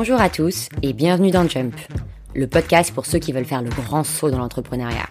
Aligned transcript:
Bonjour 0.00 0.20
à 0.20 0.28
tous 0.28 0.68
et 0.80 0.92
bienvenue 0.92 1.32
dans 1.32 1.48
Jump, 1.48 1.74
le 2.32 2.46
podcast 2.46 2.94
pour 2.94 3.04
ceux 3.04 3.18
qui 3.18 3.32
veulent 3.32 3.44
faire 3.44 3.62
le 3.62 3.68
grand 3.68 4.04
saut 4.04 4.30
dans 4.30 4.38
l'entrepreneuriat. 4.38 5.08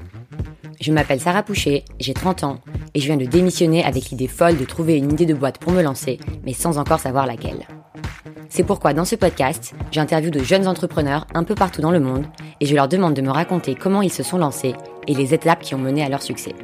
Je 0.80 0.94
m'appelle 0.94 1.20
Sarah 1.20 1.44
Poucher, 1.44 1.84
j'ai 2.00 2.14
30 2.14 2.46
ans 2.46 2.60
et 2.94 3.02
je 3.02 3.06
viens 3.06 3.18
de 3.18 3.26
démissionner 3.26 3.84
avec 3.84 4.12
l'idée 4.12 4.30
folle 4.30 4.56
de 4.56 4.64
trouver 4.64 4.96
une 4.96 5.12
idée 5.12 5.26
de 5.26 5.34
boîte 5.34 5.58
pour 5.58 5.74
me 5.74 5.82
lancer, 5.82 6.20
mais 6.46 6.54
sans 6.54 6.78
encore 6.78 7.02
savoir 7.02 7.26
laquelle. 7.26 7.68
C'est 8.48 8.64
pourquoi 8.64 8.94
dans 8.94 9.04
ce 9.04 9.18
podcast, 9.18 9.76
j'interviewe 9.92 10.32
de 10.32 10.40
jeunes 10.42 10.70
entrepreneurs 10.70 11.28
un 11.34 11.44
peu 11.44 11.54
partout 11.54 11.82
dans 11.82 11.92
le 11.92 12.00
monde 12.00 12.26
et 12.62 12.66
je 12.66 12.74
leur 12.74 12.88
demande 12.88 13.14
de 13.14 13.22
me 13.22 13.30
raconter 13.30 13.76
comment 13.76 14.02
ils 14.02 14.10
se 14.10 14.24
sont 14.24 14.38
lancés 14.38 14.74
et 15.06 15.14
les 15.14 15.34
étapes 15.34 15.64
qui 15.64 15.76
ont 15.76 15.80
mené 15.80 16.02
à 16.02 16.08
leur 16.08 16.22
succès. 16.22 16.56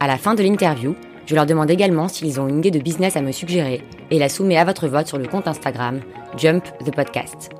À 0.00 0.06
la 0.06 0.16
fin 0.16 0.34
de 0.34 0.42
l'interview, 0.42 0.94
je 1.26 1.34
leur 1.34 1.46
demande 1.46 1.70
également 1.70 2.08
s'ils 2.08 2.40
ont 2.40 2.48
une 2.48 2.58
idée 2.58 2.70
de 2.70 2.78
business 2.78 3.16
à 3.16 3.20
me 3.20 3.32
suggérer 3.32 3.82
et 4.10 4.18
la 4.18 4.28
soumets 4.28 4.56
à 4.56 4.64
votre 4.64 4.88
vote 4.88 5.08
sur 5.08 5.18
le 5.18 5.26
compte 5.26 5.48
Instagram 5.48 6.00
Jump 6.36 6.64
the 6.84 6.94
Podcast. 6.94 7.50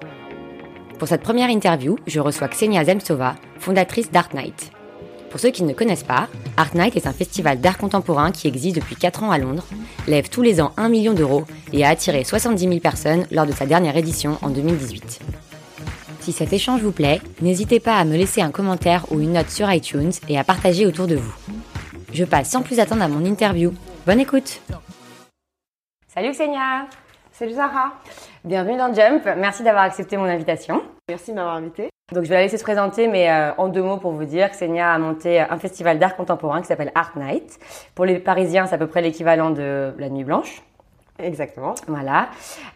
Pour 0.98 1.08
cette 1.08 1.22
première 1.22 1.50
interview, 1.50 1.98
je 2.06 2.20
reçois 2.20 2.48
Ksenia 2.48 2.84
Zemsova, 2.84 3.34
fondatrice 3.58 4.10
d'Art 4.10 4.30
Night. 4.34 4.70
Pour 5.30 5.40
ceux 5.40 5.50
qui 5.50 5.64
ne 5.64 5.74
connaissent 5.74 6.04
pas, 6.04 6.28
Art 6.56 6.74
Night 6.74 6.96
est 6.96 7.06
un 7.06 7.12
festival 7.12 7.60
d'art 7.60 7.76
contemporain 7.76 8.30
qui 8.30 8.48
existe 8.48 8.76
depuis 8.76 8.96
4 8.96 9.24
ans 9.24 9.30
à 9.30 9.38
Londres, 9.38 9.66
lève 10.06 10.30
tous 10.30 10.40
les 10.40 10.60
ans 10.60 10.72
1 10.76 10.88
million 10.88 11.12
d'euros 11.12 11.44
et 11.72 11.84
a 11.84 11.88
attiré 11.90 12.24
70 12.24 12.68
000 12.68 12.80
personnes 12.80 13.26
lors 13.30 13.46
de 13.46 13.52
sa 13.52 13.66
dernière 13.66 13.96
édition 13.96 14.38
en 14.40 14.48
2018. 14.48 15.20
Si 16.20 16.32
cet 16.32 16.52
échange 16.52 16.80
vous 16.80 16.92
plaît, 16.92 17.20
n'hésitez 17.42 17.80
pas 17.80 17.98
à 17.98 18.04
me 18.04 18.16
laisser 18.16 18.40
un 18.40 18.50
commentaire 18.50 19.04
ou 19.10 19.20
une 19.20 19.34
note 19.34 19.50
sur 19.50 19.70
iTunes 19.70 20.12
et 20.28 20.38
à 20.38 20.44
partager 20.44 20.86
autour 20.86 21.06
de 21.06 21.16
vous. 21.16 21.34
Je 22.12 22.24
passe 22.24 22.50
sans 22.50 22.62
plus 22.62 22.80
attendre 22.80 23.02
à 23.02 23.08
mon 23.08 23.24
interview. 23.24 23.72
Bonne 24.06 24.20
écoute 24.20 24.60
Salut 26.06 26.30
Ksenia 26.30 26.86
Salut 27.32 27.52
Sarah 27.52 27.92
Bienvenue 28.44 28.76
dans 28.76 28.94
Jump, 28.94 29.28
merci 29.36 29.62
d'avoir 29.62 29.84
accepté 29.84 30.16
mon 30.16 30.24
invitation. 30.24 30.82
Merci 31.08 31.32
de 31.32 31.36
m'avoir 31.36 31.56
invité. 31.56 31.90
Donc 32.12 32.24
je 32.24 32.28
vais 32.28 32.36
la 32.36 32.42
laisser 32.42 32.58
se 32.58 32.62
présenter, 32.62 33.08
mais 33.08 33.28
euh, 33.28 33.50
en 33.58 33.68
deux 33.68 33.82
mots 33.82 33.96
pour 33.96 34.12
vous 34.12 34.24
dire, 34.24 34.50
Xenia 34.50 34.92
a 34.92 34.98
monté 34.98 35.40
un 35.40 35.58
festival 35.58 35.98
d'art 35.98 36.16
contemporain 36.16 36.60
qui 36.60 36.68
s'appelle 36.68 36.92
Art 36.94 37.12
Night. 37.16 37.58
Pour 37.96 38.04
les 38.04 38.20
Parisiens, 38.20 38.66
c'est 38.66 38.76
à 38.76 38.78
peu 38.78 38.86
près 38.86 39.02
l'équivalent 39.02 39.50
de 39.50 39.92
la 39.98 40.08
Nuit 40.08 40.24
Blanche. 40.24 40.62
Exactement. 41.18 41.74
Voilà. 41.88 42.28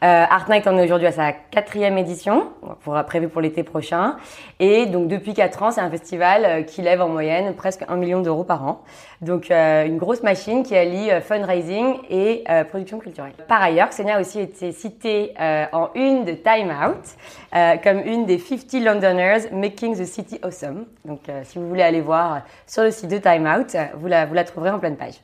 Euh, 0.02 0.24
Art 0.28 0.48
Night 0.48 0.66
en 0.66 0.76
est 0.78 0.84
aujourd'hui 0.84 1.06
à 1.06 1.12
sa 1.12 1.32
quatrième 1.32 1.98
édition, 1.98 2.48
pour, 2.82 3.02
prévu 3.04 3.28
pour 3.28 3.40
l'été 3.42 3.62
prochain. 3.62 4.16
Et 4.58 4.86
donc 4.86 5.08
depuis 5.08 5.34
quatre 5.34 5.62
ans, 5.62 5.70
c'est 5.70 5.82
un 5.82 5.90
festival 5.90 6.44
euh, 6.44 6.62
qui 6.62 6.80
lève 6.80 7.02
en 7.02 7.08
moyenne 7.08 7.54
presque 7.54 7.84
un 7.88 7.96
million 7.96 8.22
d'euros 8.22 8.44
par 8.44 8.64
an. 8.66 8.82
Donc 9.22 9.50
euh, 9.50 9.84
une 9.84 9.98
grosse 9.98 10.22
machine 10.22 10.62
qui 10.62 10.74
allie 10.74 11.10
euh, 11.10 11.20
fundraising 11.20 11.96
et 12.08 12.42
euh, 12.48 12.64
production 12.64 12.98
culturelle. 12.98 13.32
Par 13.48 13.62
ailleurs, 13.62 13.90
Xenia 13.90 14.16
a 14.16 14.20
aussi 14.20 14.40
été 14.40 14.72
citée 14.72 15.34
en 15.72 15.90
une 15.94 16.24
de 16.24 16.32
Time 16.32 16.70
Out 16.70 17.82
comme 17.82 17.98
une 18.00 18.24
des 18.26 18.38
50 18.38 18.82
Londoners 18.82 19.50
Making 19.52 19.96
the 19.96 20.04
City 20.04 20.38
Awesome. 20.42 20.86
Donc 21.04 21.20
si 21.44 21.58
vous 21.58 21.68
voulez 21.68 21.82
aller 21.82 22.00
voir 22.00 22.42
sur 22.66 22.82
le 22.82 22.90
site 22.90 23.08
de 23.08 23.18
Time 23.18 23.46
Out, 23.46 23.76
vous 23.94 24.06
la, 24.06 24.26
vous 24.26 24.34
la 24.34 24.44
trouverez 24.44 24.70
en 24.70 24.78
pleine 24.78 24.96
page. 24.96 25.14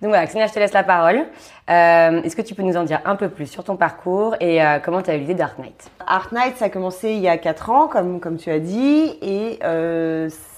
Donc 0.00 0.10
voilà, 0.10 0.26
Xenia, 0.26 0.46
je 0.46 0.52
te 0.52 0.58
laisse 0.58 0.72
la 0.72 0.82
parole. 0.82 1.24
Est-ce 1.68 2.36
que 2.36 2.42
tu 2.42 2.54
peux 2.54 2.62
nous 2.62 2.76
en 2.76 2.84
dire 2.84 3.00
un 3.04 3.16
peu 3.16 3.28
plus 3.28 3.46
sur 3.46 3.64
ton 3.64 3.76
parcours 3.76 4.36
et 4.40 4.60
comment 4.84 5.02
tu 5.02 5.10
as 5.10 5.16
eu 5.16 5.20
l'idée 5.20 5.34
d'Art 5.34 5.54
Night? 5.58 5.90
Art 6.06 6.28
Night, 6.32 6.56
ça 6.56 6.66
a 6.66 6.70
commencé 6.70 7.12
il 7.12 7.20
y 7.20 7.28
a 7.28 7.38
4 7.38 7.70
ans, 7.70 7.88
comme, 7.88 8.20
comme 8.20 8.36
tu 8.36 8.50
as 8.50 8.60
dit, 8.60 9.16
et 9.22 9.58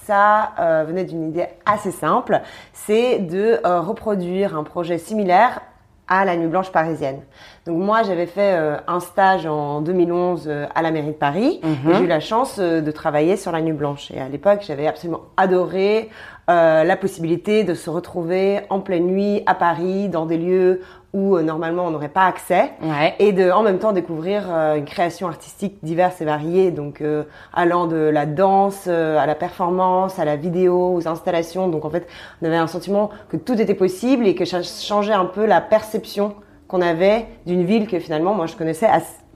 ça 0.07 0.53
euh, 0.59 0.85
venait 0.87 1.03
d'une 1.03 1.27
idée 1.27 1.47
assez 1.65 1.91
simple, 1.91 2.39
c'est 2.71 3.19
de 3.19 3.59
euh, 3.65 3.81
reproduire 3.81 4.57
un 4.57 4.63
projet 4.63 4.97
similaire 4.97 5.59
à 6.07 6.23
la 6.23 6.37
Nuit 6.37 6.47
Blanche 6.47 6.71
parisienne. 6.71 7.19
Donc 7.65 7.79
moi, 7.79 8.03
j'avais 8.03 8.27
fait 8.27 8.53
euh, 8.53 8.77
un 8.87 9.01
stage 9.01 9.45
en 9.45 9.81
2011 9.81 10.49
à 10.73 10.81
la 10.81 10.91
mairie 10.91 11.07
de 11.07 11.11
Paris. 11.11 11.59
Mhm. 11.61 11.93
J'ai 11.93 12.03
eu 12.05 12.07
la 12.07 12.21
chance 12.21 12.57
de 12.57 12.91
travailler 12.91 13.35
sur 13.35 13.51
la 13.51 13.61
Nuit 13.61 13.73
Blanche. 13.73 14.09
Et 14.11 14.21
à 14.21 14.29
l'époque, 14.29 14.59
j'avais 14.65 14.87
absolument 14.87 15.23
adoré 15.35 16.09
la 16.47 16.95
possibilité 16.95 17.65
de 17.65 17.73
se 17.73 17.89
retrouver 17.89 18.61
en 18.69 18.79
pleine 18.79 19.07
nuit 19.07 19.43
à 19.47 19.53
Paris, 19.53 20.07
dans 20.07 20.25
des 20.25 20.37
lieux 20.37 20.79
où 21.13 21.35
euh, 21.35 21.41
normalement 21.41 21.85
on 21.85 21.91
n'aurait 21.91 22.09
pas 22.09 22.25
accès. 22.25 22.71
Et 23.19 23.31
de 23.31 23.49
en 23.51 23.63
même 23.63 23.79
temps 23.79 23.93
découvrir 23.93 24.43
euh, 24.49 24.75
une 24.75 24.85
création 24.85 25.27
artistique 25.27 25.77
diverse 25.83 26.21
et 26.21 26.25
variée. 26.25 26.71
Donc 26.71 27.01
euh, 27.01 27.23
allant 27.53 27.87
de 27.87 27.97
la 27.97 28.25
danse 28.25 28.87
à 28.87 29.25
la 29.25 29.35
performance 29.35 30.19
à 30.19 30.25
la 30.25 30.35
vidéo 30.35 30.95
aux 30.95 31.07
installations. 31.07 31.67
Donc 31.67 31.85
en 31.85 31.89
fait 31.89 32.07
on 32.41 32.45
avait 32.45 32.57
un 32.57 32.67
sentiment 32.67 33.09
que 33.29 33.37
tout 33.37 33.59
était 33.59 33.75
possible 33.75 34.27
et 34.27 34.35
que 34.35 34.45
ça 34.45 34.61
changeait 34.63 35.13
un 35.13 35.25
peu 35.25 35.45
la 35.45 35.61
perception 35.61 36.35
qu'on 36.67 36.81
avait 36.81 37.25
d'une 37.45 37.63
ville 37.63 37.87
que 37.87 37.99
finalement 37.99 38.33
moi 38.33 38.45
je 38.45 38.55
connaissais 38.55 38.89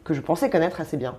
que 0.04 0.14
je 0.14 0.22
pensais 0.22 0.50
connaître 0.50 0.82
assez 0.82 0.98
bien 0.98 1.16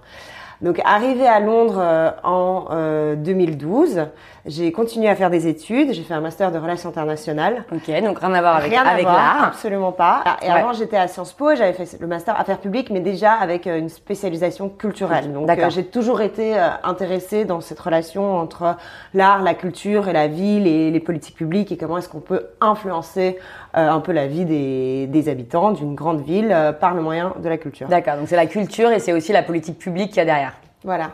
donc 0.63 0.81
arrivé 0.85 1.27
à 1.27 1.41
Londres 1.41 1.79
euh, 1.79 2.11
en 2.23 3.17
2012, 3.17 3.99
euh, 3.99 4.05
j'ai 4.47 4.71
continué 4.71 5.09
à 5.09 5.17
faire 5.17 5.29
des 5.29 5.49
études. 5.49 5.93
J'ai 5.93 6.05
fait 6.05 6.15
un 6.15 6.21
master 6.21 6.53
de 6.53 6.59
relations 6.59 6.89
internationales. 6.89 7.65
Ok, 7.73 7.91
donc 8.01 8.21
rien 8.21 8.33
à 8.33 8.41
voir 8.41 8.57
avec, 8.57 8.71
rien 8.71 8.85
avec 8.85 9.05
l'art. 9.05 9.45
Absolument 9.45 9.91
pas. 9.91 10.23
Et 10.41 10.49
avant 10.49 10.73
j'étais 10.73 10.97
à 10.97 11.09
Sciences 11.09 11.33
Po, 11.33 11.57
j'avais 11.57 11.73
fait 11.73 11.99
le 12.01 12.07
master 12.07 12.39
affaires 12.39 12.59
publiques, 12.59 12.91
mais 12.91 13.01
déjà 13.01 13.33
avec 13.33 13.67
euh, 13.67 13.77
une 13.77 13.89
spécialisation 13.89 14.69
culturelle. 14.69 15.33
Donc 15.33 15.51
j'ai 15.71 15.85
toujours 15.85 16.21
été 16.21 16.57
intéressée 16.85 17.45
dans 17.45 17.61
cette 17.61 17.81
relation 17.81 18.39
entre 18.39 18.77
l'art, 19.15 19.43
la 19.43 19.55
culture 19.55 20.09
et 20.09 20.13
la 20.13 20.29
ville 20.29 20.67
et 20.69 20.91
les 20.93 21.01
politiques 21.01 21.37
publiques 21.37 21.73
et 21.73 21.77
comment 21.77 21.99
est-ce 21.99 22.09
qu'on 22.09 22.21
peut 22.21 22.47
influencer 22.61 23.39
un 23.75 24.01
peu 24.01 24.13
la 24.13 24.27
vie 24.27 24.45
des, 24.45 25.07
des 25.07 25.29
habitants 25.29 25.73
d'une 25.73 25.95
grande 25.95 26.21
ville 26.21 26.55
par 26.79 26.95
le 26.95 27.03
moyen 27.03 27.35
de 27.43 27.49
la 27.49 27.57
culture. 27.57 27.89
D'accord, 27.89 28.17
donc 28.17 28.29
c'est 28.29 28.37
la 28.37 28.47
culture 28.47 28.91
et 28.91 28.99
c'est 28.99 29.13
aussi 29.13 29.33
la 29.33 29.43
politique 29.43 29.79
publique 29.79 30.09
qu'il 30.09 30.19
y 30.19 30.21
a 30.21 30.25
derrière. 30.25 30.52
Voilà. 30.85 31.13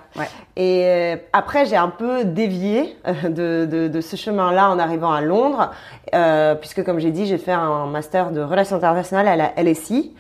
Et 0.57 0.83
euh, 0.85 1.17
après, 1.33 1.67
j'ai 1.67 1.77
un 1.77 1.91
peu 1.91 2.25
dévié 2.25 2.97
euh, 3.07 3.29
de, 3.29 3.67
de, 3.71 3.89
de 3.89 4.01
ce 4.01 4.17
chemin-là 4.17 4.71
en 4.71 4.79
arrivant 4.79 5.13
à 5.13 5.21
Londres, 5.21 5.71
euh, 6.15 6.55
puisque 6.55 6.83
comme 6.85 6.99
j'ai 6.99 7.11
dit, 7.11 7.27
j'ai 7.27 7.39
fait 7.39 7.53
un 7.53 7.87
master 7.87 8.31
de 8.31 8.41
relations 8.41 8.77
internationales 8.77 9.29
à 9.29 9.37
la 9.37 9.63
LSI, 9.63 10.15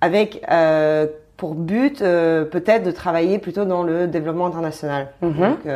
avec 0.00 0.42
euh, 0.50 1.06
pour 1.36 1.54
but 1.54 1.98
peut-être 1.98 2.84
de 2.84 2.92
travailler 2.92 3.38
plutôt 3.38 3.64
dans 3.64 3.82
le 3.82 4.06
développement 4.06 4.46
international. 4.46 5.08
Donc, 5.20 5.66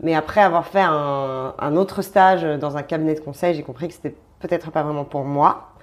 mais 0.00 0.14
après 0.14 0.40
avoir 0.40 0.66
fait 0.66 0.80
un, 0.80 1.54
un, 1.58 1.76
autre 1.76 2.00
stage 2.00 2.42
dans 2.58 2.78
un 2.78 2.82
cabinet 2.82 3.14
de 3.14 3.20
conseil, 3.20 3.54
j'ai 3.54 3.62
compris 3.62 3.88
que 3.88 3.94
c'était 3.94 4.14
peut-être 4.40 4.70
pas 4.70 4.82
vraiment 4.82 5.04
pour 5.04 5.24
moi. 5.24 5.74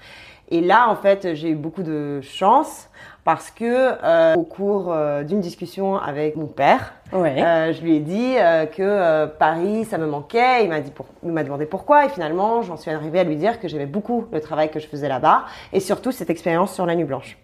Et 0.50 0.60
là, 0.60 0.90
en 0.90 0.96
fait, 0.96 1.36
j'ai 1.36 1.50
eu 1.50 1.56
beaucoup 1.56 1.84
de 1.84 2.20
chance 2.22 2.90
parce 3.24 3.52
que 3.52 3.64
euh, 4.04 4.36
au 4.36 4.44
cours 4.44 4.92
euh, 4.92 5.24
d'une 5.24 5.42
discussion 5.42 5.98
avec 5.98 6.36
mon 6.36 6.48
père, 6.48 6.94
euh, 7.14 7.74
je 7.74 7.82
lui 7.82 7.96
ai 7.96 8.00
dit 8.00 8.36
euh, 8.38 8.66
que 8.66 8.82
euh, 8.82 9.28
Paris, 9.28 9.86
ça 9.86 9.98
me 9.98 10.08
manquait. 10.08 10.64
Il 10.64 10.70
m'a 10.70 10.80
dit, 10.80 10.92
pour... 10.92 11.06
il 11.24 11.32
m'a 11.32 11.44
demandé 11.44 11.66
pourquoi, 11.66 12.06
et 12.06 12.10
finalement, 12.10 12.62
j'en 12.62 12.78
suis 12.78 12.92
arrivée 12.92 13.20
à 13.20 13.24
lui 13.24 13.36
dire 13.36 13.60
que 13.60 13.68
j'aimais 13.68 13.86
beaucoup 13.86 14.26
le 14.32 14.42
travail 14.42 14.72
que 14.72 14.80
je 14.80 14.88
faisais 14.88 15.08
là-bas, 15.08 15.46
et 15.74 15.80
surtout 15.80 16.12
cette 16.12 16.30
expérience 16.30 16.74
sur 16.74 16.86
la 16.86 16.96
Nuit 16.96 17.04
Blanche. 17.04 17.38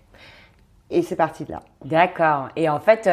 Et 0.90 1.02
c'est 1.02 1.18
parti 1.18 1.44
de 1.44 1.52
là. 1.52 1.62
D'accord. 1.84 2.48
Et 2.56 2.70
en 2.70 2.80
fait, 2.80 3.10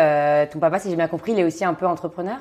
ton 0.51 0.61
papa, 0.61 0.79
si 0.79 0.91
j'ai 0.91 0.97
bien 0.97 1.09
compris, 1.09 1.33
il 1.33 1.41
est 1.41 1.45
aussi 1.45 1.65
un 1.65 1.75
peu 1.75 1.87
entrepreneur? 1.87 2.37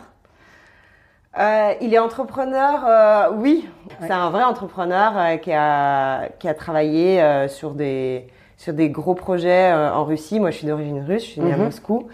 il 1.81 1.91
est 1.91 1.97
entrepreneur, 1.97 3.33
oui. 3.33 3.67
C'est 3.99 4.11
un 4.11 4.29
vrai 4.29 4.43
entrepreneur 4.43 5.39
qui 5.41 5.51
a 5.51 6.29
qui 6.37 6.47
a 6.47 6.53
travaillé 6.53 7.47
sur 7.47 7.71
des 7.71 8.27
sur 8.63 8.73
des 8.73 8.89
gros 8.89 9.13
projets 9.13 9.71
euh, 9.73 9.93
en 9.93 10.05
Russie. 10.05 10.39
Moi, 10.39 10.51
je 10.51 10.57
suis 10.57 10.67
d'origine 10.67 11.03
russe, 11.05 11.23
je 11.25 11.29
suis 11.31 11.41
née 11.41 11.51
à 11.53 11.57
Mhm. 11.57 11.65
Moscou. 11.65 12.07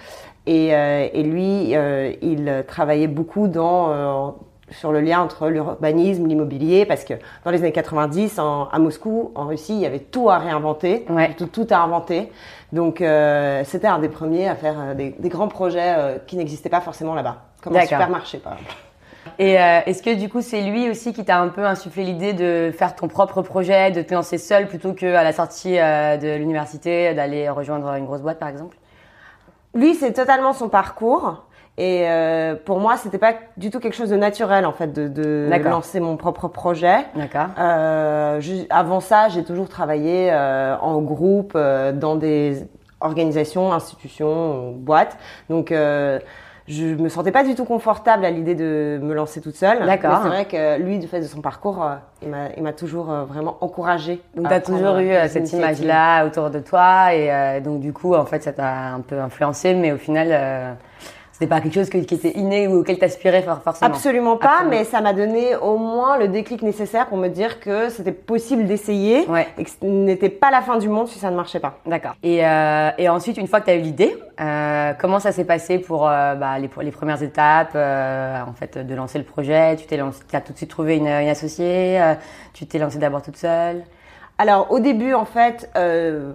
Et, 0.48 0.74
euh, 0.76 1.08
et 1.14 1.22
lui, 1.22 1.76
euh, 1.76 2.12
il 2.24 2.64
travaillait 2.68 3.08
beaucoup 3.08 3.48
dans 3.48 4.36
sur 4.72 4.92
le 4.92 5.02
lien 5.02 5.20
entre 5.20 5.48
l'urbanisme, 5.48 6.28
l'immobilier, 6.28 6.86
parce 6.86 7.04
que 7.04 7.16
dans 7.44 7.50
les 7.50 7.58
années 7.60 7.72
90, 7.72 8.38
en, 8.38 8.66
à 8.70 8.78
Moscou, 8.78 9.32
en 9.34 9.48
Russie, 9.48 9.74
il 9.74 9.80
y 9.80 9.86
avait 9.88 9.98
tout 10.00 10.30
à 10.30 10.38
réinventer, 10.38 11.06
Ouais. 11.10 11.34
tout, 11.36 11.48
tout 11.48 11.66
à 11.72 11.80
inventer. 11.80 12.32
Donc, 12.72 13.02
euh, 13.02 13.64
c'était 13.66 13.88
un 13.88 13.98
des 13.98 14.10
premiers 14.10 14.48
à 14.48 14.54
faire 14.54 14.94
des, 14.96 15.10
des 15.18 15.30
grands 15.30 15.48
projets 15.48 15.96
euh, 15.98 16.18
qui 16.28 16.36
n'existaient 16.38 16.70
pas 16.70 16.82
forcément 16.82 17.16
là-bas, 17.16 17.38
comme 17.64 17.76
un 17.76 17.82
supermarché, 17.82 18.38
par 18.38 18.54
exemple. 18.54 18.76
Et 19.40 19.60
euh, 19.60 19.80
est-ce 19.86 20.04
que 20.04 20.14
du 20.14 20.30
coup 20.30 20.42
c'est 20.42 20.62
lui 20.62 20.90
aussi 20.90 21.14
qui 21.14 21.26
t'a 21.26 21.40
un 21.40 21.48
peu 21.48 21.66
insufflé 21.66 22.04
l'idée 22.04 22.34
de 22.34 22.72
faire 22.78 22.96
ton 22.96 23.08
propre 23.08 23.42
projet, 23.42 23.90
de 23.90 24.02
te 24.02 24.14
lancer 24.14 24.38
seul 24.38 24.68
plutôt 24.68 24.94
qu'à 24.94 25.24
la 25.24 25.32
sortie 25.32 25.80
euh, 25.80 26.18
de 26.18 26.36
l'université 26.36 27.14
d'aller 27.14 27.50
rejoindre 27.50 27.90
une 27.94 28.06
grosse 28.06 28.22
boîte 28.22 28.38
par 28.38 28.50
exemple? 28.50 28.78
Lui, 29.74 29.96
c'est 29.96 30.14
totalement 30.14 30.54
son 30.54 30.70
parcours. 30.70 31.46
Et 31.78 32.10
euh, 32.10 32.56
pour 32.56 32.80
moi, 32.82 32.98
c'était 32.98 33.18
pas 33.18 33.36
du 33.56 33.70
tout 33.70 33.80
quelque 33.80 33.96
chose 33.96 34.10
de 34.10 34.18
naturel 34.18 34.66
en 34.66 34.74
fait 34.74 34.92
de, 34.92 35.50
lancer 35.64 36.02
mon 36.02 36.18
propre 36.18 36.50
projet. 36.50 37.06
D'accord. 37.16 37.48
Euh, 37.58 38.42
avant 38.70 39.00
ça, 39.00 39.30
j'ai 39.30 39.46
toujours 39.46 39.70
travaillé 39.70 40.30
euh, 40.30 40.76
en 40.80 41.02
groupe 41.02 41.58
dans 41.58 42.18
des 42.18 42.68
organisations, 43.00 43.72
institutions, 43.72 44.72
boîtes. 44.74 45.18
Donc, 45.50 45.74
je 46.70 46.86
me 46.86 47.10
sentais 47.10 47.32
pas 47.32 47.44
du 47.44 47.56
tout 47.56 47.66
confortable 47.66 48.24
à 48.24 48.30
l'idée 48.30 48.54
de 48.54 49.00
me 49.02 49.14
lancer 49.16 49.42
toute 49.42 49.56
seule. 49.56 49.86
D'accord. 49.86 50.20
C'est 50.22 50.30
vrai 50.30 50.46
que 50.46 50.80
lui, 50.80 51.00
du 51.00 51.08
fait 51.08 51.20
de 51.20 51.26
son 51.26 51.42
parcours, 51.42 51.84
euh, 51.84 52.48
il 52.56 52.64
m'a, 52.64 52.74
toujours 52.74 53.12
euh, 53.12 53.24
vraiment 53.24 53.58
encouragée. 53.62 54.22
Donc 54.36 54.48
tu 54.48 54.54
as 54.54 54.62
toujours 54.62 54.98
eu 54.98 55.10
euh, 55.10 55.28
cette 55.28 55.52
image-là 55.52 56.28
autour 56.28 56.52
de 56.52 56.60
toi 56.60 57.14
et 57.14 57.60
donc 57.62 57.80
du 57.80 57.92
coup, 57.92 58.14
en 58.14 58.26
fait, 58.26 58.44
ça 58.44 58.54
t'a 58.54 58.94
un 58.94 59.02
peu 59.02 59.20
influencé, 59.20 59.74
mais 59.74 59.92
au 59.92 59.98
final, 59.98 60.78
c'était 61.40 61.50
pas 61.50 61.62
quelque 61.62 61.74
chose 61.74 61.90
qui 61.90 62.00
était 62.00 62.38
inné 62.38 62.68
ou 62.68 62.82
auquel 62.82 63.00
t'aspirais 63.00 63.42
forcément. 63.42 63.90
Absolument 63.90 64.36
pas, 64.36 64.64
mais 64.70 64.84
ça 64.84 65.00
m'a 65.00 65.14
donné 65.14 65.56
au 65.56 65.78
moins 65.78 66.18
le 66.18 66.28
déclic 66.28 66.62
nécessaire 66.64 67.08
pour 67.08 67.18
me 67.18 67.30
dire 67.30 67.62
que 67.62 67.88
c'était 67.88 68.12
possible 68.12 68.66
d'essayer 68.66 69.26
et 69.58 69.64
que 69.64 69.70
ce 69.70 69.86
n'était 69.86 70.28
pas 70.28 70.52
la 70.52 70.60
fin 70.60 70.78
du 70.78 70.90
monde 70.90 71.08
si 71.08 71.18
ça 71.18 71.32
ne 71.32 71.38
marchait 71.38 71.62
pas. 71.62 71.78
D'accord. 71.86 72.16
Et, 72.24 72.46
euh, 72.46 72.90
et 72.98 73.08
ensuite, 73.08 73.38
une 73.38 73.48
fois 73.48 73.62
que 73.62 73.66
tu 73.68 73.72
as 73.72 73.76
eu 73.76 73.80
l'idée, 73.82 74.18
euh, 74.42 74.92
comment 75.00 75.22
ça 75.22 75.32
s'est 75.32 75.46
passé 75.46 75.80
pour 75.80 76.10
euh, 76.10 76.36
bah, 76.36 76.60
les, 76.60 76.70
les 76.82 76.92
premières 76.92 77.24
étapes 77.24 77.72
euh, 77.76 78.42
en 78.46 78.52
fait 78.52 78.78
de 78.78 78.94
lancer 78.94 79.18
le 79.18 79.24
projet? 79.24 79.78
Tu 79.78 79.86
t'es 79.86 79.96
lancé, 79.96 80.22
as 80.34 80.42
tout 80.42 80.52
de 80.52 80.58
suite 80.58 80.70
trouvé 80.70 80.98
une, 80.98 81.08
une 81.08 81.30
associée 81.30 82.02
euh, 82.02 82.16
Tu 82.54 82.66
t'es 82.66 82.80
lancée 82.80 83.00
d'abord 83.00 83.22
toute 83.22 83.38
seule? 83.38 83.86
Alors 84.38 84.72
au 84.72 84.82
début, 84.82 85.14
en 85.14 85.26
fait. 85.26 85.70
Euh, 85.78 86.34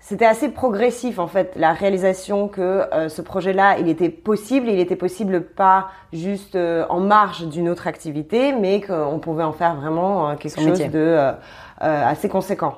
c'était 0.00 0.24
assez 0.24 0.48
progressif 0.48 1.18
en 1.18 1.26
fait 1.26 1.52
la 1.56 1.72
réalisation 1.74 2.48
que 2.48 2.60
euh, 2.60 3.08
ce 3.10 3.20
projet-là 3.20 3.78
il 3.78 3.88
était 3.88 4.08
possible. 4.08 4.68
Il 4.68 4.80
était 4.80 4.96
possible 4.96 5.42
pas 5.42 5.88
juste 6.12 6.56
euh, 6.56 6.86
en 6.88 7.00
marge 7.00 7.46
d'une 7.46 7.68
autre 7.68 7.86
activité 7.86 8.52
mais 8.52 8.80
qu'on 8.80 9.18
pouvait 9.18 9.44
en 9.44 9.52
faire 9.52 9.76
vraiment 9.76 10.30
euh, 10.30 10.34
quelque 10.36 10.60
chose 10.60 10.90
de 10.90 11.32
assez 11.78 12.28
conséquent. 12.28 12.76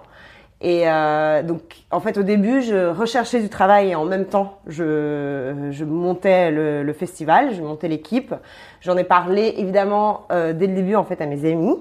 Et 0.64 0.84
donc 1.44 1.60
en 1.90 1.98
fait 1.98 2.18
au 2.18 2.22
début 2.22 2.62
je 2.62 2.88
recherchais 2.90 3.40
du 3.40 3.48
travail 3.48 3.90
et 3.90 3.94
en 3.96 4.04
même 4.04 4.26
temps 4.26 4.58
je, 4.68 5.68
je 5.72 5.84
montais 5.84 6.52
le, 6.52 6.84
le 6.84 6.92
festival 6.92 7.52
je 7.52 7.62
montais 7.62 7.88
l'équipe. 7.88 8.32
J'en 8.80 8.96
ai 8.96 9.02
parlé 9.02 9.54
évidemment 9.58 10.28
dès 10.30 10.68
le 10.68 10.74
début 10.74 10.94
en 10.94 11.02
fait 11.02 11.20
à 11.20 11.26
mes 11.26 11.50
amis 11.50 11.78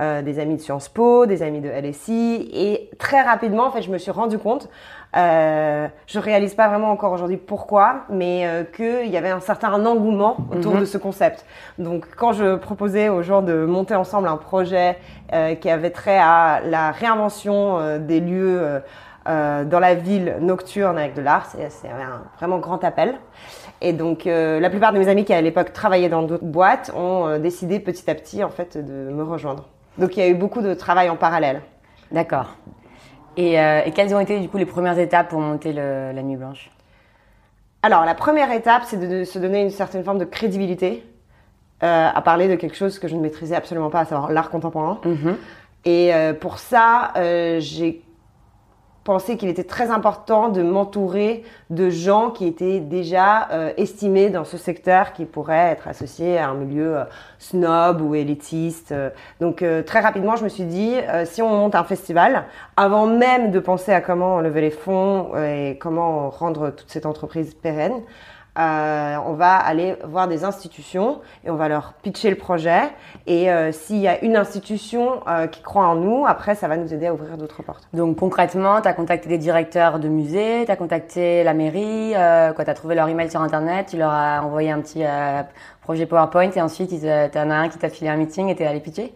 euh, 0.00 0.22
des 0.22 0.38
amis 0.38 0.56
de 0.56 0.60
Sciences 0.60 0.88
Po, 0.88 1.26
des 1.26 1.42
amis 1.42 1.60
de 1.60 1.68
LSI, 1.68 2.50
et 2.52 2.90
très 2.98 3.22
rapidement, 3.22 3.66
en 3.66 3.70
fait, 3.70 3.82
je 3.82 3.90
me 3.90 3.98
suis 3.98 4.10
rendu 4.10 4.38
compte, 4.38 4.68
euh, 5.14 5.88
je 6.06 6.18
réalise 6.18 6.54
pas 6.54 6.68
vraiment 6.68 6.90
encore 6.90 7.12
aujourd'hui 7.12 7.36
pourquoi, 7.36 8.04
mais 8.08 8.46
euh, 8.46 8.64
qu'il 8.64 9.10
y 9.10 9.16
avait 9.16 9.30
un 9.30 9.40
certain 9.40 9.84
engouement 9.84 10.38
autour 10.50 10.74
mhm. 10.74 10.80
de 10.80 10.84
ce 10.86 10.96
concept. 10.96 11.44
Donc, 11.78 12.06
quand 12.16 12.32
je 12.32 12.56
proposais 12.56 13.10
aux 13.10 13.22
gens 13.22 13.42
de 13.42 13.66
monter 13.66 13.94
ensemble 13.94 14.28
un 14.28 14.38
projet 14.38 14.96
euh, 15.32 15.54
qui 15.54 15.68
avait 15.68 15.90
trait 15.90 16.18
à 16.18 16.60
la 16.64 16.92
réinvention 16.92 17.78
euh, 17.78 17.98
des 17.98 18.20
lieux 18.20 18.80
dans 19.24 19.78
la 19.78 19.94
ville 19.94 20.38
nocturne 20.40 20.98
avec 20.98 21.14
de 21.14 21.20
l'art, 21.20 21.46
c'est 21.46 21.88
un 21.88 22.22
vraiment 22.38 22.58
grand 22.58 22.82
appel. 22.82 23.14
Et 23.80 23.92
donc, 23.92 24.24
la 24.24 24.68
plupart 24.68 24.92
de 24.92 24.98
mes 24.98 25.06
amis 25.06 25.24
qui 25.24 25.32
à 25.32 25.40
l'époque 25.40 25.72
travaillaient 25.72 26.08
dans 26.08 26.22
d'autres 26.22 26.44
boîtes 26.44 26.90
ont 26.96 27.38
décidé 27.38 27.78
petit 27.78 28.10
à 28.10 28.16
petit 28.16 28.42
en 28.42 28.48
fait 28.48 28.76
de 28.76 29.12
me 29.12 29.22
rejoindre. 29.22 29.68
Donc 29.98 30.16
il 30.16 30.20
y 30.20 30.22
a 30.22 30.28
eu 30.28 30.34
beaucoup 30.34 30.62
de 30.62 30.74
travail 30.74 31.10
en 31.10 31.16
parallèle. 31.16 31.62
D'accord. 32.10 32.56
Et, 33.36 33.58
euh, 33.58 33.80
et, 33.84 33.92
quelles 33.92 34.14
ont 34.14 34.20
été 34.20 34.38
du 34.40 34.48
coup 34.48 34.58
les 34.58 34.66
premières 34.66 34.98
étapes 34.98 35.28
pour 35.30 35.40
monter 35.40 35.72
le, 35.72 36.12
la 36.12 36.22
Nuit 36.22 36.36
Blanche? 36.36 36.70
Alors 37.82 38.04
la 38.04 38.14
première 38.14 38.52
étape, 38.52 38.82
c'est 38.86 38.98
de, 38.98 39.24
se 39.24 39.38
donner 39.38 39.62
une 39.62 39.70
certaine 39.70 40.04
forme 40.04 40.18
de 40.18 40.24
crédibilité 40.24 41.04
euh, 41.82 42.08
à 42.14 42.22
parler 42.22 42.46
de 42.48 42.54
quelque 42.54 42.76
chose 42.76 42.98
que 42.98 43.08
je 43.08 43.16
ne 43.16 43.20
maîtrisais 43.20 43.56
absolument 43.56 43.90
pas, 43.90 44.00
à 44.00 44.04
savoir 44.04 44.30
l'art 44.30 44.50
contemporain. 44.50 45.00
Mm-hmm. 45.04 45.34
Et 45.84 46.14
euh, 46.14 46.32
pour 46.34 46.58
ça, 46.58 47.12
j'ai 47.58 48.02
pensé 49.04 49.36
qu'il 49.36 49.48
était 49.48 49.64
très 49.64 49.90
important 49.90 50.48
de 50.48 50.62
m'entourer 50.62 51.42
de 51.70 51.90
gens 51.90 52.30
qui 52.30 52.46
étaient 52.46 52.80
déjà 52.80 53.48
euh, 53.50 53.72
estimés 53.76 54.30
dans 54.30 54.44
ce 54.44 54.56
secteur, 54.56 55.12
qui 55.12 55.24
pourraient 55.24 55.70
être 55.72 55.88
associés 55.88 56.38
à 56.38 56.48
un 56.48 56.54
milieu 56.54 56.98
euh, 56.98 57.04
snob 57.38 58.00
ou 58.00 58.14
élitiste. 58.14 58.94
Donc 59.40 59.62
euh, 59.62 59.82
très 59.82 60.00
rapidement, 60.00 60.36
je 60.36 60.44
me 60.44 60.48
suis 60.48 60.64
dit, 60.64 60.94
si 61.24 61.42
on 61.42 61.48
monte 61.48 61.74
un 61.74 61.84
festival, 61.84 62.44
avant 62.76 63.06
même 63.06 63.50
de 63.50 63.58
penser 63.58 63.92
à 63.92 64.00
comment 64.00 64.40
lever 64.40 64.60
les 64.60 64.70
fonds 64.70 65.36
et 65.36 65.78
comment 65.80 66.30
rendre 66.30 66.70
toute 66.70 66.90
cette 66.90 67.06
entreprise 67.06 67.54
pérenne, 67.54 68.02
euh, 68.58 69.16
on 69.26 69.32
va 69.32 69.56
aller 69.56 69.96
voir 70.04 70.28
des 70.28 70.44
institutions 70.44 71.20
et 71.44 71.50
on 71.50 71.56
va 71.56 71.68
leur 71.68 71.94
pitcher 72.02 72.28
le 72.28 72.36
projet. 72.36 72.82
Et 73.26 73.50
euh, 73.50 73.72
s'il 73.72 73.98
y 73.98 74.08
a 74.08 74.22
une 74.22 74.36
institution 74.36 75.20
euh, 75.26 75.46
qui 75.46 75.62
croit 75.62 75.86
en 75.86 75.94
nous, 75.94 76.26
après, 76.26 76.54
ça 76.54 76.68
va 76.68 76.76
nous 76.76 76.92
aider 76.92 77.06
à 77.06 77.14
ouvrir 77.14 77.38
d'autres 77.38 77.62
portes. 77.62 77.88
Donc 77.94 78.18
concrètement, 78.18 78.82
tu 78.82 78.88
as 78.88 78.92
contacté 78.92 79.28
des 79.28 79.38
directeurs 79.38 79.98
de 79.98 80.08
musées, 80.08 80.64
tu 80.66 80.70
as 80.70 80.76
contacté 80.76 81.44
la 81.44 81.54
mairie, 81.54 82.12
euh, 82.14 82.52
quoi, 82.52 82.64
tu 82.64 82.70
as 82.70 82.74
trouvé 82.74 82.94
leur 82.94 83.08
email 83.08 83.30
sur 83.30 83.40
Internet, 83.40 83.86
tu 83.90 83.96
leur 83.96 84.10
as 84.10 84.42
envoyé 84.42 84.70
un 84.70 84.80
petit 84.80 85.04
projet 85.80 86.06
PowerPoint 86.06 86.50
et 86.50 86.60
ensuite, 86.60 86.90
tu 86.90 87.38
en 87.38 87.50
as 87.50 87.54
un 87.54 87.68
qui 87.68 87.78
t'a 87.78 87.88
filé 87.88 88.10
un 88.10 88.16
meeting 88.16 88.48
et 88.48 88.54
tu 88.54 88.62
es 88.62 88.66
allé 88.66 88.80
pitcher? 88.80 89.14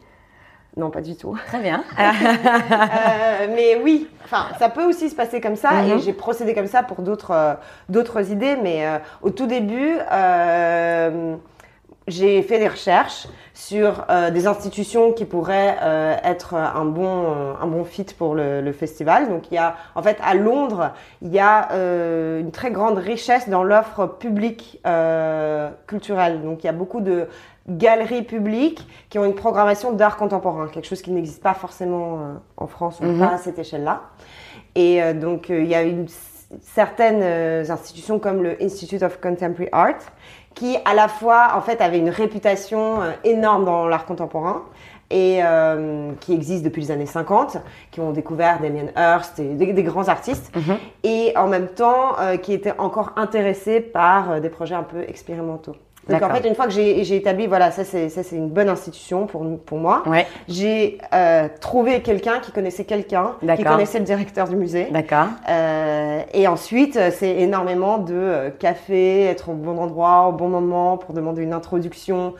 Non, 0.76 0.90
pas 0.90 1.00
du 1.00 1.16
tout. 1.16 1.38
Très 1.46 1.60
bien. 1.60 1.82
euh, 1.98 3.46
mais 3.54 3.80
oui, 3.82 4.08
enfin, 4.24 4.48
ça 4.58 4.68
peut 4.68 4.84
aussi 4.84 5.08
se 5.08 5.14
passer 5.14 5.40
comme 5.40 5.56
ça, 5.56 5.82
et 5.82 5.94
mhm. 5.94 6.00
j'ai 6.00 6.12
procédé 6.12 6.52
comme 6.54 6.66
ça 6.66 6.82
pour 6.82 7.00
d'autres 7.00 7.30
euh, 7.30 7.54
d'autres 7.88 8.30
idées. 8.30 8.56
Mais 8.62 8.86
euh, 8.86 8.98
au 9.22 9.30
tout 9.30 9.46
début, 9.46 9.96
euh, 10.12 11.36
j'ai 12.06 12.42
fait 12.42 12.58
des 12.58 12.68
recherches 12.68 13.26
sur 13.54 14.04
euh, 14.10 14.30
des 14.30 14.46
institutions 14.46 15.12
qui 15.12 15.24
pourraient 15.24 15.76
être 16.22 16.54
un 16.54 16.84
bon 16.84 17.56
un 17.60 17.66
bon 17.66 17.84
fit 17.84 18.06
pour 18.16 18.34
le, 18.34 18.60
le, 18.60 18.72
festival. 18.72 19.28
Donc 19.28 19.50
il 19.50 19.54
y 19.54 19.58
a 19.58 19.76
en 19.94 20.02
fait 20.02 20.18
à 20.22 20.34
Londres, 20.34 20.92
il 21.22 21.32
y 21.32 21.38
a 21.38 21.68
une 22.38 22.50
très 22.50 22.70
grande 22.70 22.98
richesse 22.98 23.48
dans 23.48 23.62
l'offre 23.62 24.06
publique 24.06 24.80
culturelle. 25.86 26.42
Donc 26.42 26.62
il 26.64 26.66
y 26.66 26.70
a 26.70 26.72
beaucoup 26.72 27.00
de 27.00 27.28
galeries 27.68 28.22
publiques 28.22 28.86
qui 29.10 29.18
ont 29.18 29.24
une 29.24 29.34
programmation 29.34 29.92
d'art 29.92 30.16
contemporain, 30.16 30.68
quelque 30.68 30.86
chose 30.86 31.02
qui 31.02 31.10
n'existe 31.10 31.42
pas 31.42 31.54
forcément 31.54 32.20
euh, 32.20 32.34
en 32.56 32.66
France, 32.66 33.00
ou 33.00 33.04
mhm. 33.04 33.18
pas 33.18 33.34
à 33.34 33.38
cette 33.38 33.58
échelle-là. 33.58 34.02
Et 34.74 35.02
euh, 35.02 35.14
donc, 35.14 35.50
euh, 35.50 35.62
il 35.62 35.68
y 35.68 35.74
a 35.74 35.82
une, 35.82 36.06
certaines 36.60 37.22
institutions 37.70 38.18
comme 38.18 38.42
le 38.42 38.62
Institute 38.62 39.02
of 39.02 39.20
Contemporary 39.20 39.68
Art 39.72 39.98
qui, 40.56 40.76
à 40.84 40.94
la 40.94 41.06
fois, 41.06 41.52
en 41.54 41.60
fait, 41.60 41.80
avait 41.80 41.98
une 41.98 42.10
réputation 42.10 42.98
énorme 43.22 43.64
dans 43.64 43.86
l'art 43.86 44.06
contemporain 44.06 44.62
et 45.08 45.40
qui 46.18 46.32
existe 46.32 46.64
depuis 46.64 46.82
les 46.82 46.90
années 46.90 47.06
50, 47.06 47.58
qui 47.92 48.00
ont 48.00 48.10
découvert 48.10 48.58
Damien 48.60 48.88
Hirst 48.96 49.38
et 49.38 49.54
des, 49.54 49.82
grands 49.84 50.08
artistes, 50.08 50.50
mhm. 50.56 50.78
et 51.04 51.32
en 51.36 51.46
même 51.46 51.68
temps 51.68 52.16
qui 52.42 52.52
étaient 52.52 52.76
encore 52.78 53.12
intéressés 53.14 53.80
par 53.80 54.40
des 54.40 54.48
projets 54.48 54.74
un 54.74 54.82
peu 54.82 55.02
expérimentaux. 55.02 55.76
Donc 56.08 56.22
en 56.22 56.30
fait, 56.30 56.46
une 56.46 56.54
fois 56.54 56.66
que 56.66 56.72
j'ai 56.72 57.16
établi, 57.16 57.46
voilà, 57.46 57.70
ça 57.72 57.84
c'est 57.84 58.22
une 58.32 58.48
bonne 58.48 58.68
institution 58.68 59.26
pour 59.26 59.44
pour 59.64 59.78
moi. 59.78 60.02
Ouais. 60.06 60.26
J'ai 60.48 60.98
euh, 61.12 61.48
trouvé 61.60 62.00
quelqu'un 62.00 62.38
qui 62.38 62.52
connaissait 62.52 62.84
quelqu'un, 62.84 63.32
qui 63.56 63.64
connaissait 63.64 63.98
le 63.98 64.04
directeur 64.04 64.48
du 64.48 64.56
musée. 64.56 64.88
D'accord. 64.90 65.26
Euh, 65.48 66.20
et 66.32 66.46
ensuite, 66.46 66.98
c'est 67.10 67.36
énormément 67.40 67.98
de 67.98 68.14
euh, 68.14 68.50
café, 68.50 69.24
être 69.24 69.48
au 69.48 69.54
bon 69.54 69.78
endroit, 69.78 70.28
au 70.28 70.32
bon 70.32 70.48
moment 70.48 70.96
pour 70.96 71.12
demander 71.12 71.42
une 71.42 71.52
introduction, 71.52 72.34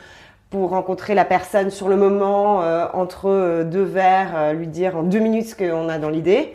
pour 0.49 0.69
rencontrer 0.69 1.13
la 1.13 1.25
personne 1.25 1.69
sur 1.69 1.89
le 1.89 1.97
moment 1.97 2.61
euh, 2.61 2.85
entre 2.93 3.29
euh, 3.29 3.63
deux 3.65 3.83
verres, 3.83 4.53
lui 4.53 4.67
dire 4.67 4.95
en 4.97 5.03
deux 5.03 5.19
minutes 5.19 5.47
ce 5.47 5.55
qu'on 5.55 5.89
a 5.89 5.97
dans 5.97 6.09
l'idée, 6.09 6.53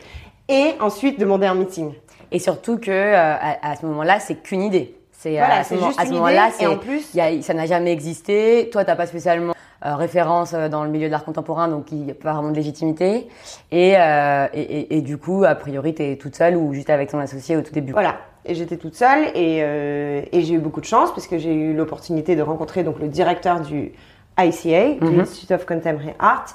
et 0.49 0.73
ensuite 0.81 1.21
demander 1.21 1.47
un 1.47 1.55
meeting. 1.55 1.93
Et 2.31 2.39
surtout 2.39 2.79
que 2.79 3.15
à, 3.15 3.59
à 3.63 3.77
ce 3.77 3.85
moment-là, 3.85 4.19
c'est 4.19 4.37
qu'une 4.37 4.63
idée. 4.63 4.97
C'est 5.23 5.37
voilà, 5.37 5.59
à 5.59 5.65
ce, 5.65 5.75
moment, 5.75 5.93
à 5.97 6.05
ce 6.05 6.11
moment-là, 6.11 6.51
c'est 6.51 6.67
en 6.67 6.79
plus, 6.79 7.15
y 7.15 7.21
a, 7.21 7.41
ça 7.43 7.55
n'a 7.55 7.67
jamais 7.67 7.93
existé. 7.93 8.69
Toi, 8.73 8.85
t'as 8.85 8.97
pas 8.97 9.07
spécialement 9.07 9.55
euh, 9.87 9.95
référence 9.95 10.53
euh, 10.53 10.69
dans 10.69 10.83
le 10.83 10.91
milieu 10.91 11.07
de 11.07 11.13
l'art 11.13 11.25
contemporain, 11.25 11.69
donc 11.69 11.93
il 11.93 11.99
n'y 11.99 12.11
a 12.11 12.15
pas 12.15 12.33
vraiment 12.33 12.51
de 12.51 12.57
légitimité. 12.57 13.29
Et, 13.71 13.95
euh, 13.97 14.49
et, 14.53 14.61
et, 14.61 14.97
et, 14.97 15.01
du 15.01 15.19
coup, 15.19 15.45
a 15.45 15.55
priori, 15.55 15.95
tu 15.95 16.03
es 16.03 16.17
toute 16.17 16.35
seule 16.35 16.57
ou 16.57 16.75
juste 16.75 16.91
avec 16.91 17.11
ton 17.11 17.21
associé 17.21 17.57
au 17.57 17.63
tout 17.63 17.73
début. 17.73 17.93
Voilà. 17.93 18.17
Et 18.45 18.57
j'étais 18.57 18.77
toute 18.77 18.97
seule 18.97 19.29
et, 19.37 19.61
euh, 19.63 20.23
et 20.33 20.43
j'ai 20.43 20.55
eu 20.55 20.59
beaucoup 20.59 20.81
de 20.81 20.87
chance 20.87 21.11
parce 21.11 21.29
que 21.29 21.39
j'ai 21.39 21.55
eu 21.55 21.75
l'opportunité 21.75 22.35
de 22.35 22.43
rencontrer 22.43 22.83
donc 22.83 22.99
le 22.99 23.07
directeur 23.07 23.61
du 23.61 23.93
ICA, 24.37 24.97
mm 25.01 25.21
Institute 25.21 25.53
of 25.53 25.67
Contemporary 25.67 26.15
Art, 26.19 26.47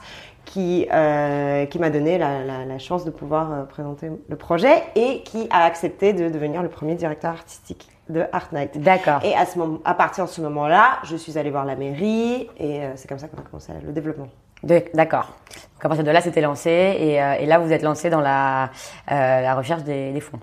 qui, 0.43 0.87
euh, 0.91 1.65
qui 1.65 1.79
m'a 1.79 1.89
donné 1.89 2.17
la, 2.17 2.43
la, 2.43 2.65
la, 2.65 2.79
chance 2.79 3.05
de 3.05 3.11
pouvoir 3.11 3.51
euh, 3.51 3.63
présenter 3.63 4.09
le 4.27 4.35
projet 4.35 4.83
et 4.95 5.21
qui 5.23 5.47
a 5.51 5.63
accepté 5.63 6.11
de 6.11 6.27
devenir 6.29 6.63
le 6.63 6.69
premier 6.69 6.95
directeur 6.95 7.31
artistique 7.31 7.87
de 8.09 8.25
Art 8.31 8.49
Night. 8.51 8.79
D'accord. 8.79 9.19
Et 9.23 9.35
à, 9.35 9.45
ce 9.45 9.57
moment, 9.57 9.79
à 9.85 9.93
partir 9.93 10.25
de 10.25 10.29
ce 10.29 10.41
moment-là, 10.41 10.99
je 11.03 11.15
suis 11.15 11.37
allée 11.37 11.51
voir 11.51 11.65
la 11.65 11.75
mairie 11.75 12.49
et 12.57 12.83
euh, 12.83 12.91
c'est 12.95 13.07
comme 13.07 13.19
ça 13.19 13.27
qu'on 13.27 13.37
a 13.37 13.41
commencé 13.41 13.71
le 13.83 13.91
développement. 13.91 14.27
D'accord. 14.63 15.33
Donc 15.75 15.85
à 15.85 15.87
partir 15.87 16.03
de 16.03 16.11
là, 16.11 16.21
c'était 16.21 16.41
lancé 16.41 16.69
et, 16.69 17.21
euh, 17.21 17.35
et, 17.39 17.45
là, 17.45 17.59
vous 17.59 17.71
êtes 17.71 17.83
lancé 17.83 18.09
dans 18.09 18.21
la, 18.21 18.65
euh, 19.11 19.41
la 19.41 19.55
recherche 19.55 19.83
des, 19.83 20.11
des 20.11 20.21
fonds. 20.21 20.39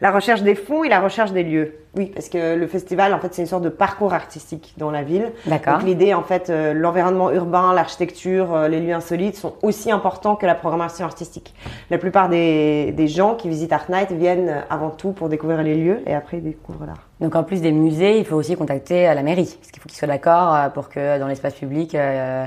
La 0.00 0.10
recherche 0.10 0.42
des 0.42 0.54
fonds 0.54 0.82
et 0.84 0.88
la 0.88 1.00
recherche 1.00 1.32
des 1.32 1.42
lieux. 1.42 1.74
Oui, 1.96 2.06
parce 2.14 2.28
que 2.28 2.54
le 2.54 2.66
festival, 2.66 3.12
en 3.12 3.18
fait, 3.18 3.34
c'est 3.34 3.42
une 3.42 3.48
sorte 3.48 3.64
de 3.64 3.68
parcours 3.68 4.14
artistique 4.14 4.74
dans 4.76 4.90
la 4.90 5.02
ville. 5.02 5.32
D'accord. 5.46 5.74
Donc 5.74 5.82
l'idée, 5.82 6.14
en 6.14 6.22
fait, 6.22 6.48
euh, 6.48 6.72
l'environnement 6.72 7.30
urbain, 7.30 7.74
l'architecture, 7.74 8.54
euh, 8.54 8.68
les 8.68 8.80
lieux 8.80 8.94
insolites 8.94 9.36
sont 9.36 9.54
aussi 9.62 9.90
importants 9.90 10.36
que 10.36 10.46
la 10.46 10.54
programmation 10.54 11.04
artistique. 11.04 11.54
La 11.90 11.98
plupart 11.98 12.28
des, 12.28 12.92
des 12.92 13.08
gens 13.08 13.34
qui 13.34 13.48
visitent 13.48 13.72
Art 13.72 13.90
Night 13.90 14.12
viennent 14.12 14.64
avant 14.70 14.90
tout 14.90 15.12
pour 15.12 15.28
découvrir 15.28 15.62
les 15.62 15.74
lieux 15.74 16.00
et 16.06 16.14
après 16.14 16.38
ils 16.38 16.44
découvrent 16.44 16.86
l'art. 16.86 17.08
Donc 17.20 17.34
en 17.34 17.44
plus 17.44 17.60
des 17.60 17.72
musées, 17.72 18.18
il 18.18 18.24
faut 18.24 18.36
aussi 18.36 18.56
contacter 18.56 19.08
euh, 19.08 19.14
la 19.14 19.22
mairie, 19.22 19.56
parce 19.60 19.70
qu'il 19.70 19.82
faut 19.82 19.88
qu'ils 19.88 19.98
soient 19.98 20.08
d'accord 20.08 20.54
euh, 20.54 20.68
pour 20.70 20.88
que 20.88 21.18
dans 21.18 21.26
l'espace 21.26 21.54
public, 21.54 21.94
euh, 21.94 22.46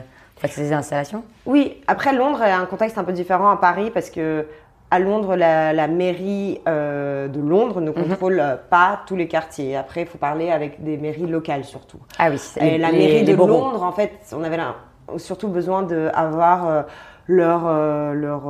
ces 0.50 0.74
installations. 0.74 1.24
Oui, 1.46 1.82
après 1.88 2.14
Londres 2.14 2.42
a 2.42 2.58
un 2.58 2.66
contexte 2.66 2.98
un 2.98 3.06
peu 3.06 3.14
différent 3.14 3.50
à 3.50 3.58
Paris 3.58 3.92
parce 3.94 4.10
que 4.10 4.46
à 4.94 5.00
Londres, 5.00 5.36
la, 5.36 5.74
la 5.74 5.88
mairie 5.88 6.62
euh, 6.68 7.28
de 7.28 7.40
Londres 7.40 7.82
ne 7.82 7.90
contrôle 7.92 8.40
euh, 8.40 8.56
pas 8.70 9.02
tous 9.08 9.16
les 9.16 9.28
quartiers. 9.28 9.76
Après, 9.76 10.02
il 10.02 10.08
faut 10.08 10.20
parler 10.20 10.52
avec 10.52 10.84
des 10.84 10.98
mairies 10.98 11.26
locales 11.26 11.64
surtout. 11.66 11.98
Ah 12.20 12.28
oui, 12.30 12.38
c'est- 12.38 12.60
Et 12.66 12.78
la 12.78 12.92
les- 12.92 12.98
mairie 13.00 13.24
les 13.26 13.34
de. 13.34 13.36
Londres, 13.54 13.84
en 13.84 13.92
fait, 13.92 14.12
on 14.38 14.44
avait 14.44 14.58
là, 14.58 14.76
surtout 15.18 15.48
besoin 15.48 15.82
d'avoir 15.82 16.68
euh, 16.70 16.82
leur 17.28 17.62
euh, 17.66 18.14
leur 18.14 18.42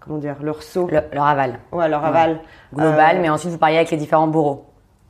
comment 0.00 0.18
dire 0.18 0.36
leur 0.42 0.62
saut, 0.62 0.88
Le- 0.90 1.02
leur 1.12 1.24
aval 1.26 1.58
ouais, 1.72 1.88
leur 1.88 2.04
aval 2.04 2.38
global, 2.72 3.18
mais 3.20 3.28
ensuite 3.30 3.50
vous 3.50 3.58
parliez 3.58 3.76
avec 3.78 3.90
les 3.90 3.96
différents 3.96 4.28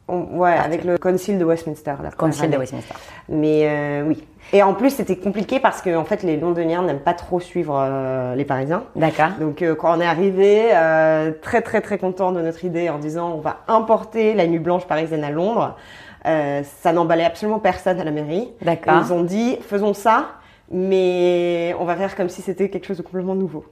on- 0.08 0.38
ouais, 0.38 0.52
avec 0.56 0.84
le 0.84 0.96
Council 0.98 1.38
de 1.38 1.44
Westminster. 1.44 1.94
première 1.94 2.16
Council 2.16 2.50
de. 2.50 2.56
Westminster. 2.58 2.94
Mais 3.28 4.02
oui. 4.06 4.22
Et 4.52 4.62
en 4.62 4.74
plus, 4.74 4.90
c'était 4.90 5.16
compliqué 5.16 5.58
parce 5.60 5.82
que 5.82 5.96
en 5.96 6.04
fait, 6.04 6.22
les 6.22 6.36
Londoniens 6.36 6.82
n'aiment 6.82 7.00
pas 7.00 7.14
trop 7.14 7.40
suivre 7.40 7.76
euh, 7.76 8.34
les 8.34 8.44
Parisiens. 8.44 8.84
D'accord. 8.94 9.30
Donc 9.40 9.62
euh, 9.62 9.74
quand 9.74 9.96
on 9.96 10.00
est 10.00 10.06
arrivé, 10.06 10.68
euh, 10.72 11.32
très 11.42 11.62
très 11.62 11.80
très 11.80 11.98
content 11.98 12.32
de 12.32 12.40
notre 12.40 12.64
idée 12.64 12.88
en 12.88 12.98
disant 12.98 13.32
on 13.32 13.40
va 13.40 13.60
importer 13.68 14.34
la 14.34 14.46
nuit 14.46 14.58
blanche 14.58 14.86
parisienne 14.86 15.24
à 15.24 15.30
Londres, 15.30 15.76
ça 16.24 16.92
n'emballait 16.92 17.24
absolument 17.24 17.58
personne 17.58 18.00
à 18.00 18.04
la 18.04 18.10
mairie. 18.10 18.48
D'accord. 18.62 19.02
Ils 19.04 19.12
ont 19.12 19.22
dit 19.22 19.58
faisons 19.60 19.92
ça, 19.92 20.28
mais 20.70 21.74
on 21.78 21.84
va 21.84 21.96
faire 21.96 22.16
comme 22.16 22.30
si 22.30 22.40
c'était 22.40 22.70
quelque 22.70 22.86
chose 22.86 22.96
de 22.96 23.02
complètement 23.02 23.34
nouveau. 23.34 23.66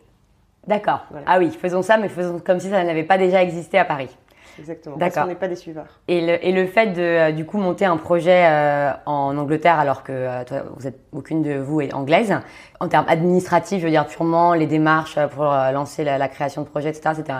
D'accord. 0.66 1.06
Voilà. 1.10 1.26
Ah 1.28 1.38
oui, 1.38 1.50
faisons 1.50 1.82
ça, 1.82 1.96
mais 1.96 2.08
faisons 2.08 2.40
comme 2.44 2.60
si 2.60 2.68
ça 2.68 2.84
n'avait 2.84 3.04
pas 3.04 3.18
déjà 3.18 3.42
existé 3.42 3.78
à 3.78 3.84
Paris. 3.84 4.10
Exactement. 4.58 4.96
D'accord. 4.96 5.14
Parce 5.14 5.24
qu'on 5.24 5.32
n'est 5.32 5.38
pas 5.38 5.48
des 5.48 5.56
suiveurs. 5.56 6.00
Et 6.08 6.20
le, 6.20 6.44
et 6.44 6.52
le 6.52 6.66
fait 6.66 6.88
de 6.88 7.02
euh, 7.02 7.32
du 7.32 7.44
coup 7.44 7.58
monter 7.58 7.84
un 7.84 7.96
projet 7.96 8.44
euh, 8.46 8.92
en 9.06 9.36
Angleterre 9.36 9.78
alors 9.78 10.02
que 10.02 10.12
euh, 10.12 10.44
toi, 10.44 10.62
vous 10.76 10.86
êtes 10.86 10.98
aucune 11.12 11.42
de 11.42 11.54
vous 11.54 11.80
est 11.80 11.94
anglaise, 11.94 12.34
en 12.80 12.88
termes 12.88 13.06
administratifs, 13.08 13.80
je 13.80 13.84
veux 13.84 13.90
dire 13.90 14.06
purement 14.06 14.54
les 14.54 14.66
démarches 14.66 15.18
pour 15.34 15.44
lancer 15.44 16.04
la, 16.04 16.18
la 16.18 16.28
création 16.28 16.62
de 16.62 16.68
projet, 16.68 16.88
etc. 16.90 17.14
C'était 17.14 17.32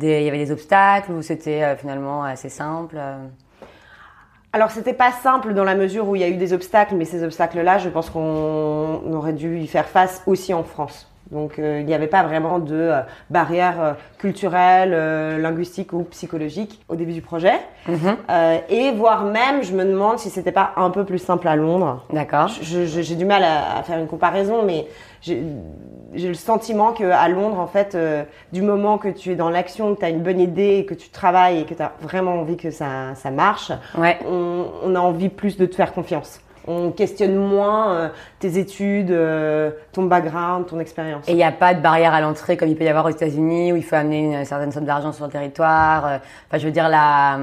il 0.00 0.24
y 0.24 0.28
avait 0.28 0.38
des 0.38 0.52
obstacles 0.52 1.12
ou 1.12 1.22
c'était 1.22 1.62
euh, 1.62 1.76
finalement 1.76 2.24
assez 2.24 2.48
simple. 2.48 2.98
Alors 4.52 4.70
c'était 4.70 4.94
pas 4.94 5.12
simple 5.12 5.54
dans 5.54 5.64
la 5.64 5.74
mesure 5.74 6.08
où 6.08 6.16
il 6.16 6.22
y 6.22 6.24
a 6.24 6.28
eu 6.28 6.36
des 6.36 6.52
obstacles, 6.52 6.94
mais 6.94 7.04
ces 7.04 7.22
obstacles-là, 7.22 7.78
je 7.78 7.88
pense 7.88 8.10
qu'on 8.10 9.12
aurait 9.12 9.32
dû 9.32 9.58
y 9.58 9.66
faire 9.66 9.86
face 9.86 10.22
aussi 10.26 10.54
en 10.54 10.62
France. 10.62 11.12
Donc 11.30 11.58
euh, 11.58 11.80
il 11.80 11.86
n'y 11.86 11.94
avait 11.94 12.06
pas 12.06 12.22
vraiment 12.22 12.58
de 12.58 12.74
euh, 12.74 13.00
barrière 13.30 13.74
euh, 13.82 13.92
culturelle, 14.18 14.92
euh, 14.94 15.38
linguistique 15.38 15.92
ou 15.92 16.04
psychologique 16.04 16.80
au 16.88 16.94
début 16.96 17.12
du 17.12 17.22
projet. 17.22 17.54
Euh, 17.88 18.58
et 18.68 18.92
voire 18.92 19.24
même, 19.24 19.62
je 19.62 19.72
me 19.74 19.84
demande 19.84 20.18
si 20.18 20.30
c'était 20.30 20.52
pas 20.52 20.72
un 20.76 20.90
peu 20.90 21.04
plus 21.04 21.18
simple 21.18 21.48
à 21.48 21.56
Londres. 21.56 22.04
D'accord. 22.12 22.48
J'ai 22.60 23.14
du 23.16 23.24
mal 23.24 23.42
à, 23.42 23.78
à 23.78 23.82
faire 23.82 23.98
une 23.98 24.06
comparaison, 24.06 24.62
mais 24.64 24.86
j'ai 25.20 25.42
j'ai 26.14 26.28
le 26.28 26.34
sentiment 26.34 26.92
qu'à 26.92 27.28
Londres, 27.28 27.58
en 27.58 27.66
fait, 27.66 27.94
euh, 27.94 28.22
du 28.52 28.62
moment 28.62 28.96
que 28.96 29.08
tu 29.08 29.32
es 29.32 29.34
dans 29.34 29.50
l'action, 29.50 29.94
que 29.94 30.00
tu 30.00 30.06
as 30.06 30.08
une 30.08 30.22
bonne 30.22 30.40
idée, 30.40 30.86
que 30.88 30.94
tu 30.94 31.10
travailles 31.10 31.60
et 31.60 31.64
que 31.64 31.74
tu 31.74 31.82
as 31.82 31.92
vraiment 32.00 32.34
envie 32.40 32.56
que 32.56 32.70
ça, 32.70 33.14
ça 33.16 33.30
marche, 33.30 33.70
Ouais. 33.98 34.18
on, 34.26 34.64
on 34.84 34.94
a 34.94 35.00
envie 35.00 35.28
plus 35.28 35.58
de 35.58 35.66
te 35.66 35.74
faire 35.74 35.92
confiance. 35.92 36.40
On 36.68 36.90
questionne 36.90 37.34
moins 37.36 37.92
euh, 37.92 38.08
tes 38.40 38.58
études, 38.58 39.10
euh, 39.10 39.70
ton 39.92 40.04
background, 40.04 40.66
ton 40.66 40.80
expérience. 40.80 41.28
Et 41.28 41.32
il 41.32 41.36
n'y 41.36 41.44
a 41.44 41.52
pas 41.52 41.74
de 41.74 41.80
barrière 41.80 42.12
à 42.14 42.20
l'entrée 42.20 42.56
comme 42.56 42.68
il 42.68 42.76
peut 42.76 42.84
y 42.84 42.88
avoir 42.88 43.04
aux 43.06 43.10
États-Unis 43.10 43.72
où 43.72 43.76
il 43.76 43.84
faut 43.84 43.94
amener 43.96 44.38
une 44.40 44.44
certaine 44.44 44.72
somme 44.72 44.84
d'argent 44.84 45.12
sur 45.12 45.26
le 45.26 45.30
territoire. 45.32 46.06
Euh, 46.06 46.18
Enfin, 46.48 46.58
je 46.58 46.66
veux 46.66 46.72
dire 46.72 46.88
la 46.88 47.38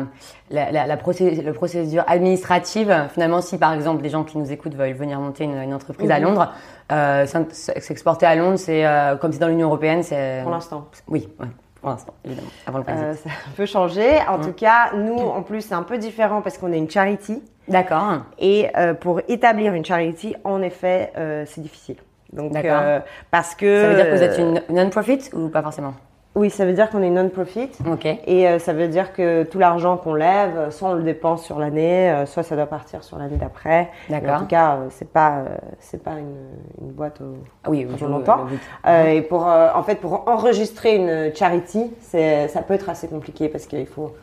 la, 0.52 0.72
la, 0.72 0.86
la 0.88 0.98
procé- 0.98 1.42
le 1.44 1.54
procédure 1.54 2.04
administrative. 2.08 2.94
Finalement, 3.14 3.42
si 3.42 3.58
par 3.58 3.74
exemple 3.74 4.02
des 4.04 4.10
gens 4.10 4.24
qui 4.24 4.38
nous 4.38 4.52
écoutent 4.52 4.76
veulent 4.76 4.94
venir 4.94 5.20
monter 5.20 5.46
une, 5.46 5.58
une 5.62 5.74
entreprise 5.74 6.12
à 6.12 6.18
Mhm. 6.20 6.24
Londres, 6.26 6.52
euh, 6.92 7.26
s'exporter 7.52 8.26
à 8.26 8.36
Londres, 8.36 8.58
c'est 8.58 8.86
euh, 8.86 9.16
comme 9.16 9.32
c'est 9.32 9.40
dans 9.40 9.48
l'Union 9.48 9.68
européenne, 9.68 10.04
c'est 10.04 10.42
Pour 10.44 10.52
l'instant. 10.52 10.88
oui, 11.08 11.28
ouais, 11.40 11.48
pour 11.82 11.90
l'instant, 11.90 12.14
évidemment, 12.24 12.48
avant 12.68 12.78
le 12.80 12.84
Brexit. 12.84 13.06
Euh, 13.06 13.14
ça 13.16 13.30
peut 13.56 13.66
changer. 13.66 14.20
En 14.30 14.40
tout 14.40 14.54
cas, 14.54 14.92
nous, 14.96 15.18
en 15.18 15.42
plus, 15.42 15.62
c'est 15.62 15.74
un 15.76 15.84
peu 15.84 15.98
différent 15.98 16.42
parce 16.42 16.58
qu'on 16.58 16.72
est 16.72 16.78
une 16.78 16.90
charity. 16.90 17.42
D'accord. 17.68 18.24
Et 18.40 18.68
euh, 18.78 18.94
pour 18.94 19.22
établir 19.28 19.74
une 19.74 19.86
charity, 19.86 20.36
en 20.44 20.62
effet, 20.62 21.12
euh, 21.18 21.44
c'est 21.48 21.62
difficile. 21.62 21.98
Donc, 22.32 22.52
D'accord. 22.52 22.82
euh, 22.82 23.00
parce 23.32 23.56
que. 23.56 23.82
Ça 23.82 23.90
veut 23.90 23.96
dire 23.96 24.06
que 24.06 24.16
vous 24.16 24.24
êtes 24.24 24.38
une 24.38 24.62
non-profit 24.76 25.30
ou 25.34 25.50
pas 25.50 25.62
forcément? 25.62 25.94
Oui, 26.36 26.50
ça 26.50 26.66
veut 26.66 26.74
dire 26.74 26.90
qu'on 26.90 27.04
est 27.04 27.12
non-profit. 27.12 27.70
Ok. 27.88 28.08
Et 28.08 28.58
ça 28.58 28.74
veut 28.74 28.88
dire 28.88 29.14
que 29.14 29.44
tout 29.44 29.60
l'argent 29.60 29.98
qu'on 29.98 30.16
lève, 30.16 30.72
soit 30.72 30.90
on 30.90 30.94
le 30.94 31.04
dépense 31.04 31.46
sur 31.46 31.60
l'année, 31.60 32.24
soit 32.26 32.42
ça 32.42 32.56
doit 32.56 32.66
partir 32.66 33.04
sur 33.04 33.20
l'année 33.20 33.36
d'après. 33.36 33.92
D'accord. 34.10 34.38
En 34.38 34.40
tout 34.40 34.48
cas, 34.48 34.80
c'est 34.90 35.14
pas 35.14 35.44
c'est 35.78 36.02
pas 36.02 36.14
une, 36.14 36.48
une 36.82 36.92
boîte 36.92 37.22
au, 37.22 37.36
Ah 37.64 37.70
oui, 37.70 37.84
le 37.84 37.88
but. 37.88 38.60
Euh, 38.88 39.06
et 39.10 39.22
pour 39.22 39.46
en 39.46 39.84
fait 39.84 39.98
pour 39.98 40.28
enregistrer 40.28 40.96
une 40.96 41.36
charity, 41.36 41.92
ça 42.02 42.64
peut 42.64 42.74
être 42.74 42.90
assez 42.90 43.08
compliqué 43.08 43.48
parce 43.48 43.68
qu'il 43.68 43.86
faut 43.86 44.16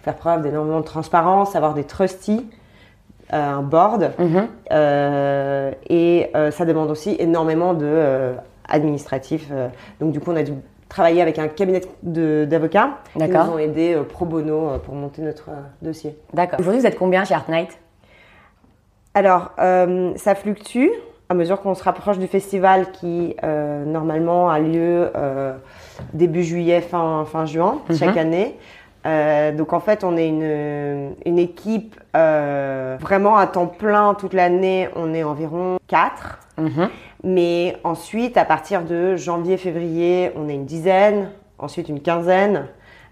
faire 0.00 0.14
preuve 0.14 0.40
d'énormément 0.40 0.80
de 0.80 0.86
transparence, 0.86 1.54
avoir 1.54 1.74
des 1.74 1.84
trustees, 1.84 2.46
un 3.30 3.62
board, 3.62 4.12
Mhm. 4.18 4.46
euh, 4.72 5.70
et 5.88 6.30
euh, 6.34 6.50
ça 6.50 6.64
demande 6.64 6.90
aussi 6.90 7.16
énormément 7.18 7.74
de 7.74 7.86
euh, 7.86 8.32
administratif. 8.68 9.48
euh. 9.52 9.68
donc 10.00 10.12
du 10.12 10.20
coup, 10.20 10.30
on 10.32 10.36
a 10.36 10.42
dû 10.42 10.52
travailler 10.88 11.20
avec 11.20 11.38
un 11.38 11.48
cabinet 11.48 11.82
d'avocats 12.02 12.98
qui 13.12 13.28
nous 13.28 13.36
ont 13.52 13.58
aidés 13.58 13.94
euh, 13.94 14.02
pro 14.04 14.24
bono 14.24 14.68
euh, 14.70 14.78
pour 14.78 14.94
monter 14.94 15.20
notre 15.22 15.50
euh, 15.50 15.60
dossier. 15.82 16.16
D'accord. 16.32 16.58
Aujourd'hui, 16.60 16.80
vous 16.80 16.86
êtes 16.86 16.98
combien 16.98 17.24
chez 17.24 17.34
Art 17.34 17.50
Night 17.50 17.78
Alors, 19.14 19.50
euh, 19.58 20.12
ça 20.16 20.34
fluctue 20.34 20.88
à 21.30 21.34
mesure 21.34 21.60
qu'on 21.60 21.74
se 21.74 21.84
rapproche 21.84 22.18
du 22.18 22.26
festival 22.26 22.90
qui, 22.90 23.36
euh, 23.44 23.84
normalement, 23.84 24.48
a 24.48 24.58
lieu 24.60 25.10
euh, 25.14 25.52
début 26.14 26.42
juillet, 26.42 26.80
fin, 26.80 27.26
fin 27.26 27.44
juin, 27.44 27.80
Mhm. 27.90 27.96
chaque 27.96 28.16
année. 28.16 28.56
Euh, 29.08 29.52
donc, 29.52 29.72
en 29.72 29.80
fait, 29.80 30.04
on 30.04 30.16
est 30.16 30.28
une, 30.28 31.14
une 31.24 31.38
équipe 31.38 31.98
euh, 32.16 32.96
vraiment 33.00 33.36
à 33.36 33.46
temps 33.46 33.66
plein 33.66 34.14
toute 34.14 34.34
l'année. 34.34 34.88
On 34.96 35.14
est 35.14 35.22
environ 35.22 35.78
4. 35.86 36.38
Mhm. 36.58 36.88
Mais 37.24 37.76
ensuite, 37.84 38.36
à 38.36 38.44
partir 38.44 38.84
de 38.84 39.16
janvier-février, 39.16 40.32
on 40.36 40.48
est 40.48 40.54
une 40.54 40.66
dizaine, 40.66 41.30
ensuite 41.58 41.88
une 41.88 42.00
quinzaine. 42.00 42.66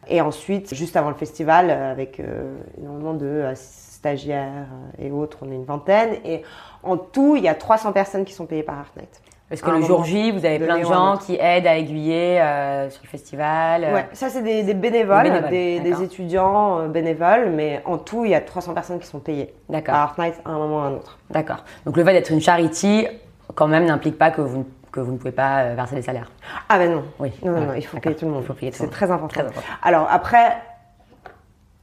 Et 0.09 0.21
ensuite, 0.21 0.75
juste 0.75 0.97
avant 0.97 1.09
le 1.09 1.17
festival, 1.17 1.71
euh, 1.71 1.91
avec 1.91 2.21
euh, 2.21 2.57
énormément 2.79 3.15
de 3.15 3.45
stagiaires 3.55 4.67
et 4.99 5.11
autres, 5.11 5.39
on 5.43 5.51
est 5.51 5.55
une 5.55 5.65
vingtaine. 5.65 6.17
Et 6.25 6.43
en 6.83 6.97
tout, 6.97 7.37
il 7.37 7.43
y 7.43 7.49
a 7.49 7.55
300 7.55 7.93
personnes 7.93 8.25
qui 8.25 8.35
sont 8.35 8.47
payées 8.47 8.63
par 8.63 8.79
Artnet. 8.79 9.09
Parce 9.49 9.61
que 9.61 9.71
À 9.71 9.75
le 9.75 9.83
jour 9.83 10.05
J, 10.05 10.33
vous 10.33 10.45
avez 10.45 10.59
plein 10.59 10.79
de 10.79 10.85
à 10.85 10.89
gens 10.89 11.17
qui 11.19 11.37
aident 11.41 11.69
à 11.69 11.77
aiguiller 11.77 12.41
euh, 12.41 12.91
sur 12.91 13.01
le 13.05 13.09
festival. 13.09 13.85
euh, 13.85 13.95
Ouais, 13.95 14.07
ça, 14.13 14.29
c'est 14.29 14.43
des, 14.43 14.65
des 14.65 14.75
bénévoles, 14.75 15.23
Des 15.23 15.31
bénévoles, 15.31 15.51
des, 15.51 15.81
d'accord. 15.81 15.99
des 16.01 16.05
étudiants 16.05 16.81
euh, 16.81 16.89
bénévoles. 16.89 17.51
Mais 17.51 17.81
en 17.85 17.97
tout, 17.97 18.25
il 18.25 18.33
y 18.33 18.35
a 18.35 18.41
300 18.41 18.75
personnes 18.75 18.99
qui 18.99 19.07
sont 19.07 19.21
payées 19.21 19.55
D'accord. 19.69 19.95
par 19.95 20.03
Artnet 20.03 20.35
à 20.45 20.51
un 20.51 20.59
moment 20.59 20.77
ou 20.79 20.81
à 20.81 20.87
un 20.87 20.93
autre. 20.95 21.19
D'accord. 21.31 21.63
Donc 21.85 21.97
le 21.97 22.05
fait 22.05 22.13
d'être 22.13 22.31
une 22.33 22.41
charity, 22.41 23.07
quand 23.55 23.69
même, 23.69 23.85
n'implique 23.85 24.19
pas 24.19 24.33
que 24.33 24.41
vous, 24.41 24.67
que 24.91 24.99
vous 24.99 25.13
ne 25.13 25.17
pouvez 25.17 25.31
pas 25.31 25.59
euh, 25.61 25.75
verser 25.77 25.95
des 25.95 26.03
salaires. 26.03 26.33
Ah 26.69 26.79
ben 26.79 26.91
non. 26.91 27.05
Oui. 27.21 27.31
Non, 27.45 27.53
non, 27.53 27.61
non, 27.67 27.75
il 27.77 27.87
faut 27.87 27.99
payer 27.99 28.17
tout 28.17 28.25
le 28.25 28.33
monde. 28.33 28.43
Il 28.43 28.47
faut 28.49 28.55
payer 28.55 28.73
tout 28.73 28.79
C'est 28.81 28.91
très 28.91 29.13
important. 29.13 29.29
Très 29.29 29.43
important. 29.43 29.61
Alors 29.85 30.09
après, 30.11 30.57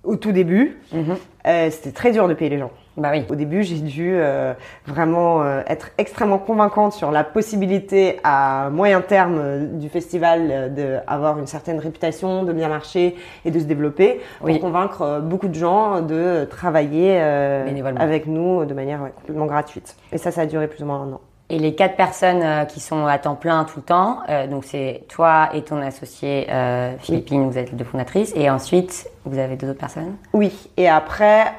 au 0.03 0.17
tout 0.17 0.33
début, 0.33 0.77
Mhm. 0.91 1.15
euh, 1.47 1.69
c'était 1.71 1.93
très 1.93 2.11
dur 2.11 2.27
de 2.27 2.33
payer 2.33 2.49
les 2.49 2.59
gens. 2.59 2.71
Bah 2.95 3.09
oui. 3.11 3.25
Au 3.29 3.35
début, 3.35 3.63
j'ai 3.63 3.79
dû 3.79 4.13
euh, 4.13 4.53
vraiment 4.85 5.41
euh, 5.41 5.61
être 5.67 5.89
extrêmement 5.97 6.37
convaincante 6.37 6.93
sur 6.93 7.09
la 7.09 7.23
possibilité 7.23 8.19
à 8.23 8.69
moyen 8.71 9.01
terme 9.01 9.37
euh, 9.39 9.65
du 9.65 9.89
festival 9.89 10.73
d'avoir 10.75 11.39
une 11.39 11.47
certaine 11.47 11.79
réputation, 11.79 12.43
de 12.43 12.53
bien 12.53 12.69
marcher 12.69 13.15
et 13.45 13.51
de 13.51 13.57
se 13.59 13.63
développer 13.65 14.21
pour 14.37 14.45
Oui. 14.47 14.59
convaincre 14.59 15.01
euh, 15.01 15.19
beaucoup 15.21 15.47
de 15.47 15.55
gens 15.55 16.01
de 16.01 16.45
travailler 16.45 17.19
Bénévolement. 17.65 17.99
avec 17.99 18.27
nous 18.27 18.65
de 18.65 18.73
manière 18.75 19.01
ouais, 19.01 19.11
complètement 19.15 19.47
gratuite. 19.47 19.95
Et 20.11 20.19
ça, 20.19 20.29
ça 20.31 20.41
a 20.41 20.45
duré 20.45 20.67
plus 20.67 20.83
ou 20.83 20.85
moins 20.85 21.01
un 21.01 21.13
an. 21.13 21.21
Et 21.53 21.59
les 21.59 21.75
quatre 21.75 21.95
personnes 21.95 22.41
euh, 22.41 22.65
qui 22.65 22.79
sont 22.79 23.05
à 23.05 23.19
temps 23.19 23.35
plein 23.35 23.63
tout 23.65 23.77
le 23.77 23.83
temps, 23.83 24.21
euh, 24.27 24.47
donc 24.47 24.63
c'est 24.65 25.03
toi 25.07 25.49
et 25.53 25.61
ton 25.61 25.79
associé 25.83 26.47
euh, 26.49 26.97
Philippine, 26.97 27.47
vous 27.47 27.59
êtes 27.59 27.69
les 27.69 27.77
deux 27.77 27.85
fondatrices, 27.85 28.33
et 28.35 28.49
ensuite 28.49 29.07
vous 29.23 29.37
avez 29.37 29.55
deux 29.55 29.69
autres 29.69 29.77
personnes? 29.79 30.15
Oui, 30.33 30.51
et 30.77 30.89
après, 30.89 31.53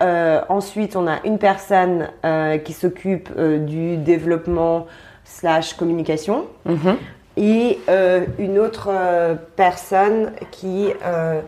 ensuite, 0.48 0.96
on 0.96 1.06
a 1.06 1.18
une 1.24 1.38
personne 1.38 2.10
qui 2.64 2.72
s'occupe 2.72 3.30
du 3.38 3.96
développement 3.96 4.86
slash 5.24 5.74
communication 5.74 6.46
Mhm. 6.64 6.96
et 7.36 7.78
euh, 7.88 8.26
une 8.38 8.58
autre 8.58 8.88
euh, 8.90 9.36
personne 9.54 10.32
qui, 10.50 10.92
euh, 11.06 11.40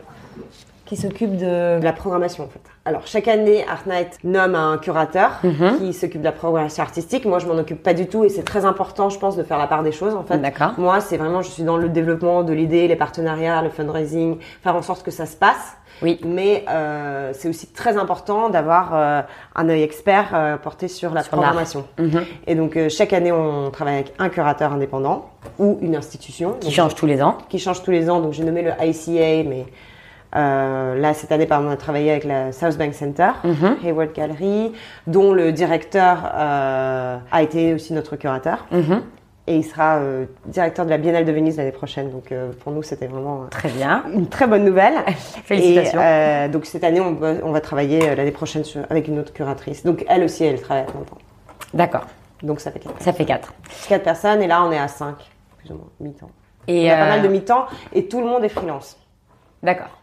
qui 0.85 0.97
s'occupe 0.97 1.37
de 1.37 1.83
la 1.83 1.93
programmation 1.93 2.45
en 2.45 2.49
fait. 2.49 2.61
Alors 2.87 3.05
chaque 3.07 3.27
année, 3.27 3.65
Art 3.69 3.83
Night 3.89 4.19
nomme 4.23 4.55
un 4.55 4.79
curateur 4.79 5.33
Mhm. 5.43 5.79
qui 5.79 5.93
s'occupe 5.93 6.21
de 6.21 6.25
la 6.27 6.31
programmation 6.33 6.85
artistique. 6.85 7.25
Moi, 7.25 7.41
je 7.41 7.47
m'en 7.47 7.55
occupe 7.59 7.83
pas 7.83 7.95
du 7.95 8.07
tout 8.07 8.23
et 8.25 8.29
c'est 8.29 8.45
très 8.45 8.65
important, 8.65 9.09
je 9.11 9.19
pense, 9.19 9.37
de 9.37 9.43
faire 9.43 9.59
la 9.59 9.67
part 9.67 9.83
des 9.83 9.91
choses 9.91 10.15
en 10.15 10.23
fait. 10.23 10.39
D'accord. 10.39 10.71
Moi, 10.79 11.01
c'est 11.01 11.17
vraiment, 11.17 11.43
je 11.43 11.51
suis 11.51 11.65
dans 11.65 11.77
le 11.79 11.89
développement 11.89 12.45
de 12.45 12.53
l'idée, 12.53 12.87
les 12.87 12.95
partenariats, 12.95 13.61
le 13.61 13.71
fundraising, 13.71 14.39
faire 14.63 14.77
en 14.77 14.83
sorte 14.83 15.03
que 15.03 15.11
ça 15.11 15.27
se 15.27 15.35
passe. 15.37 15.77
Oui. 16.03 16.21
Mais 16.25 16.65
euh, 16.69 17.33
c'est 17.35 17.49
aussi 17.49 17.67
très 17.73 17.97
important 17.97 18.51
d'avoir 18.51 18.91
euh, 18.95 19.23
un 19.57 19.69
œil 19.69 19.83
expert 19.83 20.27
euh, 20.35 20.57
porté 20.57 20.87
sur 20.87 21.13
la 21.13 21.23
Sur 21.23 21.33
programmation. 21.33 21.87
Mhm. 21.99 22.25
Et 22.47 22.55
donc 22.55 22.77
euh, 22.77 22.89
chaque 22.89 23.13
année, 23.13 23.33
on 23.33 23.71
travaille 23.73 23.95
avec 23.95 24.13
un 24.21 24.29
curateur 24.29 24.73
indépendant 24.73 25.31
ou 25.59 25.79
une 25.81 25.97
institution 25.97 26.53
Qui 26.61 26.67
Donc, 26.67 26.75
change 26.75 26.95
tous 26.95 27.07
les 27.07 27.21
ans. 27.21 27.39
qui 27.49 27.59
change 27.59 27.83
tous 27.83 27.91
les 27.91 28.09
ans. 28.11 28.21
Donc 28.21 28.33
j'ai 28.35 28.45
nommé 28.45 28.63
le 28.63 28.71
ICA, 28.81 29.49
mais 29.49 29.67
euh, 30.37 30.95
là 31.01 31.15
cette 31.15 31.33
année, 31.33 31.47
par 31.47 31.59
exemple, 31.59 31.71
on 31.73 31.75
a 31.75 31.79
travaillé 31.79 32.11
avec 32.11 32.25
la 32.25 32.53
South 32.53 32.77
Bank 32.77 32.95
Center, 32.95 33.31
Mhm. 33.45 33.77
Hayward 33.85 34.13
Gallery, 34.13 34.73
dont 35.07 35.33
le 35.33 35.53
directeur 35.53 36.31
euh, 36.35 37.17
a 37.31 37.43
été 37.43 37.75
aussi 37.75 37.93
notre 37.93 38.17
curateur. 38.17 38.67
Mhm. 38.71 39.03
Et 39.49 39.57
il 39.59 39.63
sera 39.65 39.99
euh, 39.99 40.27
directeur 40.47 40.85
de 40.87 40.91
la 40.91 40.99
Biennale 40.99 41.25
de 41.25 41.31
Venise 41.31 41.57
l'année 41.57 41.71
prochaine. 41.71 42.11
Donc 42.11 42.33
euh, 42.33 42.51
pour 42.65 42.73
nous, 42.73 42.83
c'était 42.83 43.07
vraiment 43.07 43.43
euh, 43.43 43.47
Très 43.49 43.69
bien. 43.69 44.03
une 44.13 44.27
très 44.29 44.47
bonne 44.49 44.65
nouvelle. 44.65 44.95
Félicitations. 45.45 46.01
Et, 46.01 46.49
donc 46.49 46.67
cette 46.67 46.83
année, 46.83 47.01
on 47.01 47.13
va, 47.15 47.35
on 47.45 47.53
va 47.53 47.61
travailler 47.61 48.15
l'année 48.17 48.33
prochaine 48.33 48.65
sur- 48.65 48.83
avec 48.91 49.07
une 49.07 49.19
autre 49.21 49.33
curatrice. 49.33 49.85
Donc 49.85 50.05
elle 50.09 50.25
aussi, 50.25 50.45
elle 50.45 50.61
travaille 50.61 50.83
à 50.83 50.87
plein 50.87 51.01
temps. 51.03 51.19
D'accord. 51.75 52.07
Donc 52.43 52.59
ça 52.61 52.71
fait 52.73 52.81
quatre, 52.81 53.01
Ça 53.01 53.13
fait 53.13 53.25
4. 53.25 53.55
quatre 53.89 54.03
personnes 54.03 54.43
et 54.43 54.47
là, 54.49 54.65
on 54.65 54.73
est 54.73 54.79
à 54.79 54.89
cinq, 54.89 55.15
plus 55.59 55.71
ou 55.71 55.75
moins, 55.75 55.89
mi-temps. 56.01 56.31
Et 56.69 56.89
On 56.91 56.93
a 56.93 56.97
pas 56.97 57.07
mal 57.07 57.23
de 57.23 57.29
mi-temps 57.29 57.67
et 57.93 58.07
tout 58.09 58.21
le 58.21 58.27
monde 58.27 58.43
est 58.45 58.49
freelance. 58.49 58.99
D'accord. 59.63 59.97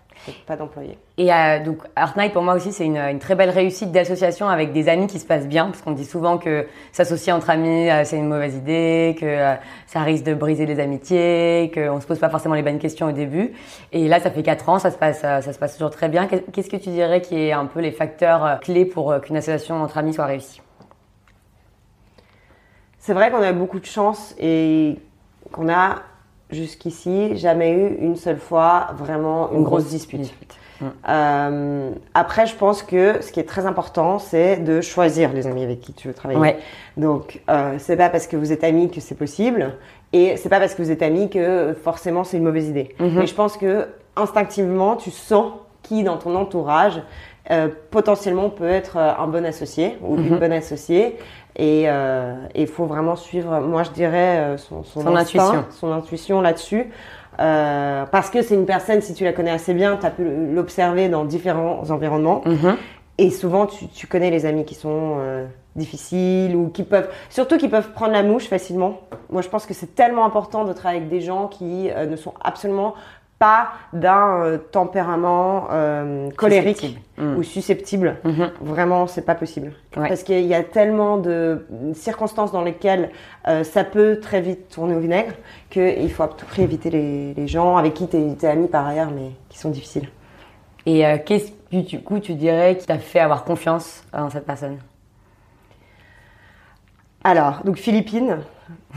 Pas 0.48 0.56
d'employés. 0.56 0.98
Et 1.18 1.34
euh, 1.34 1.63
donc 1.63 1.80
Art 1.98 2.18
Night 2.18 2.32
pour 2.32 2.44
moi 2.44 2.53
aussi 2.53 2.72
c'est 2.72 2.86
une, 2.86 2.98
une 2.98 3.20
très 3.20 3.36
belle 3.36 3.50
réussite 3.50 3.92
d'association 3.92 4.48
avec 4.48 4.72
des 4.72 4.88
amis 4.88 5.08
qui 5.08 5.20
se 5.20 5.25
passent 5.25 5.48
bien 5.48 5.65
parce 5.65 5.82
qu'on 5.82 5.92
dit 5.92 6.06
souvent 6.06 6.38
que 6.38 6.65
s'associer 6.94 7.34
entre 7.34 7.50
amis 7.50 7.89
euh, 7.89 8.03
c'est 8.06 8.18
une 8.18 8.27
mauvaise 8.30 8.56
idée, 8.56 9.18
que 9.20 9.25
euh, 9.25 9.56
ça 9.86 10.01
risque 10.01 10.24
de 10.24 10.34
briser 10.34 10.65
les 10.65 10.80
amitiés, 10.80 11.72
qu'on 11.74 12.00
se 12.00 12.08
pose 12.08 12.20
pas 12.20 12.30
forcément 12.30 12.56
les 12.56 12.63
bonnes 12.63 12.80
questions 12.80 13.08
au 13.08 13.12
début. 13.12 13.53
Et 13.92 14.08
là 14.08 14.20
ça 14.22 14.32
fait 14.32 14.44
quatre 14.44 14.70
ans, 14.70 14.80
ça 14.80 14.92
se 14.92 14.98
passe 14.98 15.20
ça 15.22 15.42
se 15.42 15.60
passe 15.60 15.74
toujours 15.74 15.92
très 15.92 16.08
bien. 16.08 16.27
Qu'est- 16.27 16.50
Qu'est-ce 16.51 16.70
que 16.70 16.77
tu 16.77 16.89
dirais 16.89 17.20
qui 17.22 17.36
est 17.39 17.51
un 17.51 17.65
peu 17.65 17.82
les 17.82 17.92
facteurs 17.92 18.60
clés 18.62 18.86
pour 18.86 19.20
qu'une 19.22 19.36
association 19.38 19.82
entre 19.84 19.98
amis 19.98 20.13
soit 20.13 20.25
réussie? 20.25 20.62
C'est 23.00 23.13
vrai 23.13 23.30
qu'on 23.32 23.42
a 23.42 23.51
beaucoup 23.51 23.80
de 23.82 23.86
chance 23.86 24.34
et 24.39 24.98
qu'on 25.51 25.68
a 25.68 25.98
jusqu'ici 26.53 27.36
jamais 27.38 27.72
eu 27.72 27.98
une 28.00 28.15
seule 28.15 28.38
fois 28.38 28.88
vraiment 28.98 29.51
une, 29.51 29.63
grosse, 29.63 29.88
dispute. 29.88 30.31
Euh, 31.07 31.91
après, 32.13 32.45
je 32.45 32.55
pense 32.55 32.83
que 32.83 33.22
ce 33.22 33.31
qui 33.31 33.39
est 33.39 33.48
très 33.48 33.65
important, 33.65 34.19
c'est 34.19 34.57
de 34.57 34.81
choisir 34.81 35.31
les 35.33 35.48
amis 35.48 35.63
avec 35.63 35.79
qui 35.81 35.93
tu 35.93 36.07
veux 36.07 36.13
travailler. 36.13 36.39
Ouais. 36.39 36.57
Donc, 36.98 37.41
euh, 37.50 37.75
c'est 37.79 37.95
pas 37.95 38.10
parce 38.10 38.27
que 38.27 38.36
vous 38.36 38.51
êtes 38.51 38.63
amis 38.63 38.89
que 38.89 39.00
c'est 39.00 39.15
possible, 39.15 39.74
et 40.12 40.38
c'est 40.38 40.50
pas 40.50 40.60
parce 40.60 40.75
que 40.75 40.81
vous 40.81 40.91
êtes 40.91 41.01
amis 41.01 41.29
que 41.29 41.74
forcément 41.83 42.24
c'est 42.24 42.38
une 42.38 42.43
mauvaise 42.43 42.67
idée. 42.67 42.95
Mhm. 43.00 43.19
Mais 43.19 43.27
je 43.27 43.33
pense 43.33 43.57
que 43.57 43.88
instinctivement, 44.15 44.95
tu 44.95 45.10
sens 45.12 45.53
qui 45.81 46.03
dans 46.03 46.17
ton 46.17 46.36
entourage 46.36 47.01
euh, 47.51 47.67
potentiellement 47.91 48.50
peut 48.50 48.69
être 48.69 48.95
euh, 48.95 49.12
un 49.19 49.27
bon 49.27 49.45
associé 49.45 49.98
ou 50.01 50.15
une 50.15 50.29
Mhm. 50.29 50.39
bonne 50.39 50.53
associée. 50.53 51.17
Et 51.55 51.83
euh, 51.86 52.33
il 52.55 52.67
faut 52.67 52.86
vraiment 52.86 53.15
suivre, 53.15 53.60
moi 53.60 53.83
je 53.83 53.91
dirais, 53.91 54.38
euh, 54.38 54.57
son, 54.57 54.83
son, 54.83 55.01
Son 55.01 55.15
instinct, 55.15 55.43
intuition. 55.43 55.65
son 55.72 55.91
intuition 55.91 56.41
là-dessus. 56.41 56.89
Euh, 57.39 58.05
parce 58.12 58.29
que 58.29 58.41
c'est 58.41 58.55
une 58.55 58.65
personne, 58.65 59.01
si 59.01 59.13
tu 59.13 59.24
la 59.24 59.33
connais 59.33 59.51
assez 59.51 59.74
bien, 59.74 59.98
tu 59.98 60.05
as 60.05 60.12
pu 60.12 60.24
l'observer 60.53 61.10
dans 61.10 61.25
différents 61.25 61.89
environnements. 61.89 62.41
Mhm. 62.45 62.75
Et 63.17 63.29
souvent, 63.29 63.65
tu, 63.67 63.88
tu 63.88 64.07
connais 64.07 64.31
les 64.31 64.45
amis 64.45 64.65
qui 64.65 64.75
sont 64.75 65.17
euh, 65.19 65.45
difficiles 65.75 66.55
ou 66.55 66.69
qui 66.69 66.83
peuvent, 66.83 67.10
surtout 67.29 67.57
qui 67.57 67.67
peuvent 67.67 67.91
prendre 67.91 68.13
la 68.13 68.24
mouche 68.24 68.48
facilement. 68.48 69.01
Moi, 69.29 69.41
je 69.41 69.50
pense 69.50 69.65
que 69.65 69.74
c'est 69.74 69.95
tellement 69.95 70.25
important 70.25 70.63
de 70.63 70.74
travailler 70.74 71.01
avec 71.01 71.10
des 71.10 71.22
gens 71.22 71.48
qui 71.48 71.89
euh, 71.91 72.05
ne 72.05 72.15
sont 72.15 72.33
absolument 72.43 72.95
pas 73.43 73.73
d'un 73.91 74.41
euh, 74.41 74.57
tempérament 74.57 75.67
euh, 75.69 76.31
colérique 76.31 76.77
Susceptible. 76.77 77.01
Mm. 77.17 77.38
ou 77.38 77.43
susceptible. 77.43 78.15
Mhm. 78.23 78.51
Vraiment, 78.62 79.05
c'est 79.05 79.25
pas 79.25 79.35
possible. 79.35 79.73
Ouais. 79.97 80.07
Parce 80.07 80.23
qu'il 80.23 80.45
y 80.45 80.53
a 80.53 80.63
tellement 80.63 81.17
de 81.17 81.67
circonstances 81.93 82.53
dans 82.53 82.62
lesquelles 82.62 83.09
euh, 83.50 83.65
ça 83.65 83.83
peut 83.83 84.21
très 84.21 84.39
vite 84.39 84.69
tourner 84.69 84.95
au 84.95 85.00
vinaigre 85.00 85.33
qu'il 85.69 86.09
faut 86.09 86.23
à 86.23 86.29
tout 86.29 86.45
prix 86.45 86.62
éviter 86.62 86.89
les, 86.89 87.33
les 87.33 87.47
gens 87.50 87.75
avec 87.75 87.95
qui 87.95 88.07
tu 88.07 88.15
es, 88.15 88.45
ami 88.45 88.69
par 88.69 88.88
ailleurs, 88.88 89.12
mais 89.13 89.31
qui 89.50 89.57
sont 89.57 89.71
difficiles. 89.71 90.07
Et 90.85 91.03
qu'est-ce 91.25 91.51
que 91.51 91.81
du 91.85 92.01
coup 92.01 92.19
tu 92.19 92.35
dirais 92.35 92.77
qui 92.77 92.85
t'a 92.85 92.97
fait 92.97 93.19
avoir 93.19 93.43
confiance 93.43 94.05
en 94.13 94.29
cette 94.29 94.46
personne? 94.46 94.77
Alors, 97.25 97.61
donc 97.65 97.75
Philippine, 97.75 98.39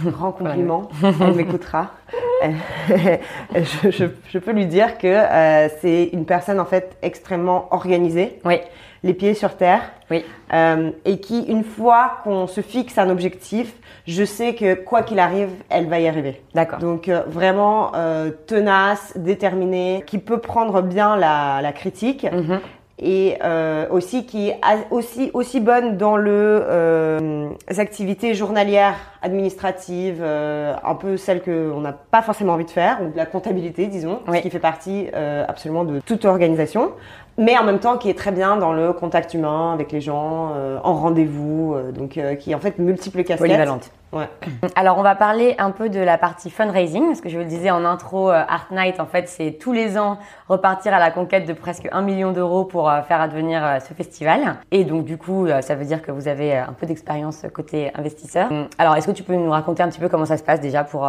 grand 0.05 0.31
compliment, 0.31 0.89
elle 1.03 1.35
m'écoutera. 1.35 1.91
Euh, 2.45 3.17
je, 3.55 3.91
je- 3.91 4.05
je 4.29 4.39
peux 4.39 4.53
lui 4.53 4.67
dire 4.67 4.99
que 4.99 5.07
euh, 5.07 5.69
c'est 5.81 6.11
une 6.13 6.25
personne 6.27 6.61
en 6.61 6.65
fait 6.65 6.97
extrêmement 7.03 7.69
organisée, 7.71 8.39
Oui. 8.45 8.61
les 9.03 9.15
pieds 9.15 9.35
sur 9.35 9.57
terre, 9.57 9.81
Oui. 10.11 10.25
euh, 10.53 10.91
et 11.05 11.19
qui, 11.21 11.43
une 11.45 11.65
fois 11.65 12.19
qu'on 12.25 12.47
se 12.47 12.61
fixe 12.61 12.99
un 12.99 13.09
objectif, 13.11 13.75
je 14.07 14.25
sais 14.25 14.55
que 14.55 14.75
quoi 14.75 15.03
qu'il 15.03 15.19
arrive, 15.19 15.49
elle 15.71 15.87
va 15.89 15.99
y 15.99 16.07
arriver. 16.09 16.41
D'accord. 16.55 16.79
Donc 16.79 17.09
euh, 17.09 17.23
vraiment 17.27 17.93
euh, 17.95 18.31
tenace, 18.47 19.13
déterminée, 19.17 20.05
qui 20.07 20.19
peut 20.19 20.39
prendre 20.39 20.83
bien 20.83 21.17
la, 21.17 21.61
la 21.63 21.73
critique 21.73 22.25
Mhm. 22.31 22.61
Et 22.99 23.37
euh, 23.45 23.87
aussi 23.91 24.25
qui 24.25 24.49
est 24.49 24.59
a- 24.63 24.91
aussi 24.91 25.31
aussi 25.35 25.61
bonne 25.61 25.99
dans 25.99 26.17
le 26.17 26.63
euh, 26.67 27.49
les 27.69 27.79
activités 27.81 28.33
journalières 28.35 28.95
administratives 29.21 30.21
euh, 30.23 30.75
un 30.83 30.95
peu 30.95 31.17
celles 31.19 31.43
que 31.43 31.71
on 31.75 31.81
n'a 31.81 31.93
pas 31.93 32.23
forcément 32.23 32.55
envie 32.55 32.65
de 32.65 32.71
faire 32.71 32.99
ou 33.03 33.11
de 33.13 33.17
la 33.17 33.27
comptabilité 33.27 33.87
disons 33.87 34.21
Oui. 34.29 34.39
ce 34.39 34.43
qui 34.43 34.51
fait 34.51 34.59
partie 34.59 35.09
euh, 35.15 35.45
absolument 35.47 35.85
de 35.85 36.01
toute 36.01 36.25
organisation 36.25 36.93
mais 37.39 37.59
en 37.59 37.65
même 37.65 37.81
temps 37.81 37.99
qui 37.99 38.09
est 38.09 38.17
très 38.17 38.33
bien 38.33 38.57
dans 38.57 38.73
le 38.73 38.95
contact 38.95 39.35
humain 39.35 39.73
avec 39.75 39.93
les 39.93 40.01
gens 40.01 40.53
euh, 40.57 40.79
en 40.83 40.95
rendez-vous 40.95 41.75
euh, 41.75 41.93
donc 41.93 42.17
euh, 42.17 42.35
qui 42.35 42.55
en 42.55 42.59
fait 42.61 42.79
multiple 42.79 43.19
casquettes 43.25 43.39
Polyvalente. 43.39 43.91
Ouais 44.13 44.29
Alors, 44.77 44.99
on 44.99 45.03
va 45.03 45.15
parler 45.15 45.55
un 45.59 45.71
peu 45.71 45.89
de 45.89 46.01
la 46.01 46.19
partie 46.19 46.51
fundraising, 46.51 47.07
parce 47.07 47.21
que 47.21 47.29
je 47.29 47.37
vous 47.37 47.43
le 47.43 47.49
disais 47.49 47.71
en 47.71 47.85
intro, 47.85 48.31
euh, 48.31 48.43
Art 48.49 48.69
Night, 48.71 49.01
en 49.01 49.07
fait, 49.07 49.29
c'est 49.29 49.53
tous 49.61 49.73
les 49.73 49.99
ans 49.99 50.19
repartir 50.49 50.95
à 50.95 50.99
la 50.99 51.11
conquête 51.11 51.47
de 51.47 51.53
presque 51.53 51.89
1 51.91 52.03
million 52.03 52.33
d'euros 52.33 52.65
pour 52.65 52.89
euh, 52.89 53.03
faire 53.03 53.21
advenir 53.21 53.65
euh, 53.65 53.79
ce 53.81 53.95
festival. 53.95 54.57
Et 54.71 54.85
donc, 54.85 55.05
du 55.05 55.17
coup, 55.17 55.47
ça 55.61 55.75
veut 55.75 55.85
dire 55.85 56.03
que 56.03 56.11
vous 56.11 56.29
avez 56.29 56.57
un 56.57 56.73
peu 56.73 56.87
d'expérience 56.87 57.45
côté 57.53 57.91
investisseur. 57.95 58.51
Hum, 58.51 58.69
Alors, 58.79 58.97
est-ce 58.97 59.07
que 59.07 59.13
tu 59.13 59.23
peux 59.23 59.35
nous 59.35 59.51
raconter 59.51 59.83
un 59.83 59.89
petit 59.89 60.01
peu 60.01 60.09
comment 60.09 60.27
ça 60.27 60.37
se 60.37 60.43
passe 60.43 60.61
déjà 60.61 60.85
pour 60.85 61.09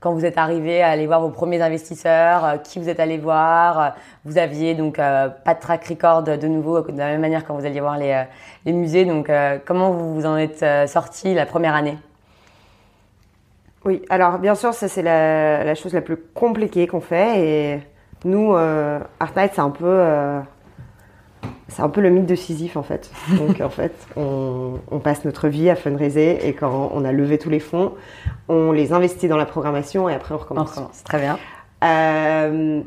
quand 0.00 0.12
vous 0.12 0.24
êtes 0.24 0.38
arrivé 0.38 0.82
à 0.82 0.90
aller 0.90 1.06
voir 1.06 1.20
vos 1.20 1.30
premiers 1.30 1.62
investisseurs, 1.62 2.62
qui 2.62 2.78
vous 2.78 2.88
êtes 2.88 3.00
allé 3.00 3.16
voir 3.16 3.94
Vous 4.24 4.38
aviez 4.38 4.74
donc 4.74 4.96
pas 4.96 5.54
de 5.54 5.60
track 5.60 5.84
record 5.86 6.22
de 6.22 6.46
nouveau, 6.46 6.80
de 6.82 6.98
la 6.98 7.06
même 7.06 7.20
manière 7.20 7.44
quand 7.44 7.54
vous 7.54 7.64
alliez 7.64 7.80
voir 7.80 7.96
les, 7.96 8.24
les 8.66 8.72
musées. 8.72 9.04
Donc, 9.04 9.30
comment 9.64 9.90
vous 9.90 10.14
vous 10.14 10.26
en 10.26 10.36
êtes 10.36 10.64
sorti 10.88 11.34
la 11.34 11.46
première 11.46 11.74
année? 11.74 11.96
Oui, 13.84 14.02
alors 14.08 14.38
bien 14.38 14.54
sûr, 14.54 14.72
ça 14.72 14.88
c'est 14.88 15.02
la, 15.02 15.62
la 15.64 15.74
chose 15.74 15.92
la 15.92 16.00
plus 16.00 16.16
compliquée 16.16 16.86
qu'on 16.86 17.00
fait. 17.00 17.40
Et 17.40 17.80
nous, 18.24 18.54
euh, 18.54 18.98
Art 19.20 19.32
Night, 19.36 19.52
c'est 19.54 19.60
un 19.60 19.70
peu, 19.70 19.84
euh, 19.84 20.40
c'est 21.68 21.82
un 21.82 21.88
peu 21.90 22.00
le 22.00 22.08
mythe 22.10 22.26
de 22.26 22.34
Sisyphe 22.34 22.76
en 22.76 22.82
fait. 22.82 23.10
Donc 23.38 23.60
en 23.60 23.68
fait, 23.68 23.94
on, 24.16 24.74
on 24.90 24.98
passe 25.00 25.24
notre 25.24 25.48
vie 25.48 25.68
à 25.68 25.76
fundraiser 25.76 26.46
et 26.48 26.54
quand 26.54 26.90
on 26.94 27.04
a 27.04 27.12
levé 27.12 27.38
tous 27.38 27.50
les 27.50 27.60
fonds, 27.60 27.92
on 28.48 28.72
les 28.72 28.92
investit 28.92 29.28
dans 29.28 29.36
la 29.36 29.46
programmation 29.46 30.08
et 30.08 30.14
après 30.14 30.32
on 30.34 30.38
On 30.38 30.40
recommence. 30.40 30.70
recommence. 30.70 31.04
Très 31.04 31.18
bien. 31.18 31.38
Euh, 31.84 32.80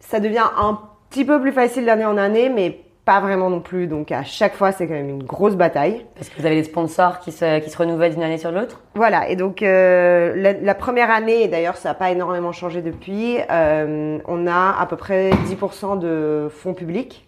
ça 0.00 0.20
devient 0.20 0.46
un 0.56 0.78
petit 1.10 1.24
peu 1.24 1.40
plus 1.40 1.52
facile 1.52 1.84
d'année 1.84 2.04
en 2.06 2.16
année, 2.16 2.48
mais 2.48 2.83
pas 3.04 3.20
vraiment 3.20 3.50
non 3.50 3.60
plus. 3.60 3.86
Donc 3.86 4.12
à 4.12 4.24
chaque 4.24 4.54
fois, 4.54 4.72
c'est 4.72 4.86
quand 4.86 4.94
même 4.94 5.08
une 5.08 5.22
grosse 5.22 5.56
bataille. 5.56 6.04
Parce 6.14 6.28
que 6.28 6.40
vous 6.40 6.46
avez 6.46 6.56
des 6.56 6.64
sponsors 6.64 7.20
qui 7.20 7.32
se, 7.32 7.60
qui 7.60 7.70
se 7.70 7.76
renouvellent 7.76 8.14
d'une 8.14 8.22
année 8.22 8.38
sur 8.38 8.50
l'autre 8.50 8.82
Voilà, 8.94 9.28
et 9.28 9.36
donc 9.36 9.62
euh, 9.62 10.34
la, 10.36 10.52
la 10.52 10.74
première 10.74 11.10
année, 11.10 11.42
et 11.42 11.48
d'ailleurs 11.48 11.76
ça 11.76 11.90
n'a 11.90 11.94
pas 11.94 12.10
énormément 12.10 12.52
changé 12.52 12.82
depuis, 12.82 13.38
euh, 13.50 14.18
on 14.26 14.46
a 14.46 14.76
à 14.78 14.86
peu 14.86 14.96
près 14.96 15.30
10% 15.30 15.98
de 15.98 16.48
fonds 16.50 16.74
publics 16.74 17.26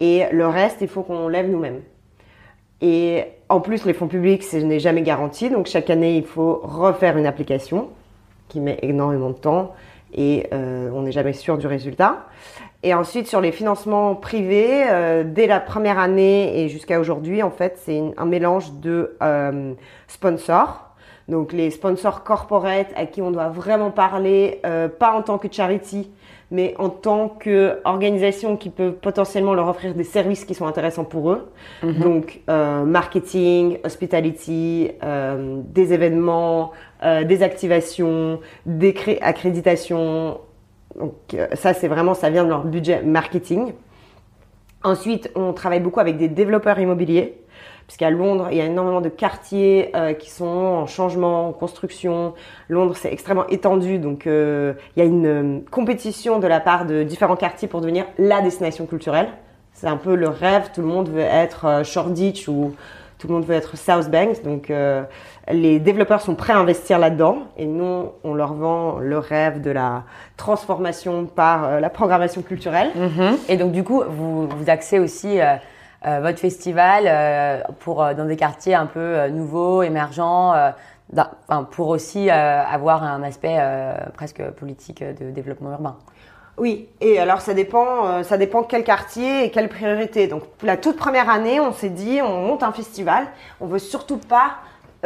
et 0.00 0.24
le 0.32 0.48
reste, 0.48 0.78
il 0.80 0.88
faut 0.88 1.02
qu'on 1.02 1.28
lève 1.28 1.48
nous-mêmes. 1.48 1.80
Et 2.80 3.24
en 3.48 3.60
plus, 3.60 3.84
les 3.84 3.92
fonds 3.92 4.08
publics, 4.08 4.42
ce 4.42 4.56
n'est 4.56 4.80
jamais 4.80 5.02
garanti, 5.02 5.48
donc 5.48 5.66
chaque 5.66 5.90
année, 5.90 6.16
il 6.16 6.24
faut 6.24 6.60
refaire 6.64 7.16
une 7.16 7.26
application 7.26 7.90
qui 8.48 8.58
met 8.58 8.78
énormément 8.82 9.30
de 9.30 9.36
temps 9.36 9.74
et 10.12 10.48
euh, 10.52 10.90
on 10.92 11.02
n'est 11.02 11.12
jamais 11.12 11.32
sûr 11.32 11.56
du 11.56 11.68
résultat. 11.68 12.26
Et 12.82 12.94
ensuite, 12.94 13.28
sur 13.28 13.40
les 13.40 13.52
financements 13.52 14.14
privés, 14.14 14.82
euh, 14.90 15.22
dès 15.24 15.46
la 15.46 15.60
première 15.60 15.98
année 15.98 16.60
et 16.60 16.68
jusqu'à 16.68 16.98
aujourd'hui, 16.98 17.42
en 17.42 17.50
fait, 17.50 17.78
c'est 17.84 18.02
un 18.16 18.26
mélange 18.26 18.72
de 18.80 19.16
euh, 19.22 19.74
sponsors. 20.08 20.88
Donc 21.28 21.52
les 21.52 21.70
sponsors 21.70 22.24
corporate 22.24 22.88
à 22.96 23.06
qui 23.06 23.22
on 23.22 23.30
doit 23.30 23.48
vraiment 23.48 23.90
parler, 23.90 24.60
euh, 24.66 24.88
pas 24.88 25.12
en 25.12 25.22
tant 25.22 25.38
que 25.38 25.46
charity, 25.50 26.10
mais 26.50 26.74
en 26.78 26.90
tant 26.90 27.28
qu'organisation 27.28 28.56
qui 28.56 28.68
peut 28.68 28.92
potentiellement 28.92 29.54
leur 29.54 29.68
offrir 29.68 29.94
des 29.94 30.04
services 30.04 30.44
qui 30.44 30.54
sont 30.54 30.66
intéressants 30.66 31.04
pour 31.04 31.32
eux. 31.32 31.50
Mhm. 31.82 31.94
Donc, 32.00 32.40
euh, 32.50 32.84
marketing, 32.84 33.78
hospitality, 33.84 34.90
euh, 35.02 35.60
des 35.64 35.94
événements, 35.94 36.72
euh, 37.02 37.24
des 37.24 37.42
activations, 37.42 38.40
des 38.66 38.94
accréditations. 39.22 40.38
Donc, 40.98 41.14
ça, 41.54 41.74
c'est 41.74 41.88
vraiment, 41.88 42.14
ça 42.14 42.30
vient 42.30 42.44
de 42.44 42.48
leur 42.48 42.64
budget 42.64 43.02
marketing. 43.02 43.72
Ensuite, 44.84 45.30
on 45.34 45.52
travaille 45.52 45.80
beaucoup 45.80 46.00
avec 46.00 46.16
des 46.16 46.28
développeurs 46.28 46.78
immobiliers 46.78 47.42
puisqu'à 47.86 48.10
Londres, 48.10 48.48
il 48.50 48.56
y 48.56 48.60
a 48.60 48.64
énormément 48.64 49.00
de 49.00 49.08
quartiers 49.08 49.90
euh, 49.94 50.14
qui 50.14 50.30
sont 50.30 50.46
en 50.46 50.86
changement, 50.86 51.48
en 51.48 51.52
construction. 51.52 52.34
Londres, 52.68 52.96
c'est 52.96 53.12
extrêmement 53.12 53.46
étendu, 53.48 53.98
donc 53.98 54.26
euh, 54.26 54.74
il 54.96 55.00
y 55.00 55.02
a 55.02 55.06
une 55.06 55.26
euh, 55.26 55.60
compétition 55.70 56.38
de 56.38 56.46
la 56.46 56.60
part 56.60 56.86
de 56.86 57.02
différents 57.02 57.36
quartiers 57.36 57.68
pour 57.68 57.80
devenir 57.80 58.06
la 58.18 58.40
destination 58.40 58.86
culturelle. 58.86 59.28
C'est 59.74 59.88
un 59.88 59.96
peu 59.96 60.14
le 60.14 60.28
rêve, 60.28 60.70
tout 60.74 60.80
le 60.80 60.86
monde 60.86 61.08
veut 61.08 61.20
être 61.20 61.82
Shoreditch 61.84 62.48
ou 62.48 62.74
tout 63.22 63.28
le 63.28 63.34
monde 63.34 63.44
veut 63.44 63.54
être 63.54 63.76
South 63.76 64.10
Banks, 64.10 64.42
donc 64.42 64.72
les 65.48 65.78
développeurs 65.78 66.20
sont 66.20 66.34
prêts 66.34 66.52
à 66.52 66.58
investir 66.58 66.98
là-dedans 66.98 67.38
et 67.56 67.66
nous, 67.66 68.10
on 68.24 68.34
leur 68.34 68.54
vend 68.54 68.98
le 68.98 69.16
rêve 69.16 69.60
de 69.60 69.70
la 69.70 70.02
transformation 70.36 71.26
par 71.26 71.80
la 71.80 71.88
programmation 71.88 72.42
culturelle. 72.42 72.90
Mm-hmm. 72.96 73.36
Et 73.48 73.56
donc 73.56 73.70
du 73.70 73.84
coup, 73.84 74.02
vous, 74.08 74.48
vous 74.48 74.68
axez 74.70 74.98
aussi 74.98 75.38
euh, 76.04 76.18
votre 76.20 76.40
festival 76.40 77.04
euh, 77.06 77.60
pour 77.78 78.02
euh, 78.02 78.12
dans 78.12 78.24
des 78.24 78.36
quartiers 78.36 78.74
un 78.74 78.86
peu 78.86 79.28
nouveaux, 79.28 79.84
émergents, 79.84 80.52
enfin, 81.14 81.64
pour 81.70 81.88
aussi 81.88 82.30
avoir 82.30 83.04
un 83.04 83.22
aspect 83.22 83.58
presque 84.14 84.42
politique 84.52 85.04
de 85.04 85.30
développement 85.30 85.72
urbain. 85.72 85.96
Oui, 86.58 86.88
et 87.00 87.18
alors 87.18 87.40
ça 87.40 87.54
dépend, 87.54 88.22
ça 88.22 88.36
dépend 88.36 88.62
quel 88.62 88.84
quartier 88.84 89.44
et 89.44 89.50
quelle 89.50 89.68
priorité. 89.68 90.26
Donc 90.26 90.42
la 90.62 90.76
toute 90.76 90.96
première 90.96 91.30
année, 91.30 91.60
on 91.60 91.72
s'est 91.72 91.88
dit, 91.88 92.20
on 92.22 92.42
monte 92.46 92.62
un 92.62 92.72
festival, 92.72 93.26
on 93.60 93.66
veut 93.66 93.78
surtout 93.78 94.18
pas 94.18 94.56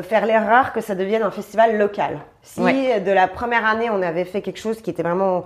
faire 0.02 0.26
l'erreur 0.26 0.72
que 0.72 0.80
ça 0.80 0.94
devienne 0.94 1.22
un 1.22 1.30
festival 1.30 1.78
local. 1.78 2.18
Si 2.42 2.61
de 2.61 3.12
la 3.12 3.28
première 3.28 3.64
année 3.64 3.88
on 3.90 4.02
avait 4.02 4.24
fait 4.24 4.42
quelque 4.42 4.59
chose 4.59 4.82
qui 4.82 4.90
était 4.90 5.04
vraiment 5.04 5.44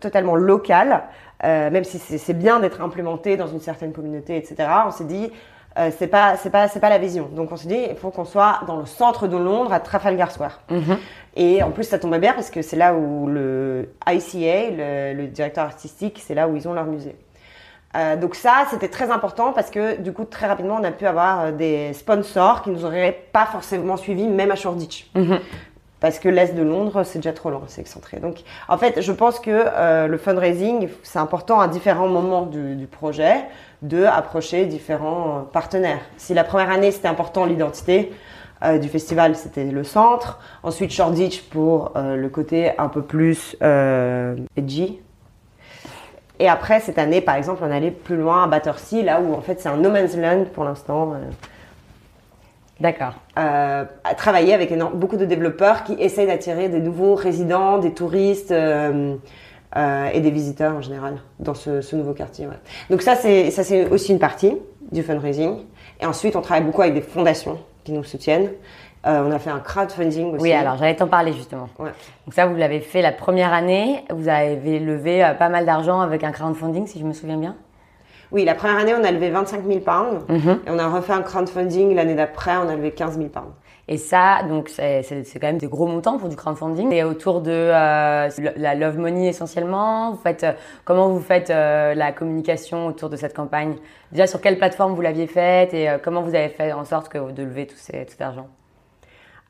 totalement 0.00 0.34
local, 0.34 1.02
euh, 1.44 1.70
même 1.70 1.82
si 1.82 1.98
c'est 1.98 2.34
bien 2.34 2.60
d'être 2.60 2.80
implémenté 2.80 3.36
dans 3.36 3.48
une 3.48 3.60
certaine 3.60 3.92
communauté, 3.92 4.36
etc. 4.36 4.68
On 4.86 4.92
s'est 4.92 5.04
dit, 5.04 5.32
euh, 5.78 5.90
c'est 5.96 6.06
pas 6.06 6.36
c'est 6.36 6.50
pas 6.50 6.68
c'est 6.68 6.80
pas 6.80 6.90
la 6.90 6.98
vision. 6.98 7.28
Donc 7.34 7.52
on 7.52 7.56
s'est 7.56 7.68
dit, 7.68 7.80
il 7.90 7.96
faut 7.96 8.10
qu'on 8.10 8.24
soit 8.24 8.60
dans 8.66 8.76
le 8.76 8.86
centre 8.86 9.26
de 9.26 9.36
Londres, 9.36 9.72
à 9.72 9.80
Trafalgar 9.80 10.30
Square. 10.30 10.60
Mhm. 10.70 10.98
Et 11.36 11.62
en 11.62 11.70
plus, 11.70 11.84
ça 11.84 11.98
tombait 11.98 12.18
bien 12.18 12.34
parce 12.34 12.50
que 12.50 12.60
c'est 12.62 12.76
là 12.76 12.94
où 12.94 13.26
le 13.26 13.88
ICA, 14.06 15.14
le, 15.14 15.26
directeur 15.26 15.64
artistique, 15.64 16.20
c'est 16.24 16.34
là 16.34 16.46
où 16.48 16.56
ils 16.56 16.68
ont 16.68 16.74
leur 16.74 16.84
musée. 16.84 17.16
Euh, 17.94 18.16
donc 18.16 18.34
ça, 18.34 18.64
c'était 18.70 18.88
très 18.88 19.10
important 19.10 19.52
parce 19.52 19.70
que 19.70 20.00
du 20.00 20.12
coup, 20.12 20.24
très 20.24 20.46
rapidement, 20.46 20.78
on 20.80 20.84
a 20.84 20.92
pu 20.92 21.06
avoir 21.06 21.40
euh, 21.40 21.52
des 21.52 21.92
sponsors 21.92 22.62
qui 22.62 22.70
nous 22.70 22.84
auraient 22.84 23.26
pas 23.32 23.46
forcément 23.46 23.96
suivis, 23.96 24.28
même 24.28 24.50
à 24.50 24.56
Shoreditch. 24.56 25.10
Mhm 25.14 25.38
parce 26.02 26.18
que 26.18 26.28
l'Est 26.28 26.56
de 26.56 26.62
Londres, 26.62 27.04
c'est 27.04 27.20
déjà 27.20 27.32
trop 27.32 27.48
long, 27.48 27.62
c'est 27.68 27.80
excentré. 27.80 28.18
Donc, 28.18 28.42
en 28.68 28.76
fait, 28.76 29.00
je 29.00 29.12
pense 29.12 29.38
que 29.38 29.50
euh, 29.52 30.08
le 30.08 30.18
fundraising, 30.18 30.88
c'est 31.04 31.20
important 31.20 31.60
à 31.60 31.68
différents 31.68 32.08
moments 32.08 32.42
du, 32.44 32.88
projet 32.90 33.36
de 33.82 34.04
approcher 34.04 34.66
différents 34.66 35.38
euh, 35.38 35.42
partenaires. 35.52 36.00
Si 36.16 36.34
la 36.34 36.44
première 36.44 36.70
année, 36.70 36.90
c'était 36.90 37.08
important 37.08 37.44
l'identité 37.44 38.12
euh, 38.64 38.78
du 38.78 38.88
festival, 38.88 39.36
c'était 39.36 39.64
le 39.64 39.84
centre. 39.84 40.38
Ensuite, 40.62 40.90
Shoreditch 40.90 41.42
pour 41.42 41.92
le 41.96 42.28
côté 42.28 42.72
un 42.78 42.88
peu 42.88 43.02
plus 43.02 43.56
edgy. 44.56 45.00
Et 46.38 46.48
après, 46.48 46.80
cette 46.80 46.98
année, 46.98 47.20
par 47.20 47.36
exemple, 47.36 47.62
on 47.64 47.70
allait 47.70 47.90
plus 47.90 48.16
loin 48.16 48.44
à 48.44 48.46
Battersea, 48.46 49.02
là 49.02 49.20
où 49.20 49.34
en 49.34 49.40
fait 49.40 49.60
c'est 49.60 49.68
un 49.68 49.76
no 49.76 49.90
man's 49.90 50.16
land 50.16 50.46
pour 50.52 50.64
l'instant. 50.64 51.14
D'accord. 52.82 53.14
Euh, 53.38 53.84
à 54.02 54.14
travailler 54.16 54.54
avec 54.54 54.76
beaucoup 54.94 55.16
de 55.16 55.24
développeurs 55.24 55.84
qui 55.84 55.92
essayent 56.00 56.26
d'attirer 56.26 56.68
des 56.68 56.80
nouveaux 56.80 57.14
résidents, 57.14 57.78
des 57.78 57.92
touristes 57.92 58.50
euh, 58.50 59.14
euh, 59.76 60.10
et 60.12 60.20
des 60.20 60.30
visiteurs 60.30 60.76
en 60.76 60.80
général 60.80 61.18
dans 61.38 61.54
ce, 61.54 61.94
nouveau 61.94 62.12
quartier. 62.12 62.46
Donc 62.90 63.02
ça, 63.02 63.14
c'est 63.14 63.50
ça 63.50 63.64
c'est 63.64 63.88
aussi 63.88 64.12
une 64.12 64.18
partie 64.18 64.56
du 64.90 65.02
fundraising. 65.02 65.58
Et 66.00 66.06
ensuite, 66.06 66.36
on 66.36 66.40
travaille 66.40 66.64
beaucoup 66.64 66.82
avec 66.82 66.94
des 66.94 67.00
fondations 67.00 67.58
qui 67.84 67.92
nous 67.92 68.04
soutiennent. 68.04 68.50
on 69.04 69.30
a 69.30 69.38
fait 69.38 69.50
un 69.50 69.60
crowdfunding 69.60 70.34
aussi. 70.34 70.42
Oui, 70.42 70.52
alors 70.52 70.76
j'allais 70.76 70.96
t'en 70.96 71.08
parler 71.08 71.32
justement. 71.32 71.68
Donc 71.78 72.34
ça, 72.34 72.46
vous 72.46 72.56
l'avez 72.56 72.80
fait 72.80 73.02
la 73.02 73.12
première 73.12 73.52
année. 73.52 74.04
Vous 74.10 74.28
avez 74.28 74.78
levé 74.78 75.32
pas 75.38 75.48
mal 75.48 75.64
d'argent 75.64 76.00
avec 76.00 76.24
un 76.24 76.32
crowdfunding, 76.32 76.86
si 76.86 76.98
je 76.98 77.04
me 77.04 77.12
souviens 77.12 77.36
bien. 77.36 77.56
Oui, 78.32 78.44
la 78.44 78.54
première 78.54 78.78
année, 78.78 78.94
on 78.98 79.04
a 79.04 79.10
levé 79.10 79.30
25 79.30 79.64
000 79.66 79.80
pounds. 79.80 80.24
Mhm. 80.28 80.60
Et 80.66 80.70
on 80.70 80.78
a 80.78 80.88
refait 80.88 81.12
un 81.12 81.22
crowdfunding 81.22 81.94
l'année 81.94 82.14
d'après, 82.14 82.56
on 82.56 82.68
a 82.68 82.74
levé 82.74 82.90
15 82.90 83.18
000 83.18 83.28
pounds. 83.28 83.52
Et 83.92 83.98
ça, 83.98 84.42
donc, 84.48 84.70
c'est 84.70 85.22
quand 85.34 85.48
même 85.48 85.58
des 85.58 85.66
gros 85.66 85.86
montants 85.86 86.16
pour 86.16 86.30
du 86.30 86.34
crowdfunding. 86.34 86.90
Et 86.94 87.04
autour 87.04 87.42
de 87.42 87.50
euh, 87.50 88.30
la 88.56 88.74
Love 88.74 88.96
Money 88.96 89.28
essentiellement. 89.28 90.12
Vous 90.12 90.16
faites, 90.16 90.44
euh, 90.44 90.52
comment 90.86 91.10
vous 91.10 91.20
faites 91.20 91.50
euh, 91.50 91.92
la 91.92 92.10
communication 92.10 92.86
autour 92.86 93.10
de 93.10 93.16
cette 93.16 93.36
campagne? 93.36 93.74
Déjà, 94.10 94.26
sur 94.26 94.40
quelle 94.40 94.56
plateforme 94.56 94.94
vous 94.94 95.02
l'aviez 95.02 95.26
faite 95.26 95.74
et 95.74 95.88
comment 96.02 96.22
vous 96.22 96.34
avez 96.34 96.48
fait 96.48 96.72
en 96.72 96.86
sorte 96.86 97.10
que, 97.10 97.32
de 97.32 97.42
lever 97.42 97.66
tout, 97.66 97.76
ces, 97.76 98.06
tout 98.06 98.12
cet 98.12 98.22
argent? 98.22 98.46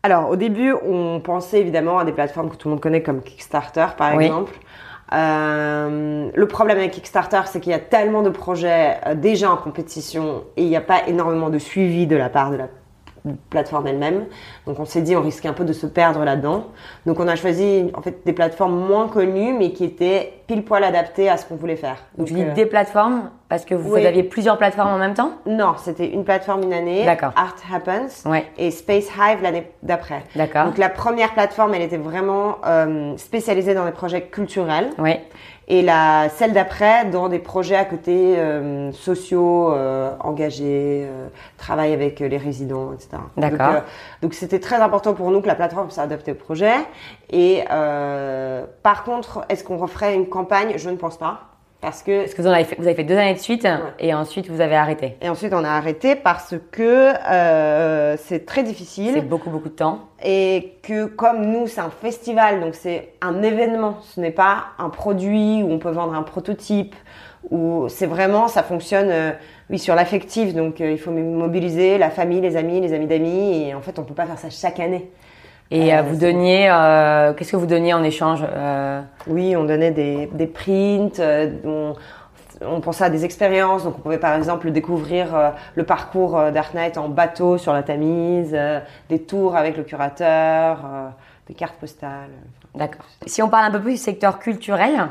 Alors, 0.03 0.29
au 0.29 0.35
début, 0.35 0.73
on 0.73 1.21
pensait 1.21 1.61
évidemment 1.61 2.01
à 2.01 2.05
des 2.05 2.13
plateformes 2.13 2.51
que 2.51 2.57
tout 2.57 2.67
le 2.67 2.73
monde 2.73 2.83
connaît 2.83 3.05
comme 3.05 3.23
Kickstarter, 3.23 3.87
par 3.97 4.21
exemple. 4.21 4.59
Euh, 5.13 6.31
le 6.35 6.49
problème 6.49 6.79
avec 6.79 6.93
Kickstarter, 6.93 7.43
c'est 7.47 7.61
qu'il 7.61 7.71
y 7.71 7.75
a 7.77 7.79
tellement 7.79 8.23
de 8.23 8.31
projets 8.31 8.97
euh, 9.07 9.15
déjà 9.15 9.51
en 9.51 9.57
compétition 9.57 10.45
et 10.57 10.63
il 10.63 10.69
n'y 10.69 10.77
a 10.77 10.81
pas 10.81 11.07
énormément 11.07 11.51
de 11.51 11.59
suivi 11.59 12.07
de 12.07 12.17
la 12.17 12.31
part 12.31 12.51
de 12.51 12.57
la 12.57 12.69
plateforme 13.51 13.87
elle-même. 13.87 14.27
Donc 14.67 14.79
on 14.81 14.85
s'est 14.85 15.03
dit 15.03 15.17
on 15.17 15.23
risquait 15.23 15.49
un 15.49 15.53
peu 15.53 15.65
de 15.65 15.73
se 15.73 15.87
perdre 15.87 16.25
là-dedans. 16.25 16.67
Donc 17.07 17.21
on 17.21 17.29
a 17.29 17.37
choisi 17.37 17.91
en 17.95 18.03
fait 18.03 18.25
des 18.25 18.33
plateformes 18.33 18.75
moins 18.75 19.09
connues 19.09 19.53
mais 19.53 19.73
qui 19.73 19.85
étaient 19.85 20.43
pile 20.47 20.65
poil 20.65 20.85
adaptées 20.85 21.29
à 21.29 21.37
ce 21.37 21.47
qu'on 21.47 21.57
voulait 21.57 21.77
faire. 21.77 21.97
Donc 22.19 22.29
tu 22.29 22.35
dis 22.35 22.43
euh, 22.43 22.55
des 22.55 22.67
plateformes 22.67 23.31
parce 23.49 23.65
que 23.65 23.75
vous, 23.75 23.95
aviez 23.95 24.23
plusieurs 24.23 24.57
plateformes 24.57 24.95
en 24.95 24.99
même 24.99 25.13
temps? 25.13 25.33
Non, 25.45 25.75
c'était 25.77 26.09
une 26.09 26.25
plateforme 26.25 26.63
une 26.63 26.73
année, 26.73 27.07
Art 27.07 27.57
Happens, 27.71 28.25
et 28.57 28.71
Space 28.71 29.09
Hive 29.15 29.43
l'année 29.43 29.71
d'après. 29.83 30.23
D'accord. 30.35 30.65
Donc 30.65 30.79
la 30.79 30.89
première 30.89 31.35
plateforme, 31.35 31.75
elle 31.75 31.83
était 31.83 31.99
vraiment 31.99 32.57
euh, 32.67 33.15
spécialisée 33.19 33.75
dans 33.75 33.85
des 33.85 33.93
projets 33.93 34.23
culturels. 34.23 34.89
Oui 34.99 35.17
et 35.73 35.81
la 35.81 36.29
celle 36.29 36.53
d'après 36.53 37.07
dans 37.07 37.31
des 37.31 37.39
projets 37.39 37.77
à 37.77 37.87
côté 37.87 38.37
euh, 38.37 38.93
sociaux 38.93 39.73
euh, 39.73 40.15
engagés, 40.21 41.07
euh, 41.07 41.29
travail 41.57 41.95
avec 41.95 42.21
les 42.21 42.37
résidents, 42.37 42.93
etc. 42.93 43.23
D'accord. 43.39 43.81
Donc 44.21 44.35
c'était 44.35 44.61
très 44.61 44.77
important 44.77 45.15
pour 45.15 45.31
nous 45.31 45.41
que 45.41 45.47
la 45.47 45.55
plateforme 45.55 45.91
s'adapte 45.91 46.29
au 46.29 46.35
projet. 46.35 46.75
Et 47.31 47.65
par 48.83 49.05
contre, 49.05 49.47
est-ce 49.49 49.65
qu'on 49.65 49.79
referait 49.79 50.15
une 50.15 50.29
campagne? 50.29 50.75
Je 50.77 50.91
ne 50.91 50.97
pense 50.97 51.17
pas. 51.17 51.52
Parce 51.83 52.05
que, 52.05 52.21
parce 52.21 52.35
que 52.35 52.43
vous, 52.43 52.49
avez 52.49 52.63
fait, 52.63 52.77
vous 52.79 52.87
avez 52.87 52.95
fait 52.95 53.03
deux 53.03 53.17
années 53.17 53.35
de 53.35 53.41
suite 53.41 53.67
et 53.99 54.15
ensuite 54.15 54.49
vous 54.49 54.61
avez 54.61 54.77
arrêté. 54.77 55.17
Et 55.21 55.29
ensuite 55.29 55.53
on 55.53 55.65
a 55.65 55.69
arrêté 55.69 56.15
parce 56.15 56.55
que 56.71 57.13
euh, 57.29 58.17
c'est 58.19 58.47
très 58.47 58.63
difficile. 58.63 59.11
C'est 59.15 59.29
beaucoup 59.29 59.51
beaucoup 59.51 59.69
de 59.69 59.75
temps. 59.75 59.99
Et 60.25 60.75
que 60.85 61.07
comme 61.07 61.45
nous 61.45 61.67
c'est 61.67 61.81
un 61.81 61.91
festival, 61.91 62.61
donc 62.61 62.77
c'est 62.77 63.15
un 63.21 63.43
événement, 63.43 63.99
ce 64.03 64.21
n'est 64.21 64.31
pas 64.31 64.67
un 64.79 64.91
produit 64.91 65.65
où 65.65 65.73
on 65.73 65.81
peut 65.81 65.91
vendre 65.91 66.15
un 66.15 66.23
prototype, 66.23 66.95
où 67.51 67.89
c'est 67.89 68.07
vraiment, 68.07 68.47
ça 68.47 68.63
fonctionne 68.63 69.11
euh, 69.11 69.33
oui, 69.69 69.81
sur 69.81 69.97
l'affectif, 69.97 70.55
donc 70.55 70.81
euh, 70.81 70.93
il 70.93 70.99
faut 70.99 71.11
mobiliser 71.11 71.99
la 71.99 72.11
famille, 72.11 72.41
les 72.41 72.57
amis, 72.57 72.81
les 72.81 72.93
amis 72.93 73.09
d'amis, 73.09 73.67
et 73.67 73.75
en 73.75 73.81
fait 73.81 73.99
on 73.99 74.03
ne 74.03 74.07
peut 74.07 74.15
pas 74.15 74.27
faire 74.27 74.39
ça 74.39 74.51
chaque 74.51 74.79
année. 74.79 75.11
Et 75.75 75.95
euh, 75.95 76.03
vous 76.03 76.17
donniez, 76.17 76.69
euh, 76.71 77.33
qu'est-ce 77.33 77.53
que 77.53 77.57
vous 77.57 77.65
donniez 77.67 77.95
en 77.95 78.03
échange 78.05 78.45
euh? 78.47 79.01
Oui, 79.27 79.57
on 79.57 79.65
donnait 79.65 79.91
des, 79.91 80.27
des 80.27 80.47
prints, 80.47 81.19
on, 81.65 81.95
on, 82.61 82.81
pensait 82.83 83.05
à 83.05 83.09
des 83.09 83.25
expériences. 83.25 83.85
Donc, 83.85 83.95
on 83.97 84.01
pouvait 84.03 84.19
par 84.19 84.35
exemple 84.35 84.71
découvrir 84.71 85.55
le 85.75 85.83
parcours 85.85 86.39
Dark 86.53 86.75
Knight 86.75 86.99
en 86.99 87.09
bateau 87.09 87.57
sur 87.57 87.73
la 87.73 87.83
Tamise, 87.83 88.55
des 89.09 89.23
tours 89.23 89.57
avec 89.57 89.79
le 89.79 89.83
curateur, 89.83 90.81
des 91.49 91.55
cartes 91.55 91.77
postales. 91.77 92.29
D'accord. 92.75 93.07
Si 93.25 93.41
on 93.41 93.49
parle 93.49 93.65
un 93.65 93.71
peu 93.71 93.81
plus 93.81 93.93
du 93.93 93.97
secteur 93.97 94.41
culturel, 94.41 95.09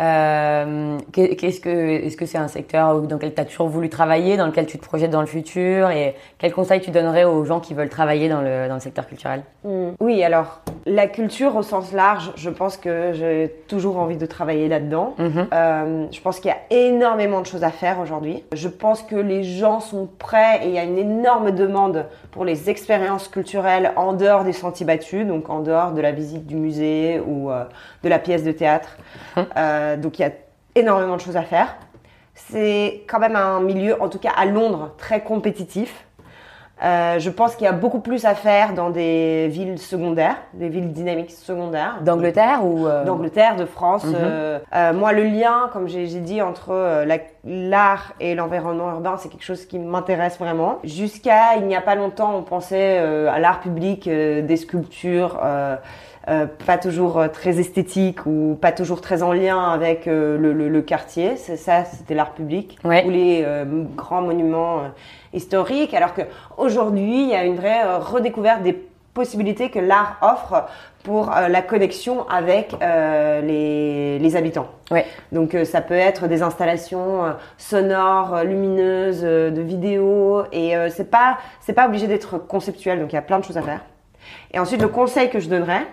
euh, 0.00 0.98
qu'est-ce 1.12 1.60
que, 1.60 1.68
est-ce 1.68 2.16
que 2.16 2.24
c'est 2.24 2.38
un 2.38 2.48
secteur 2.48 3.02
dans 3.02 3.16
lequel 3.16 3.34
tu 3.34 3.40
as 3.40 3.44
toujours 3.44 3.68
voulu 3.68 3.90
travailler, 3.90 4.36
dans 4.36 4.46
lequel 4.46 4.66
tu 4.66 4.78
te 4.78 4.84
projettes 4.84 5.10
dans 5.10 5.20
le 5.20 5.26
futur 5.26 5.90
et 5.90 6.14
quels 6.38 6.52
conseils 6.52 6.80
tu 6.80 6.90
donnerais 6.90 7.24
aux 7.24 7.44
gens 7.44 7.60
qui 7.60 7.74
veulent 7.74 7.90
travailler 7.90 8.28
dans 8.28 8.40
le, 8.40 8.68
dans 8.68 8.74
le 8.74 8.80
secteur 8.80 9.06
culturel? 9.06 9.42
Hmm. 9.64 9.90
Oui, 10.00 10.24
alors 10.24 10.62
la 10.86 11.06
culture 11.06 11.54
au 11.56 11.62
sens 11.62 11.92
large, 11.92 12.32
je 12.36 12.50
pense 12.50 12.76
que 12.76 13.12
j'ai 13.12 13.54
toujours 13.68 13.98
envie 13.98 14.16
de 14.16 14.26
travailler 14.26 14.68
là-dedans. 14.68 15.14
Mhm. 15.18 15.46
Euh, 15.52 16.06
je 16.10 16.20
pense 16.20 16.40
qu'il 16.40 16.50
y 16.50 16.54
a 16.54 16.86
énormément 16.86 17.40
de 17.40 17.46
choses 17.46 17.62
à 17.62 17.70
faire 17.70 18.00
aujourd'hui. 18.00 18.42
Je 18.52 18.68
pense 18.68 19.02
que 19.02 19.14
les 19.16 19.44
gens 19.44 19.80
sont 19.80 20.08
prêts 20.18 20.60
et 20.64 20.68
il 20.68 20.74
y 20.74 20.78
a 20.78 20.84
une 20.84 20.98
énorme 20.98 21.52
demande 21.52 22.06
pour 22.30 22.44
les 22.44 22.70
expériences 22.70 23.28
culturelles 23.28 23.92
en 23.96 24.14
dehors 24.14 24.44
des 24.44 24.52
sentiers 24.52 24.86
battus, 24.86 25.26
donc 25.26 25.50
en 25.50 25.60
dehors 25.60 25.92
de 25.92 26.00
la 26.00 26.12
visite 26.12 26.46
du 26.46 26.56
musée 26.56 27.20
ou 27.24 27.50
euh, 27.50 27.64
de 28.02 28.08
la 28.08 28.18
pièce 28.18 28.42
de 28.42 28.52
théâtre. 28.52 28.96
Hum. 29.36 29.46
Euh, 29.82 29.96
donc 29.96 30.18
il 30.18 30.22
y 30.22 30.24
a 30.24 30.32
énormément 30.74 31.16
de 31.16 31.20
choses 31.20 31.36
à 31.36 31.42
faire. 31.42 31.76
C'est 32.34 33.04
quand 33.08 33.18
même 33.18 33.36
un 33.36 33.60
milieu, 33.60 34.00
en 34.00 34.08
tout 34.08 34.18
cas 34.18 34.32
à 34.36 34.46
Londres, 34.46 34.94
très 34.96 35.20
compétitif. 35.20 36.06
Euh, 36.82 37.20
je 37.20 37.30
pense 37.30 37.54
qu'il 37.54 37.64
y 37.64 37.68
a 37.68 37.72
beaucoup 37.72 38.00
plus 38.00 38.24
à 38.24 38.34
faire 38.34 38.74
dans 38.74 38.90
des 38.90 39.46
villes 39.48 39.78
secondaires, 39.78 40.36
des 40.54 40.68
villes 40.68 40.92
dynamiques 40.92 41.30
secondaires. 41.30 41.98
D'Angleterre 42.02 42.64
ou 42.64 42.86
euh, 42.86 43.04
D'Angleterre, 43.04 43.54
de 43.54 43.66
France. 43.66 44.04
Mhm. 44.04 44.16
Euh, 44.16 44.92
moi, 44.92 45.12
le 45.12 45.24
lien, 45.24 45.70
comme 45.72 45.86
j'ai 45.86 46.06
dit, 46.06 46.42
entre 46.42 47.04
l'art 47.44 48.12
et 48.20 48.34
l'environnement 48.34 48.90
urbain, 48.90 49.16
c'est 49.18 49.28
quelque 49.28 49.44
chose 49.44 49.66
qui 49.66 49.78
m'intéresse 49.78 50.38
vraiment. 50.38 50.78
Jusqu'à 50.84 51.56
il 51.56 51.66
n'y 51.66 51.76
a 51.76 51.80
pas 51.80 51.94
longtemps, 51.94 52.36
on 52.36 52.42
pensait 52.42 52.98
à 52.98 53.38
l'art 53.38 53.60
public, 53.60 54.08
des 54.08 54.56
sculptures. 54.56 55.40
Euh, 56.28 56.46
pas 56.64 56.78
toujours 56.78 57.20
très 57.32 57.58
esthétiques 57.58 58.26
ou 58.26 58.56
pas 58.60 58.70
toujours 58.70 59.00
très 59.00 59.24
en 59.24 59.32
lien 59.32 59.72
avec 59.72 60.06
le, 60.06 60.36
le, 60.36 60.52
le, 60.52 60.82
quartier. 60.82 61.36
C'est 61.36 61.56
ça, 61.56 61.84
c'était 61.84 62.14
l'art 62.14 62.30
public 62.30 62.78
ou 62.84 62.90
les 62.90 63.44
grands 63.96 64.22
monuments 64.22 64.82
historique, 65.32 65.94
alors 65.94 66.12
qu'aujourd'hui, 66.14 67.22
il 67.22 67.28
y 67.28 67.34
a 67.34 67.44
une 67.44 67.56
vraie 67.56 67.84
euh, 67.84 67.98
redécouverte 67.98 68.62
des 68.62 68.78
possibilités 69.14 69.70
que 69.70 69.78
l'art 69.78 70.16
offre 70.22 70.66
pour 71.02 71.34
euh, 71.34 71.48
la 71.48 71.62
connexion 71.62 72.28
avec 72.28 72.74
euh, 72.80 73.40
les, 73.40 74.18
les, 74.18 74.36
habitants. 74.36 74.68
Ouais. 74.90 75.06
Donc 75.32 75.56
ça 75.64 75.80
peut 75.80 75.94
être 75.94 76.28
des 76.28 76.42
installations 76.42 77.34
sonores, 77.58 78.44
lumineuses, 78.44 79.22
de 79.22 79.60
vidéos, 79.60 80.44
et 80.52 80.74
c'est 80.90 81.10
pas 81.10 81.38
c'est 81.60 81.72
pas 81.72 81.86
obligé 81.86 82.06
d'être 82.06 82.38
conceptuel. 82.38 83.00
Donc 83.00 83.12
il 83.12 83.16
y 83.16 83.18
a 83.18 83.22
plein 83.22 83.38
de 83.38 83.44
choses 83.44 83.58
à 83.58 83.62
faire. 83.62 83.80
Et 84.52 84.58
ensuite 84.58 84.80
le 84.80 84.88
conseil 84.88 85.30
que 85.30 85.40
je 85.40 85.48
donnerais, 85.48 85.86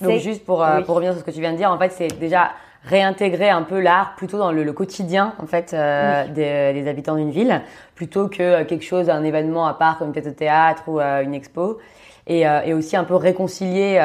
donc 0.00 0.18
juste 0.18 0.44
pour, 0.44 0.64
pour 0.86 0.94
revenir 0.94 1.12
sur 1.12 1.20
ce 1.20 1.24
que 1.24 1.30
tu 1.30 1.40
viens 1.40 1.52
de 1.52 1.56
dire, 1.56 1.70
en 1.70 1.78
fait 1.78 1.92
c'est 1.92 2.18
déjà 2.18 2.50
réintégrer 2.84 3.50
un 3.50 3.62
peu 3.62 3.80
l'art 3.80 4.14
plutôt 4.16 4.38
dans 4.38 4.52
le, 4.52 4.72
quotidien 4.72 5.34
en 5.38 5.46
fait 5.46 5.74
euh, 5.74 6.26
des, 6.28 6.88
habitants 6.88 7.16
d'une 7.16 7.30
ville 7.30 7.60
plutôt 7.94 8.28
que 8.28 8.42
euh, 8.42 8.64
quelque 8.64 8.84
chose 8.84 9.10
un 9.10 9.22
événement 9.22 9.66
à 9.66 9.74
part 9.74 9.98
comme 9.98 10.12
peut-être 10.12 10.28
au 10.28 10.32
théâtre 10.32 10.84
ou 10.86 10.98
euh, 10.98 11.22
une 11.22 11.34
expo 11.34 11.78
et, 12.26 12.46
aussi 12.72 12.96
un 12.96 13.04
peu 13.04 13.16
réconcilier 13.16 13.98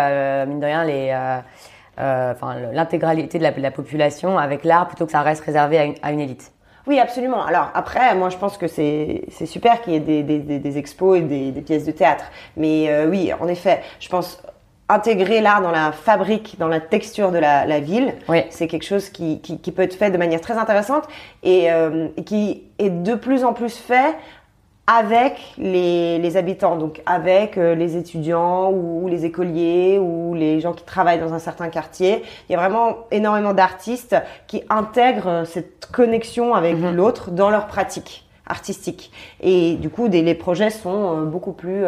mine 0.48 0.60
de 0.60 0.66
rien 0.66 0.84
les 0.84 1.14
enfin 1.98 2.56
l'intégralité 2.74 3.38
de 3.38 3.44
la, 3.44 3.72
population 3.72 4.40
avec 4.40 4.64
l'art 4.64 4.88
plutôt 4.88 5.06
que 5.06 5.12
ça 5.12 5.22
reste 5.22 5.44
réservé 5.44 5.96
à 6.02 6.12
une, 6.12 6.20
élite. 6.20 6.52
Oui, 6.88 7.00
absolument. 7.00 7.46
Alors 7.46 7.70
après, 7.76 8.16
moi 8.16 8.30
je 8.30 8.38
pense 8.38 8.58
que 8.58 8.68
c'est 8.68 9.28
super 9.46 9.82
qu'il 9.82 9.94
y 9.94 9.96
ait 9.98 10.24
des, 10.24 10.24
des, 10.24 10.78
expos 10.80 11.20
et 11.20 11.22
des, 11.22 11.62
pièces 11.62 11.86
de 11.86 11.92
théâtre. 11.92 12.26
Mais 12.58 13.06
oui, 13.06 13.32
en 13.40 13.48
effet, 13.48 13.82
je 14.00 14.10
pense 14.10 14.42
intégrer 14.88 15.42
l'art 15.42 15.62
dans 15.62 15.72
la 15.72 15.92
fabrique, 15.92 16.58
dans 16.60 16.68
la 16.68 16.80
texture 16.80 17.32
de 17.32 17.40
la, 17.40 17.66
la 17.66 17.80
ville, 17.80 18.14
c'est 18.50 18.68
quelque 18.68 18.86
chose 18.86 19.10
qui, 19.10 19.42
qui, 19.42 19.60
qui, 19.60 19.72
peut 19.72 19.82
être 19.82 19.96
fait 19.96 20.12
de 20.12 20.18
manière 20.18 20.42
très 20.42 20.58
intéressante 20.58 21.06
et, 21.44 21.72
euh, 21.72 22.08
qui 22.26 22.64
est 22.78 22.90
de 22.90 23.16
plus 23.16 23.44
en 23.44 23.54
plus 23.54 23.76
fait 23.76 24.16
avec 24.88 25.56
les, 25.58 26.20
les 26.20 26.38
habitants, 26.38 26.76
donc 26.76 27.02
avec 27.08 27.58
euh, 27.58 27.74
les 27.74 27.98
étudiants 27.98 28.72
ou, 28.72 29.08
les 29.08 29.26
écoliers 29.26 29.98
ou 29.98 30.36
les 30.36 30.60
gens 30.60 30.74
qui 30.74 30.84
travaillent 30.84 31.20
dans 31.20 31.34
un 31.34 31.40
certain 31.40 31.70
quartier. 31.70 32.24
Il 32.48 32.52
y 32.52 32.56
a 32.56 32.60
vraiment 32.60 32.98
énormément 33.10 33.54
d'artistes 33.54 34.16
qui 34.46 34.64
intègrent 34.70 35.44
cette 35.46 35.88
connexion 35.88 36.54
avec 36.54 36.78
mhm. 36.78 36.96
l'autre 36.96 37.32
dans 37.32 37.50
leur 37.50 37.66
pratique 37.66 38.22
artistique. 38.48 39.12
Et 39.42 39.74
du 39.74 39.90
coup, 39.90 40.08
des, 40.08 40.22
les 40.22 40.36
projets 40.36 40.70
sont 40.70 41.18
euh, 41.18 41.26
beaucoup 41.26 41.54
plus 41.54 41.84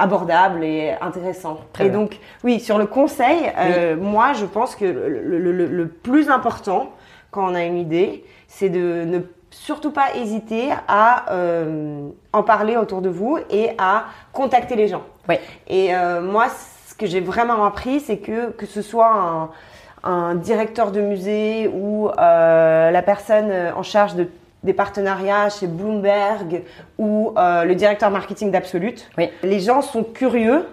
abordable 0.00 0.64
et 0.64 0.94
intéressant. 1.00 1.60
et 1.78 1.90
donc, 1.90 2.18
oui, 2.42 2.58
sur 2.58 2.78
le 2.78 2.86
conseil, 2.86 3.52
euh, 3.58 3.96
moi, 3.96 4.32
je 4.32 4.46
pense 4.46 4.74
que 4.74 4.84
le, 4.84 5.86
plus 5.86 6.30
important 6.30 6.90
quand 7.30 7.50
on 7.50 7.54
a 7.54 7.62
une 7.62 7.76
idée, 7.76 8.24
c'est 8.48 8.70
de 8.70 9.04
ne 9.04 9.20
surtout 9.50 9.92
pas 9.92 10.16
hésiter 10.16 10.70
à 10.88 11.32
euh, 11.32 12.08
en 12.32 12.42
parler 12.42 12.76
autour 12.76 13.02
de 13.02 13.08
vous 13.08 13.38
et 13.50 13.70
à 13.78 14.06
contacter 14.32 14.74
les 14.74 14.88
gens. 14.88 15.02
Oui. 15.28 15.36
Et 15.68 15.94
euh, 15.94 16.20
moi, 16.20 16.46
ce 16.88 16.94
que 16.94 17.06
j'ai 17.06 17.20
vraiment 17.20 17.64
appris, 17.64 18.00
c'est 18.00 18.18
que 18.18 18.50
que 18.50 18.66
ce 18.66 18.82
soit 18.82 19.12
un, 19.12 19.50
un 20.02 20.34
directeur 20.34 20.90
de 20.90 21.00
musée 21.02 21.68
ou 21.68 22.08
la 22.16 23.02
personne 23.04 23.52
en 23.76 23.82
charge 23.82 24.14
de 24.14 24.26
des 24.62 24.74
partenariats 24.74 25.48
chez 25.48 25.66
Bloomberg 25.66 26.62
ou 26.98 27.32
euh, 27.36 27.64
le 27.64 27.74
directeur 27.74 28.10
marketing 28.10 28.50
d'Absolute. 28.50 29.08
Oui. 29.16 29.30
Les 29.42 29.60
gens 29.60 29.80
sont 29.80 30.04
curieux 30.04 30.66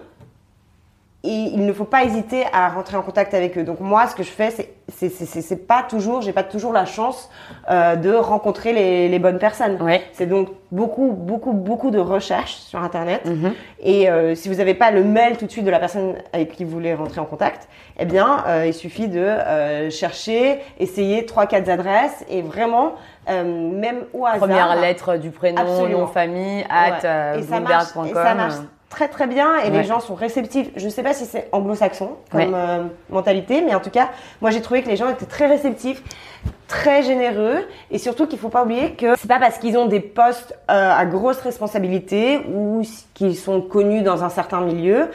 et 1.24 1.30
il 1.30 1.66
ne 1.66 1.72
faut 1.72 1.84
pas 1.84 2.04
hésiter 2.04 2.44
à 2.52 2.68
rentrer 2.68 2.96
en 2.96 3.02
contact 3.02 3.34
avec 3.34 3.58
eux. 3.58 3.64
Donc 3.64 3.80
moi, 3.80 4.06
ce 4.06 4.14
que 4.14 4.22
je 4.22 4.30
fais, 4.30 4.50
c'est 4.50 4.74
c'est 4.90 5.66
pas 5.66 5.82
toujours, 5.82 6.22
j'ai 6.22 6.32
pas 6.32 6.44
toujours 6.44 6.72
la 6.72 6.86
chance 6.86 7.28
euh, 7.70 7.96
de 7.96 8.14
rencontrer 8.14 8.72
les, 8.72 9.08
les 9.08 9.18
bonnes 9.18 9.38
personnes. 9.38 9.78
Oui. 9.80 10.00
C'est 10.12 10.26
donc 10.26 10.48
beaucoup, 10.70 11.12
beaucoup, 11.12 11.52
beaucoup 11.52 11.90
de 11.90 11.98
recherches 11.98 12.54
sur 12.54 12.80
Internet. 12.82 13.26
Mm-hmm. 13.26 13.52
Et 13.80 14.08
euh, 14.08 14.34
si 14.34 14.48
vous 14.48 14.56
n'avez 14.56 14.74
pas 14.74 14.90
le 14.90 15.02
mail 15.02 15.36
tout 15.36 15.46
de 15.46 15.50
suite 15.50 15.64
de 15.64 15.70
la 15.70 15.80
personne 15.80 16.14
avec 16.32 16.52
qui 16.52 16.64
vous 16.64 16.70
voulez 16.70 16.94
rentrer 16.94 17.20
en 17.20 17.26
contact, 17.26 17.68
eh 17.98 18.04
bien, 18.04 18.44
il 18.64 18.72
suffit 18.72 19.08
de 19.08 19.90
chercher, 19.90 20.60
essayer 20.78 21.26
trois, 21.26 21.46
quatre 21.46 21.68
adresses 21.68 22.24
et 22.30 22.42
vraiment 22.42 22.94
même 23.28 24.04
au 24.12 24.26
hasard. 24.26 24.40
Première 24.40 24.80
lettre 24.80 25.16
du 25.16 25.30
prénom, 25.30 25.88
nom, 25.88 26.06
famille, 26.06 26.64
at 26.68 27.34
ouais. 27.34 27.42
bloomberg.com. 27.42 28.06
Et 28.06 28.14
ça 28.14 28.34
marche 28.34 28.54
très 28.88 29.08
très 29.08 29.26
bien 29.26 29.58
et 29.58 29.70
les 29.70 29.84
gens 29.84 30.00
sont 30.00 30.14
réceptifs. 30.14 30.70
Je 30.76 30.86
ne 30.86 30.90
sais 30.90 31.02
pas 31.02 31.12
si 31.12 31.26
c'est 31.26 31.48
anglo-saxon 31.52 32.16
comme 32.30 32.54
euh, 32.54 32.84
mentalité, 33.10 33.60
mais 33.60 33.74
en 33.74 33.80
tout 33.80 33.90
cas, 33.90 34.08
moi 34.40 34.50
j'ai 34.50 34.62
trouvé 34.62 34.82
que 34.82 34.88
les 34.88 34.96
gens 34.96 35.10
étaient 35.10 35.26
très 35.26 35.46
réceptifs, 35.46 36.02
très 36.68 37.02
généreux 37.02 37.66
et 37.90 37.98
surtout 37.98 38.26
qu'il 38.26 38.38
faut 38.38 38.48
pas 38.48 38.64
oublier 38.64 38.92
que 38.92 39.14
c'est 39.18 39.28
pas 39.28 39.38
parce 39.38 39.58
qu'ils 39.58 39.76
ont 39.76 39.86
des 39.86 40.00
postes 40.00 40.54
euh, 40.70 40.90
à 40.90 41.04
grosse 41.04 41.40
responsabilité 41.40 42.40
ou 42.52 42.82
qu'ils 43.14 43.36
sont 43.36 43.60
connus 43.60 44.02
dans 44.02 44.24
un 44.24 44.30
certain 44.30 44.60
milieu 44.60 45.10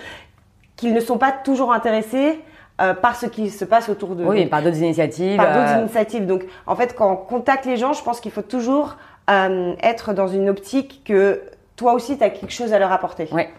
qu'ils 0.75 0.93
ne 0.93 0.99
sont 0.99 1.17
pas 1.17 1.31
toujours 1.31 1.73
intéressés 1.73 2.39
euh, 2.81 2.93
par 2.93 3.15
ce 3.15 3.25
qui 3.25 3.49
se 3.49 3.65
passe 3.65 3.89
autour 3.89 4.15
de 4.15 4.25
Oui, 4.25 4.45
par 4.45 4.61
d'autres 4.61 4.81
initiatives. 4.81 5.37
Par 5.37 5.53
d'autres 5.53 5.79
initiatives. 5.79 6.25
Donc, 6.25 6.43
en 6.65 6.75
fait, 6.75 6.95
quand 6.95 7.11
on 7.11 7.15
contacte 7.15 7.65
les 7.65 7.77
gens, 7.77 7.93
je 7.93 8.03
pense 8.03 8.19
qu'il 8.19 8.31
faut 8.31 8.41
toujours 8.41 8.97
être 9.27 10.13
dans 10.13 10.27
une 10.27 10.49
optique 10.49 11.01
que 11.05 11.41
toi 11.75 11.93
aussi, 11.93 12.17
tu 12.17 12.23
as 12.23 12.29
quelque 12.29 12.51
chose 12.51 12.73
à 12.73 12.79
leur 12.79 12.91
apporter. 12.91 13.27
Ouais. 13.31 13.49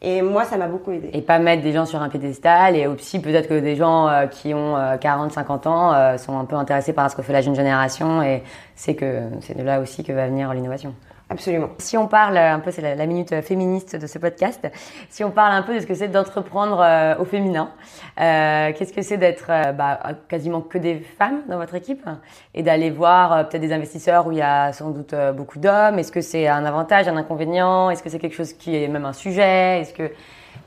Et 0.00 0.22
moi, 0.22 0.44
ça 0.44 0.56
m'a 0.56 0.68
beaucoup 0.68 0.92
aidé. 0.92 1.10
Et 1.12 1.22
pas 1.22 1.40
mettre 1.40 1.62
des 1.62 1.72
gens 1.72 1.84
sur 1.84 2.00
un 2.00 2.08
piédestal. 2.08 2.76
Et 2.76 2.86
aussi, 2.86 3.20
peut-être 3.20 3.48
que 3.48 3.58
des 3.58 3.74
gens 3.74 4.08
euh, 4.08 4.26
qui 4.26 4.54
ont 4.54 4.76
40, 5.00 5.30
euh, 5.30 5.34
50 5.34 5.66
ans 5.66 5.92
euh, 5.92 6.16
sont 6.18 6.38
un 6.38 6.44
peu 6.44 6.54
intéressés 6.54 6.92
par 6.92 7.10
ce 7.10 7.16
que 7.16 7.22
fait 7.22 7.32
la 7.32 7.40
jeune 7.40 7.56
génération. 7.56 8.22
Et 8.22 8.44
c'est 8.76 8.94
que 8.94 9.22
c'est 9.40 9.56
de 9.56 9.62
là 9.62 9.80
aussi 9.80 10.04
que 10.04 10.12
va 10.12 10.26
venir 10.26 10.52
l'innovation. 10.54 10.94
Absolument. 11.30 11.68
Si 11.76 11.98
on 11.98 12.08
parle 12.08 12.38
un 12.38 12.58
peu, 12.58 12.70
c'est 12.70 12.94
la, 12.94 13.06
minute 13.06 13.42
féministe 13.42 13.96
de 13.96 14.06
ce 14.06 14.18
podcast, 14.18 14.66
si 15.10 15.22
on 15.24 15.30
parle 15.30 15.52
un 15.52 15.62
peu 15.62 15.74
de 15.74 15.80
ce 15.80 15.86
que 15.86 15.92
c'est 15.92 16.08
d'entreprendre 16.08 16.80
euh, 16.80 17.16
au 17.18 17.26
féminin, 17.26 17.70
euh, 18.18 18.72
qu'est-ce 18.72 18.94
que 18.94 19.02
c'est 19.02 19.18
d'être 19.18 19.46
euh, 19.50 19.72
bah, 19.72 20.00
quasiment 20.28 20.62
que 20.62 20.78
des 20.78 21.00
femmes 21.00 21.42
dans 21.46 21.58
votre 21.58 21.74
équipe 21.74 22.08
et 22.54 22.62
d'aller 22.62 22.88
voir 22.90 23.46
peut-être 23.48 23.60
des 23.60 23.74
investisseurs 23.74 24.26
où 24.26 24.32
il 24.32 24.38
y 24.38 24.42
a 24.42 24.72
sans 24.72 24.90
doute 24.90 25.14
beaucoup 25.36 25.58
d'hommes? 25.58 25.98
Est-ce 25.98 26.12
que 26.12 26.22
c'est 26.22 26.48
un 26.48 26.64
avantage, 26.64 27.08
un 27.08 27.16
inconvénient? 27.16 27.90
Est-ce 27.90 28.02
que 28.02 28.08
c'est 28.08 28.18
quelque 28.18 28.36
chose 28.36 28.54
qui 28.54 28.76
est 28.76 28.88
même 28.88 29.04
un 29.04 29.12
sujet? 29.12 29.80
Est-ce 29.80 29.92
que 29.92 30.08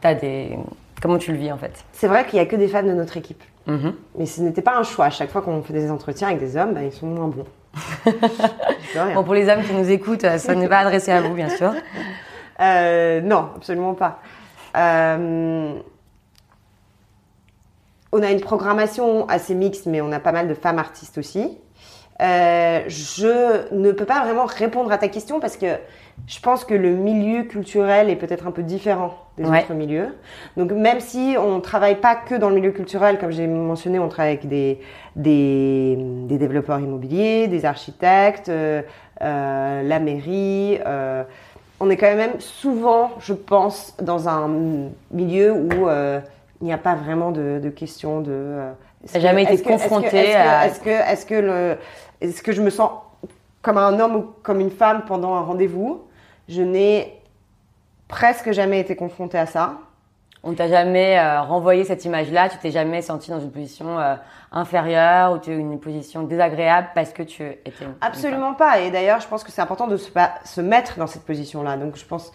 tu 0.02 0.08
as 0.08 0.14
des... 0.14 0.60
Comment 1.02 1.18
tu 1.18 1.32
le 1.32 1.40
vis 1.40 1.52
en 1.52 1.58
fait? 1.58 1.84
C'est 1.94 2.08
vrai 2.08 2.28
qu'il 2.28 2.38
y 2.38 2.42
a 2.42 2.46
que 2.46 2.56
des 2.56 2.68
femmes 2.68 2.88
de 2.88 2.94
notre 2.94 3.18
équipe. 3.18 3.44
Mm-hmm. 3.68 3.94
Mais 4.20 4.26
ce 4.28 4.42
n'était 4.42 4.62
pas 4.62 4.78
un 4.78 4.84
choix. 4.84 5.06
À 5.06 5.10
chaque 5.10 5.32
fois 5.32 5.42
qu'on 5.42 5.64
fait 5.64 5.74
des 5.74 5.90
entretiens 5.90 6.28
avec 6.28 6.40
des 6.40 6.56
hommes, 6.56 6.76
bah, 6.76 6.84
ils 6.84 6.92
sont 6.92 7.08
moins 7.08 7.28
bons. 7.28 7.48
bon, 9.16 9.24
pour 9.24 9.34
les 9.34 9.50
hommes 9.50 9.64
qui 9.64 9.74
nous 9.74 9.90
écoutent, 9.90 10.26
ça 10.38 10.56
n'est 10.56 10.68
pas 10.68 10.80
adressé 10.80 11.12
à 11.12 11.22
vous, 11.22 11.34
bien 11.34 11.50
sûr. 11.50 11.74
Euh, 12.60 13.22
non, 13.22 13.50
absolument 13.56 13.94
pas. 13.94 14.20
Euh, 14.78 15.74
on 18.12 18.22
a 18.22 18.32
une 18.32 18.42
programmation 18.42 19.28
assez 19.28 19.56
mixte, 19.56 19.86
mais 19.86 20.02
on 20.02 20.12
a 20.12 20.20
pas 20.20 20.32
mal 20.32 20.48
de 20.48 20.54
femmes 20.54 20.80
artistes 20.80 21.18
aussi. 21.18 21.58
Euh, 22.22 22.84
je 22.88 23.74
ne 23.74 23.92
peux 23.92 24.06
pas 24.06 24.24
vraiment 24.24 24.46
répondre 24.46 24.92
à 24.92 24.98
ta 24.98 25.08
question 25.08 25.40
parce 25.40 25.58
que 25.58 25.78
je 26.28 26.40
pense 26.40 26.64
que 26.64 26.74
le 26.74 26.96
milieu 26.96 27.44
culturel 27.44 28.10
est 28.10 28.16
peut-être 28.16 28.48
un 28.48 28.52
peu 28.52 28.64
différent 28.64 29.16
des 29.38 29.46
autres 29.46 29.74
milieux. 29.74 30.16
Donc 30.58 30.72
même 30.72 31.00
si 31.00 31.36
on 31.38 31.56
ne 31.56 31.62
travaille 31.62 31.96
pas 31.96 32.16
que 32.16 32.36
dans 32.36 32.50
le 32.50 32.56
milieu 32.56 32.72
culturel, 32.72 33.18
comme 33.18 33.32
j'ai 33.32 33.48
mentionné, 33.48 34.00
on 34.00 34.08
travaille 34.08 34.34
avec 34.34 34.48
des, 34.48 34.80
des, 35.16 35.98
des 35.98 36.38
développeurs 36.38 36.80
immobiliers, 36.80 37.48
des 37.48 37.66
architectes, 37.66 38.50
euh, 38.50 38.82
euh, 39.22 39.84
la 39.84 40.00
mairie. 40.00 40.80
Euh, 40.86 41.24
on 41.80 41.90
est 41.90 41.98
quand 41.98 42.16
même 42.16 42.40
souvent, 42.40 43.12
je 43.20 43.34
pense, 43.34 43.96
dans 44.02 44.30
un 44.30 44.50
milieu 45.12 45.52
où 45.52 45.90
il 46.62 46.66
n'y 46.66 46.74
a 46.74 46.78
pas 46.78 46.96
vraiment 46.96 47.32
de, 47.32 47.60
de 47.62 47.70
question 47.70 48.22
de... 48.22 48.58
Ça 49.06 49.18
n'a 49.18 49.26
jamais 49.26 49.44
été 49.44 49.64
confronté 49.64 50.18
Est-ce 50.18 50.80
que, 50.80 50.90
est-ce 50.90 51.26
que, 51.26 51.34
le, 51.34 51.78
est-ce 52.22 52.44
que 52.44 52.52
je 52.52 52.62
me 52.62 52.70
sens 52.70 52.92
comme 53.64 53.78
un 53.80 54.00
homme 54.00 54.16
ou 54.16 54.26
comme 54.44 54.60
une 54.60 54.70
femme 54.70 55.04
pendant 55.08 55.34
un 55.34 55.42
rendez-vous? 55.42 56.02
Je 56.52 56.62
n'ai 56.62 57.18
presque 58.10 58.52
jamais 58.52 58.82
été 58.82 58.98
confrontée 58.98 59.38
à 59.38 59.46
ça. 59.46 59.78
On 60.44 60.54
t'a 60.54 60.68
jamais 60.68 61.18
euh, 61.18 61.42
renvoyé 61.44 61.86
cette 61.86 62.04
image-là? 62.04 62.50
Tu 62.50 62.58
t'es 62.58 62.72
jamais 62.72 63.02
senti 63.02 63.30
dans 63.32 63.40
une 63.40 63.52
position 63.52 63.98
euh, 64.00 64.16
inférieure 64.52 65.32
ou 65.32 65.38
tu 65.38 65.56
une 65.56 65.80
position 65.80 66.24
désagréable 66.24 66.90
parce 66.94 67.14
que 67.14 67.24
tu 67.24 67.44
étais 67.44 67.86
une, 67.86 67.94
Absolument 68.02 68.54
pas. 68.54 68.82
Et 68.82 68.92
d'ailleurs, 68.92 69.22
je 69.22 69.28
pense 69.30 69.46
que 69.46 69.52
c'est 69.52 69.62
important 69.62 69.88
de 69.88 69.96
se, 69.96 70.12
se 70.44 70.60
mettre 70.60 70.98
dans 70.98 71.08
cette 71.08 71.24
position-là. 71.24 71.78
Donc, 71.78 71.96
je 71.96 72.04
pense, 72.04 72.34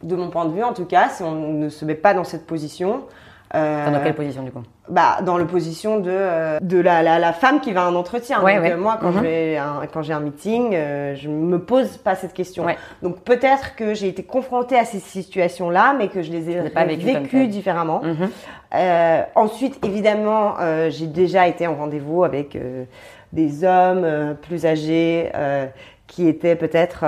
de 0.00 0.14
mon 0.14 0.30
point 0.30 0.44
de 0.44 0.52
vue 0.52 0.62
en 0.62 0.72
tout 0.72 0.84
cas, 0.84 1.08
si 1.08 1.24
on 1.24 1.32
ne 1.32 1.68
se 1.68 1.84
met 1.84 1.96
pas 1.96 2.14
dans 2.14 2.24
cette 2.24 2.46
position, 2.46 3.04
euh, 3.54 3.90
dans 3.90 4.00
quelle 4.02 4.14
position 4.14 4.42
du 4.42 4.50
coup 4.50 4.62
bah, 4.88 5.18
dans 5.22 5.36
la 5.36 5.44
position 5.46 5.98
de, 5.98 6.10
euh, 6.12 6.58
de 6.60 6.78
la, 6.78 7.02
la, 7.02 7.18
la, 7.18 7.32
femme 7.32 7.60
qui 7.60 7.72
va 7.72 7.82
à 7.82 7.86
un 7.86 7.94
entretien. 7.96 8.40
Ouais, 8.42 8.54
Donc, 8.54 8.62
ouais. 8.64 8.72
euh, 8.72 8.76
moi, 8.76 8.98
quand 9.00 9.10
Mhm. 9.10 9.22
j'ai 9.24 9.58
un, 9.58 9.80
quand 9.92 10.02
j'ai 10.02 10.12
un 10.12 10.20
meeting, 10.20 10.74
euh, 10.74 11.14
je 11.16 11.28
me 11.28 11.58
pose 11.58 11.96
pas 11.96 12.14
cette 12.14 12.32
question. 12.32 12.64
Ouais. 12.64 12.76
Donc 13.02 13.20
peut-être 13.22 13.74
que 13.74 13.94
j'ai 13.94 14.06
été 14.08 14.22
confrontée 14.22 14.78
à 14.78 14.84
ces 14.84 15.00
situations-là, 15.00 15.94
mais 15.98 16.06
que 16.08 16.22
je 16.22 16.30
les 16.30 16.50
ai 16.50 16.70
pas 16.70 16.84
vécues 16.84 17.48
différemment. 17.48 18.00
Mhm. 18.02 18.30
Euh, 18.74 19.22
ensuite, 19.34 19.84
évidemment, 19.84 20.54
j'ai 20.88 21.06
déjà 21.06 21.48
été 21.48 21.66
en 21.66 21.74
rendez-vous 21.74 22.22
avec 22.24 22.56
des 23.32 23.64
hommes 23.64 24.36
plus 24.42 24.66
âgés 24.66 25.30
qui 26.06 26.28
étaient 26.28 26.56
peut-être, 26.56 27.04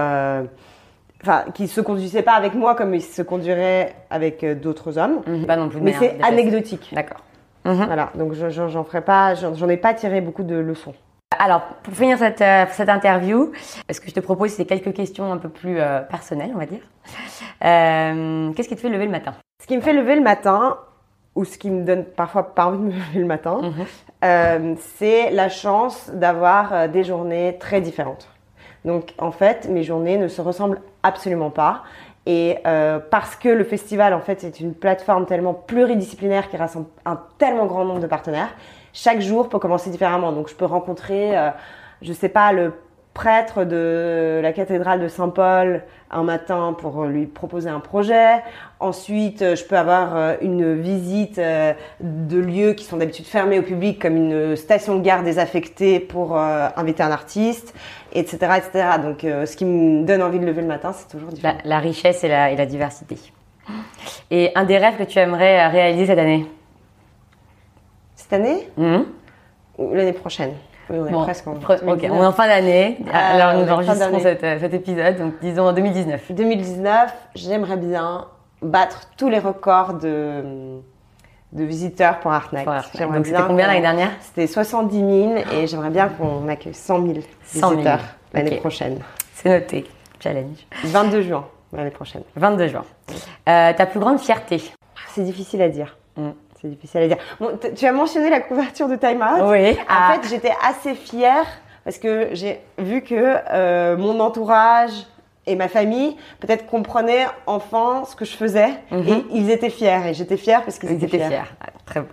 enfin, 1.22 1.44
qui 1.54 1.68
se 1.68 1.80
conduisaient 1.80 2.22
pas 2.22 2.32
avec 2.34 2.54
moi 2.54 2.74
comme 2.74 2.94
ils 2.94 3.02
se 3.02 3.22
conduiraient 3.22 3.94
avec 4.10 4.44
euh, 4.44 4.54
d'autres 4.54 4.98
hommes. 4.98 5.20
Mhm. 5.26 5.46
Pas 5.46 5.56
non 5.56 5.68
plus 5.68 5.80
Mais 5.80 5.92
c'est 5.92 6.18
anecdotique. 6.22 6.90
D'accord. 6.94 7.20
Mhm. 7.64 7.84
Voilà, 7.86 8.10
donc 8.14 8.32
je- 8.34 8.50
je- 8.50 8.68
j'en 8.68 8.84
ferai 8.84 9.00
pas, 9.02 9.34
j'en 9.34 9.68
ai 9.68 9.76
pas 9.76 9.94
tiré 9.94 10.20
beaucoup 10.20 10.42
de 10.44 10.54
leçons. 10.56 10.94
Alors, 11.38 11.60
pour 11.82 11.94
finir 11.94 12.16
cette, 12.18 12.40
euh, 12.40 12.64
cette 12.70 12.88
interview, 12.88 13.52
ce 13.90 14.00
que 14.00 14.08
je 14.08 14.14
te 14.14 14.20
propose, 14.20 14.50
c'est 14.50 14.64
quelques 14.64 14.92
questions 14.94 15.30
un 15.30 15.36
peu 15.36 15.48
plus 15.50 15.78
euh, 15.78 16.00
personnelles, 16.00 16.50
on 16.54 16.58
va 16.58 16.66
dire. 16.66 16.80
Euh, 17.64 18.52
Qu'est-ce 18.52 18.68
qui 18.68 18.76
te 18.76 18.80
fait 18.80 18.88
lever 18.88 19.04
le 19.04 19.10
matin? 19.10 19.34
Ce 19.62 19.66
qui 19.66 19.76
me 19.76 19.82
fait 19.82 19.92
lever 19.92 20.14
le 20.16 20.22
matin, 20.22 20.78
ou 21.34 21.44
ce 21.44 21.58
qui 21.58 21.70
me 21.70 21.84
donne 21.84 22.04
parfois 22.04 22.54
pas 22.54 22.66
envie 22.66 22.78
de 22.78 22.82
me 22.84 22.90
lever 22.92 23.20
le 23.20 23.26
matin, 23.26 23.60
Mhm. 23.62 23.72
euh, 24.24 24.74
c'est 24.96 25.30
la 25.30 25.48
chance 25.48 26.10
d'avoir 26.12 26.72
euh, 26.72 26.88
des 26.88 27.04
journées 27.04 27.56
très 27.60 27.80
différentes. 27.80 28.28
Donc 28.88 29.12
en 29.18 29.32
fait, 29.32 29.68
mes 29.68 29.82
journées 29.82 30.16
ne 30.16 30.28
se 30.28 30.40
ressemblent 30.40 30.80
absolument 31.02 31.50
pas. 31.50 31.82
Et 32.24 32.56
euh, 32.66 32.98
parce 32.98 33.36
que 33.36 33.50
le 33.50 33.62
festival, 33.62 34.14
en 34.14 34.20
fait, 34.20 34.40
c'est 34.40 34.60
une 34.60 34.72
plateforme 34.72 35.26
tellement 35.26 35.52
pluridisciplinaire 35.52 36.48
qui 36.48 36.56
rassemble 36.56 36.86
un 37.04 37.20
tellement 37.36 37.66
grand 37.66 37.84
nombre 37.84 38.00
de 38.00 38.06
partenaires, 38.06 38.48
chaque 38.94 39.20
jour 39.20 39.50
peut 39.50 39.58
commencer 39.58 39.90
différemment. 39.90 40.32
Donc 40.32 40.48
je 40.48 40.54
peux 40.54 40.64
rencontrer, 40.64 41.36
euh, 41.36 41.50
je 42.00 42.14
sais 42.14 42.30
pas, 42.30 42.52
le 42.52 42.72
prêtre 43.18 43.64
de 43.64 44.38
la 44.40 44.52
cathédrale 44.52 45.00
de 45.00 45.08
Saint-Paul 45.08 45.82
un 46.08 46.22
matin 46.22 46.72
pour 46.78 47.04
lui 47.04 47.26
proposer 47.26 47.68
un 47.68 47.80
projet. 47.80 48.44
Ensuite, 48.78 49.40
je 49.56 49.64
peux 49.64 49.76
avoir 49.76 50.16
euh, 50.16 50.34
une 50.40 50.80
visite 50.80 51.38
euh, 51.38 51.72
de 52.00 52.38
lieux 52.38 52.74
qui 52.74 52.84
sont 52.84 52.96
d'habitude 52.96 53.26
fermés 53.26 53.58
au 53.58 53.62
public, 53.62 54.00
comme 54.00 54.14
une 54.14 54.54
station 54.54 54.96
de 54.96 55.02
gare 55.02 55.24
désaffectée 55.24 55.98
pour 55.98 56.38
euh, 56.38 56.68
inviter 56.76 57.02
un 57.02 57.10
artiste, 57.10 57.74
etc., 58.12 58.36
etc. 58.58 58.88
Donc, 59.02 59.22
ce 59.22 59.56
qui 59.56 59.64
me 59.64 60.04
donne 60.04 60.22
envie 60.22 60.38
de 60.38 60.46
lever 60.46 60.62
le 60.62 60.68
matin, 60.68 60.92
c'est 60.92 61.08
toujours 61.08 61.30
la, 61.30 61.34
différent. 61.34 61.58
la 61.64 61.78
richesse 61.80 62.22
et 62.22 62.28
la, 62.28 62.52
et 62.52 62.56
la 62.56 62.66
diversité. 62.66 63.18
Et 64.30 64.52
un 64.54 64.64
des 64.64 64.78
rêves 64.78 64.96
que 64.96 65.02
tu 65.02 65.18
aimerais 65.18 65.66
réaliser 65.66 66.06
cette 66.06 66.20
année? 66.20 66.46
Cette 68.14 68.32
année? 68.32 68.68
Ou 69.76 69.92
l'année 69.92 70.12
prochaine? 70.12 70.52
Oui, 70.90 70.96
on 71.00 71.06
est 71.06 71.10
Bon, 71.10 71.22
presque 71.22 71.46
en 71.46 71.54
pre- 71.54 71.74
ok, 71.76 71.80
2019. 71.80 72.12
on 72.12 72.22
est 72.22 72.26
en 72.26 72.32
fin 72.32 72.46
d'année. 72.46 72.98
Ah, 73.12 73.34
Alors 73.34 73.62
nous 73.64 73.70
enregistrons 73.70 74.20
cet, 74.20 74.42
euh, 74.44 74.58
cet 74.58 74.74
épisode, 74.74 75.18
donc 75.18 75.34
disons 75.40 75.66
en 75.68 75.72
2019. 75.72 76.32
2019, 76.32 77.12
j'aimerais 77.34 77.76
bien 77.76 78.26
battre 78.62 79.02
tous 79.16 79.28
les 79.28 79.38
records 79.38 79.94
de, 79.94 80.42
de 81.52 81.64
visiteurs 81.64 82.20
pour 82.20 82.32
Art 82.32 82.48
Night. 82.52 82.64
Pour 82.64 82.72
Art 82.72 82.82
Night. 82.84 82.96
J'aimerais 82.96 83.16
Donc, 83.18 83.26
c'était 83.26 83.38
bien 83.38 83.46
combien 83.46 83.66
l'année 83.66 83.80
dernière 83.80 84.10
C'était 84.20 84.46
70 84.46 84.96
000 84.98 85.34
et 85.54 85.66
j'aimerais 85.66 85.90
bien 85.90 86.08
qu'on 86.08 86.48
accueille 86.48 86.74
100 86.74 87.02
000 87.06 87.18
100 87.44 87.60
000. 87.60 87.72
visiteurs 87.76 88.00
l'année 88.32 88.56
prochaine. 88.56 88.98
C'est 89.34 89.48
noté. 89.50 89.84
Challenge. 90.20 90.56
22 90.84 91.22
juin 91.22 91.44
l'année 91.72 91.90
prochaine. 91.90 92.22
22 92.34 92.66
juin. 92.68 92.84
Euh, 93.48 93.72
ta 93.74 93.86
plus 93.86 94.00
grande 94.00 94.18
fierté 94.18 94.62
C'est 95.14 95.22
difficile 95.22 95.62
à 95.62 95.68
dire. 95.68 95.96
Mm. 96.16 96.30
C'est 96.60 96.68
difficile 96.68 97.00
à 97.02 97.08
dire. 97.08 97.16
Bon, 97.40 97.58
tu 97.76 97.86
as 97.86 97.92
mentionné 97.92 98.30
la 98.30 98.40
couverture 98.40 98.88
de 98.88 98.96
Time 98.96 99.22
Out. 99.22 99.42
Oui. 99.50 99.72
En 99.72 99.76
Ah. 99.88 100.12
fait, 100.14 100.28
j'étais 100.28 100.52
assez 100.66 100.94
fière 100.94 101.44
parce 101.84 101.98
que 101.98 102.30
j'ai 102.32 102.60
vu 102.78 103.02
que 103.02 103.14
euh, 103.52 103.96
mon 103.96 104.18
entourage 104.20 105.06
et 105.46 105.54
ma 105.56 105.68
famille 105.68 106.16
peut-être 106.40 106.66
comprenaient 106.66 107.26
enfin 107.46 108.02
ce 108.06 108.16
que 108.16 108.24
je 108.24 108.36
faisais 108.36 108.70
Mhm. 108.90 109.08
et 109.08 109.24
ils 109.30 109.50
étaient 109.50 109.70
fiers 109.70 110.00
et 110.08 110.14
j'étais 110.14 110.36
fière 110.36 110.62
parce 110.64 110.78
qu'ils 110.78 110.90
Ils 110.90 110.96
étaient, 111.04 111.18
fiers. 111.18 111.28
fiers. 111.28 111.42
Ah, 111.60 111.66
Très 111.86 112.00
beau. 112.00 112.08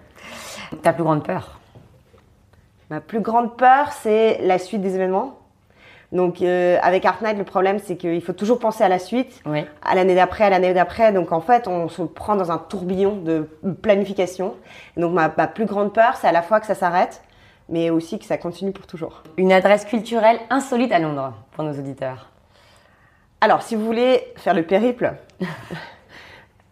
Ta 0.84 0.94
plus 0.94 1.04
grande 1.04 1.24
peur? 1.26 1.60
Ma 2.90 3.02
plus 3.02 3.20
grande 3.20 3.58
peur, 3.58 3.92
c'est 3.94 4.40
la 4.44 4.60
suite 4.60 4.82
des 4.82 4.96
événements. 4.96 5.40
Donc, 6.16 6.42
euh, 6.42 6.78
avec 6.82 7.06
Art 7.06 7.22
Night, 7.22 7.38
le 7.38 7.44
problème, 7.44 7.78
c'est 7.78 7.98
qu'il 7.98 8.22
faut 8.22 8.34
toujours 8.34 8.58
penser 8.58 8.84
à 8.84 8.88
la 8.90 9.00
suite, 9.00 9.42
Oui. 9.46 9.66
à 9.84 9.96
l'année 9.96 10.16
d'après, 10.16 10.46
à 10.46 10.50
l'année 10.50 10.74
d'après. 10.74 11.12
Donc, 11.12 11.32
en 11.32 11.42
fait, 11.42 11.68
on 11.68 11.90
se 11.90 12.02
prend 12.02 12.36
dans 12.36 12.52
un 12.52 12.58
tourbillon 12.58 13.18
de 13.18 13.48
planification. 13.82 14.56
Et 14.96 15.02
donc, 15.02 15.14
ma, 15.14 15.32
ma 15.36 15.48
plus 15.48 15.66
grande 15.66 15.94
peur, 15.94 16.16
c'est 16.16 16.28
à 16.28 16.32
la 16.32 16.42
fois 16.42 16.60
que 16.62 16.66
ça 16.66 16.74
s'arrête, 16.76 17.22
mais 17.68 17.90
aussi 17.90 18.18
que 18.18 18.26
ça 18.26 18.38
continue 18.38 18.72
pour 18.72 18.88
toujours. 18.88 19.24
Une 19.38 19.52
adresse 19.52 19.84
culturelle 19.86 20.40
insolite 20.50 20.92
à 20.94 21.00
Londres 21.00 21.34
pour 21.52 21.64
nos 21.66 21.74
auditeurs. 21.74 22.30
Alors, 23.42 23.62
si 23.62 23.76
vous 23.76 23.84
voulez 23.86 24.24
faire 24.38 24.54
le 24.54 24.64
périple, 24.64 25.14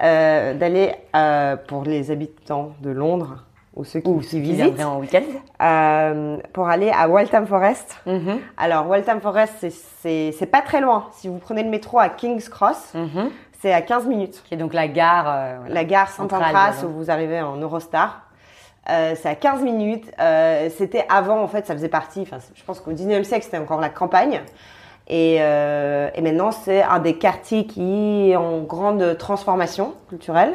euh, 0.02 0.54
d'aller 0.54 0.94
euh, 1.16 1.56
pour 1.56 1.84
les 1.84 2.12
habitants 2.12 2.72
de 2.82 2.90
Londres 2.90 3.44
ou 3.76 3.84
ceux 3.84 4.00
qui, 4.02 4.10
Ou 4.10 4.20
qui 4.20 4.40
visitent, 4.40 4.82
en 4.84 5.00
week-end. 5.00 5.22
euh, 5.62 6.38
pour 6.54 6.68
aller 6.70 6.92
à 6.92 7.08
Waltham 7.10 7.48
Forest. 7.48 7.98
Mhm. 8.06 8.40
Alors, 8.58 8.88
Waltham 8.88 9.20
Forest, 9.22 9.66
c'est- 10.02 10.46
pas 10.52 10.62
très 10.62 10.80
loin. 10.82 11.08
Si 11.14 11.28
vous 11.28 11.38
prenez 11.40 11.64
le 11.64 11.70
métro 11.70 12.00
à 12.00 12.10
King's 12.10 12.50
Cross, 12.50 12.94
Mhm. 12.94 13.30
c'est 13.62 13.74
à 13.74 13.82
15 13.82 14.06
minutes. 14.08 14.44
Qui 14.46 14.54
est 14.54 14.58
donc 14.58 14.74
la 14.74 14.88
gare. 14.88 15.26
euh, 15.28 15.56
voilà. 15.62 15.74
La 15.74 15.84
gare 15.86 16.10
Saint-Pancras, 16.10 16.84
où 16.86 16.90
vous 16.90 17.10
arrivez 17.10 17.42
en 17.42 17.56
Eurostar. 17.58 18.22
Euh, 18.90 19.14
c'est 19.16 19.30
à 19.30 19.36
15 19.36 19.64
minutes. 19.64 20.12
Euh, 20.20 20.70
c'était 20.78 21.06
avant, 21.10 21.42
en 21.42 21.48
fait, 21.48 21.66
ça 21.66 21.74
faisait 21.74 21.88
partie, 21.90 22.22
enfin, 22.22 22.38
je 22.54 22.64
pense 22.66 22.80
qu'au 22.82 22.92
19e 22.92 23.24
siècle, 23.24 23.46
c'était 23.46 23.58
encore 23.58 23.80
la 23.80 23.90
campagne. 23.90 24.42
Et, 25.08 25.38
euh, 25.40 26.10
et 26.16 26.22
maintenant, 26.22 26.52
c'est 26.52 26.82
un 26.84 27.00
des 27.00 27.18
quartiers 27.18 27.66
qui 27.66 28.30
est 28.32 28.36
en 28.36 28.60
grande 28.62 29.18
transformation 29.18 29.94
culturelle, 30.10 30.54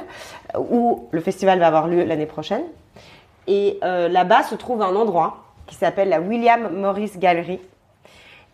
où 0.58 1.08
le 1.10 1.20
festival 1.20 1.58
va 1.58 1.66
avoir 1.66 1.88
lieu 1.88 2.04
l'année 2.04 2.26
prochaine. 2.26 2.62
Et 3.48 3.80
euh, 3.82 4.08
là-bas 4.08 4.44
se 4.44 4.54
trouve 4.54 4.82
un 4.82 4.94
endroit 4.94 5.38
qui 5.66 5.74
s'appelle 5.74 6.10
la 6.10 6.20
William 6.20 6.68
Morris 6.68 7.12
Gallery. 7.16 7.60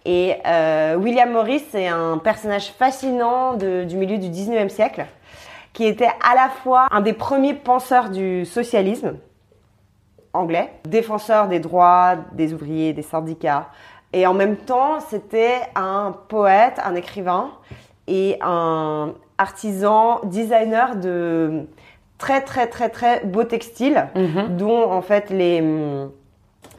Et 0.06 0.36
euh, 0.46 0.96
William 0.96 1.30
Morris, 1.32 1.64
c'est 1.70 1.88
un 1.88 2.18
personnage 2.18 2.68
fascinant 2.68 3.54
du 3.54 3.96
milieu 3.96 4.18
du 4.18 4.28
19e 4.28 4.68
siècle, 4.68 5.04
qui 5.72 5.84
était 5.84 6.10
à 6.22 6.34
la 6.34 6.48
fois 6.48 6.86
un 6.90 7.00
des 7.00 7.12
premiers 7.12 7.54
penseurs 7.54 8.10
du 8.10 8.46
socialisme 8.46 9.16
anglais, 10.32 10.72
défenseur 10.84 11.48
des 11.48 11.60
droits 11.60 12.16
des 12.32 12.52
ouvriers, 12.52 12.92
des 12.92 13.02
syndicats, 13.02 13.68
et 14.14 14.28
en 14.28 14.34
même 14.34 14.56
temps, 14.56 15.00
c'était 15.00 15.56
un 15.74 16.14
poète, 16.28 16.80
un 16.84 16.94
écrivain 16.94 17.50
et 18.06 18.38
un 18.42 19.12
artisan, 19.38 20.20
designer 20.22 20.94
de 20.94 21.66
très 22.24 22.40
très 22.40 22.66
très 22.66 22.88
très 22.88 23.20
beaux 23.24 23.44
textiles, 23.44 24.06
Mhm. 24.14 24.56
dont 24.56 24.90
en 24.90 25.02
fait 25.02 25.28
les, 25.28 25.62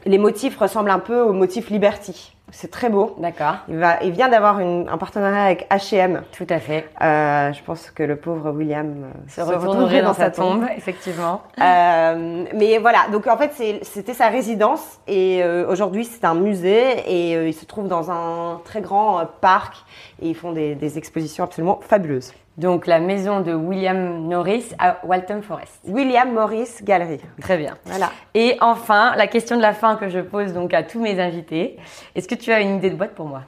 les 0.04 0.18
motifs 0.18 0.58
ressemblent 0.58 0.90
un 0.90 0.98
peu 0.98 1.20
aux 1.20 1.32
motifs 1.32 1.70
Liberty. 1.70 2.32
C'est 2.52 2.70
très 2.70 2.88
beau. 2.90 3.16
D'accord. 3.18 3.56
Il, 3.68 3.76
va, 3.76 4.02
il 4.04 4.12
vient 4.12 4.28
d'avoir 4.28 4.58
un 4.58 4.98
partenariat 4.98 5.42
avec 5.44 5.68
H&M. 5.68 6.22
Tout 6.30 6.46
à 6.48 6.60
fait. 6.60 6.88
Euh, 7.02 7.52
je 7.52 7.60
pense 7.64 7.90
que 7.90 8.04
le 8.04 8.14
pauvre 8.16 8.52
William 8.52 8.86
euh, 9.04 9.08
Se 9.28 9.40
retournerait 9.40 10.00
dans 10.02 10.14
sa 10.14 10.30
tombe, 10.30 10.64
effectivement. 10.76 11.42
Euh, 11.60 12.44
mais 12.54 12.78
voilà, 12.78 13.00
donc 13.12 13.26
en 13.26 13.36
fait 13.36 13.50
c'était 13.82 14.14
sa 14.14 14.28
résidence 14.28 15.00
et 15.08 15.42
euh, 15.42 15.68
aujourd'hui 15.68 16.04
c'est 16.04 16.24
un 16.24 16.34
musée 16.34 17.00
et 17.08 17.48
il 17.48 17.54
se 17.54 17.64
trouve 17.66 17.88
dans 17.88 18.10
un 18.12 18.60
très 18.64 18.80
grand 18.80 19.22
parc 19.40 19.74
et 20.20 20.28
ils 20.28 20.34
font 20.34 20.52
des, 20.52 20.74
des 20.74 20.98
expositions 20.98 21.44
absolument 21.44 21.80
fabuleuses. 21.82 22.32
Donc 22.56 22.86
la 22.86 23.00
maison 23.00 23.40
de 23.40 23.52
William 23.52 24.26
Norris 24.28 24.72
à 24.78 24.98
Waltham 25.04 25.42
Forest. 25.42 25.80
William 25.86 26.32
Morris 26.32 26.70
Gallery. 26.82 27.20
Très 27.40 27.58
bien. 27.58 27.76
Voilà. 27.84 28.10
Et 28.34 28.56
enfin, 28.60 29.14
la 29.16 29.26
question 29.26 29.56
de 29.56 29.62
la 29.62 29.74
fin 29.74 29.96
que 29.96 30.08
je 30.08 30.20
pose 30.20 30.54
donc 30.54 30.72
à 30.72 30.82
tous 30.82 31.00
mes 31.00 31.20
invités. 31.20 31.76
Est-ce 32.14 32.26
que 32.26 32.34
tu 32.34 32.52
as 32.52 32.60
une 32.60 32.76
idée 32.76 32.88
de 32.88 32.96
boîte 32.96 33.14
pour 33.14 33.26
moi? 33.26 33.42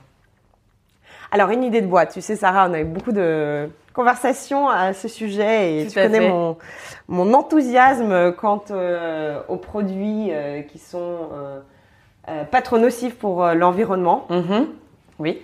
Alors 1.31 1.51
une 1.51 1.63
idée 1.63 1.81
de 1.81 1.87
boîte, 1.87 2.13
tu 2.13 2.21
sais 2.21 2.37
Sarah, 2.37 2.69
on 2.71 2.75
a 2.75 2.81
eu 2.81 2.85
beaucoup 2.85 3.13
de 3.13 3.69
conversations 3.93 4.69
à 4.69 4.93
ce 4.93 5.09
sujet 5.09 5.81
et 5.81 5.85
Tout 5.87 5.93
tu 5.93 6.01
connais 6.01 6.29
mon, 6.29 6.57
mon 7.07 7.35
enthousiasme 7.35 8.33
quant 8.33 8.63
euh, 8.71 9.41
aux 9.49 9.57
produits 9.57 10.29
euh, 10.31 10.63
qui 10.63 10.79
sont 10.79 11.29
euh, 11.33 11.61
euh, 12.29 12.45
pas 12.45 12.63
trop 12.63 12.79
nocifs 12.79 13.17
pour 13.17 13.45
l'environnement. 13.47 14.27
Mhm. 14.31 14.69
Oui. 15.19 15.43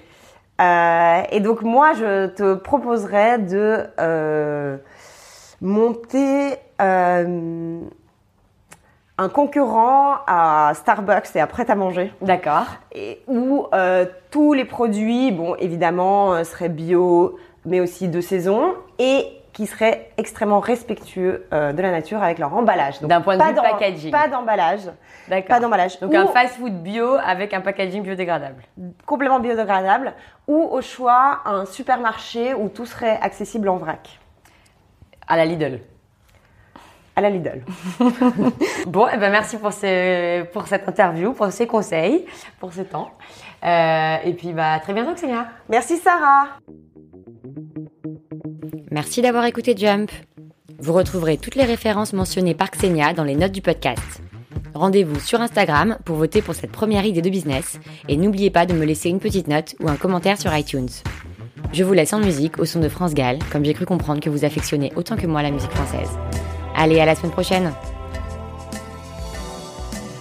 Euh, 0.60 1.22
et 1.30 1.40
donc 1.40 1.62
moi, 1.62 1.92
je 1.94 2.26
te 2.26 2.54
proposerais 2.54 3.38
de 3.38 3.86
euh, 3.98 4.76
monter 5.60 6.54
euh, 6.80 7.80
un 9.18 9.28
concurrent 9.28 10.16
à 10.26 10.72
Starbucks 10.74 11.34
et 11.34 11.40
à 11.40 11.46
Prêt 11.46 11.70
à 11.70 11.74
manger. 11.74 12.12
D'accord. 12.20 12.66
Et 12.92 13.22
où 13.26 13.66
tous 14.30 14.52
les 14.52 14.64
produits, 14.64 15.32
bon, 15.32 15.54
évidemment, 15.56 16.44
seraient 16.44 16.68
bio, 16.68 17.36
mais 17.64 17.80
aussi 17.80 18.08
de 18.08 18.20
saison 18.20 18.74
et 18.98 19.26
qui 19.54 19.66
seraient 19.68 20.10
extrêmement 20.18 20.58
respectueux 20.58 21.46
euh, 21.52 21.72
de 21.72 21.80
la 21.80 21.92
nature 21.92 22.22
avec 22.22 22.38
leur 22.38 22.52
emballage. 22.52 23.00
D'un 23.00 23.20
point 23.20 23.36
de 23.36 23.40
pas 23.40 23.52
vue 23.52 23.54
packaging. 23.54 24.10
Pas 24.10 24.26
d'emballage. 24.28 24.90
D'accord. 25.28 25.48
Pas 25.48 25.60
d'emballage. 25.60 25.98
Donc 26.00 26.12
Ou 26.12 26.16
un 26.16 26.26
fast-food 26.26 26.82
bio 26.82 27.16
avec 27.24 27.54
un 27.54 27.60
packaging 27.60 28.02
biodégradable. 28.02 28.64
complètement 29.06 29.38
biodégradable. 29.38 30.12
Ou 30.48 30.60
au 30.60 30.82
choix, 30.82 31.40
un 31.46 31.64
supermarché 31.66 32.52
où 32.52 32.68
tout 32.68 32.84
serait 32.84 33.18
accessible 33.22 33.68
en 33.68 33.76
vrac. 33.76 34.18
À 35.28 35.36
la 35.36 35.44
Lidl. 35.44 35.80
À 37.14 37.20
la 37.20 37.30
Lidl. 37.30 37.62
Bon, 38.88 39.06
eh 39.12 39.16
ben 39.16 39.30
merci 39.30 39.56
pour, 39.56 39.72
ce, 39.72 40.42
pour 40.46 40.66
cette 40.66 40.88
interview, 40.88 41.32
pour 41.32 41.50
ces 41.52 41.68
conseils, 41.68 42.26
pour 42.58 42.72
ce 42.72 42.82
temps. 42.82 43.12
Euh, 43.64 44.16
et 44.24 44.34
puis 44.34 44.52
bah, 44.52 44.72
à 44.74 44.80
très 44.80 44.92
bientôt, 44.92 45.14
Xenia. 45.14 45.46
Merci 45.68 45.96
Sarah. 45.96 46.48
Merci 48.94 49.22
d'avoir 49.22 49.44
écouté 49.44 49.74
Jump. 49.76 50.08
Vous 50.78 50.92
retrouverez 50.92 51.36
toutes 51.36 51.56
les 51.56 51.64
références 51.64 52.12
mentionnées 52.12 52.54
par 52.54 52.70
Xenia 52.70 53.12
dans 53.12 53.24
les 53.24 53.34
notes 53.34 53.50
du 53.50 53.60
podcast. 53.60 54.22
Rendez-vous 54.72 55.18
sur 55.18 55.40
Instagram 55.40 55.98
pour 56.04 56.14
voter 56.14 56.42
pour 56.42 56.54
cette 56.54 56.70
première 56.70 57.04
idée 57.04 57.20
de 57.20 57.28
business 57.28 57.80
et 58.08 58.16
n'oubliez 58.16 58.50
pas 58.50 58.66
de 58.66 58.72
me 58.72 58.84
laisser 58.84 59.08
une 59.08 59.18
petite 59.18 59.48
note 59.48 59.74
ou 59.80 59.88
un 59.88 59.96
commentaire 59.96 60.40
sur 60.40 60.56
iTunes. 60.56 60.90
Je 61.72 61.82
vous 61.82 61.92
laisse 61.92 62.12
en 62.12 62.20
musique 62.20 62.60
au 62.60 62.66
son 62.66 62.78
de 62.78 62.88
France 62.88 63.14
Gall, 63.14 63.40
comme 63.50 63.64
j'ai 63.64 63.74
cru 63.74 63.84
comprendre 63.84 64.20
que 64.20 64.30
vous 64.30 64.44
affectionnez 64.44 64.92
autant 64.94 65.16
que 65.16 65.26
moi 65.26 65.42
la 65.42 65.50
musique 65.50 65.72
française. 65.72 66.10
Allez, 66.76 67.00
à 67.00 67.04
la 67.04 67.16
semaine 67.16 67.32
prochaine 67.32 67.72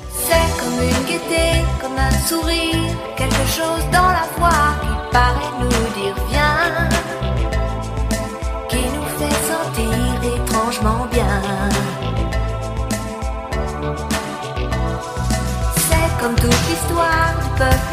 C'est 0.09 0.33
comme 0.59 0.81
une 0.81 1.05
gaieté, 1.05 1.61
comme 1.79 1.95
un 1.95 2.09
sourire, 2.09 2.95
quelque 3.17 3.45
chose 3.45 3.85
dans 3.91 4.09
la 4.09 4.23
qui 5.41 5.61
nous 5.61 5.69
dire 5.69 6.32
C'est 17.03 17.89
comme 17.89 17.92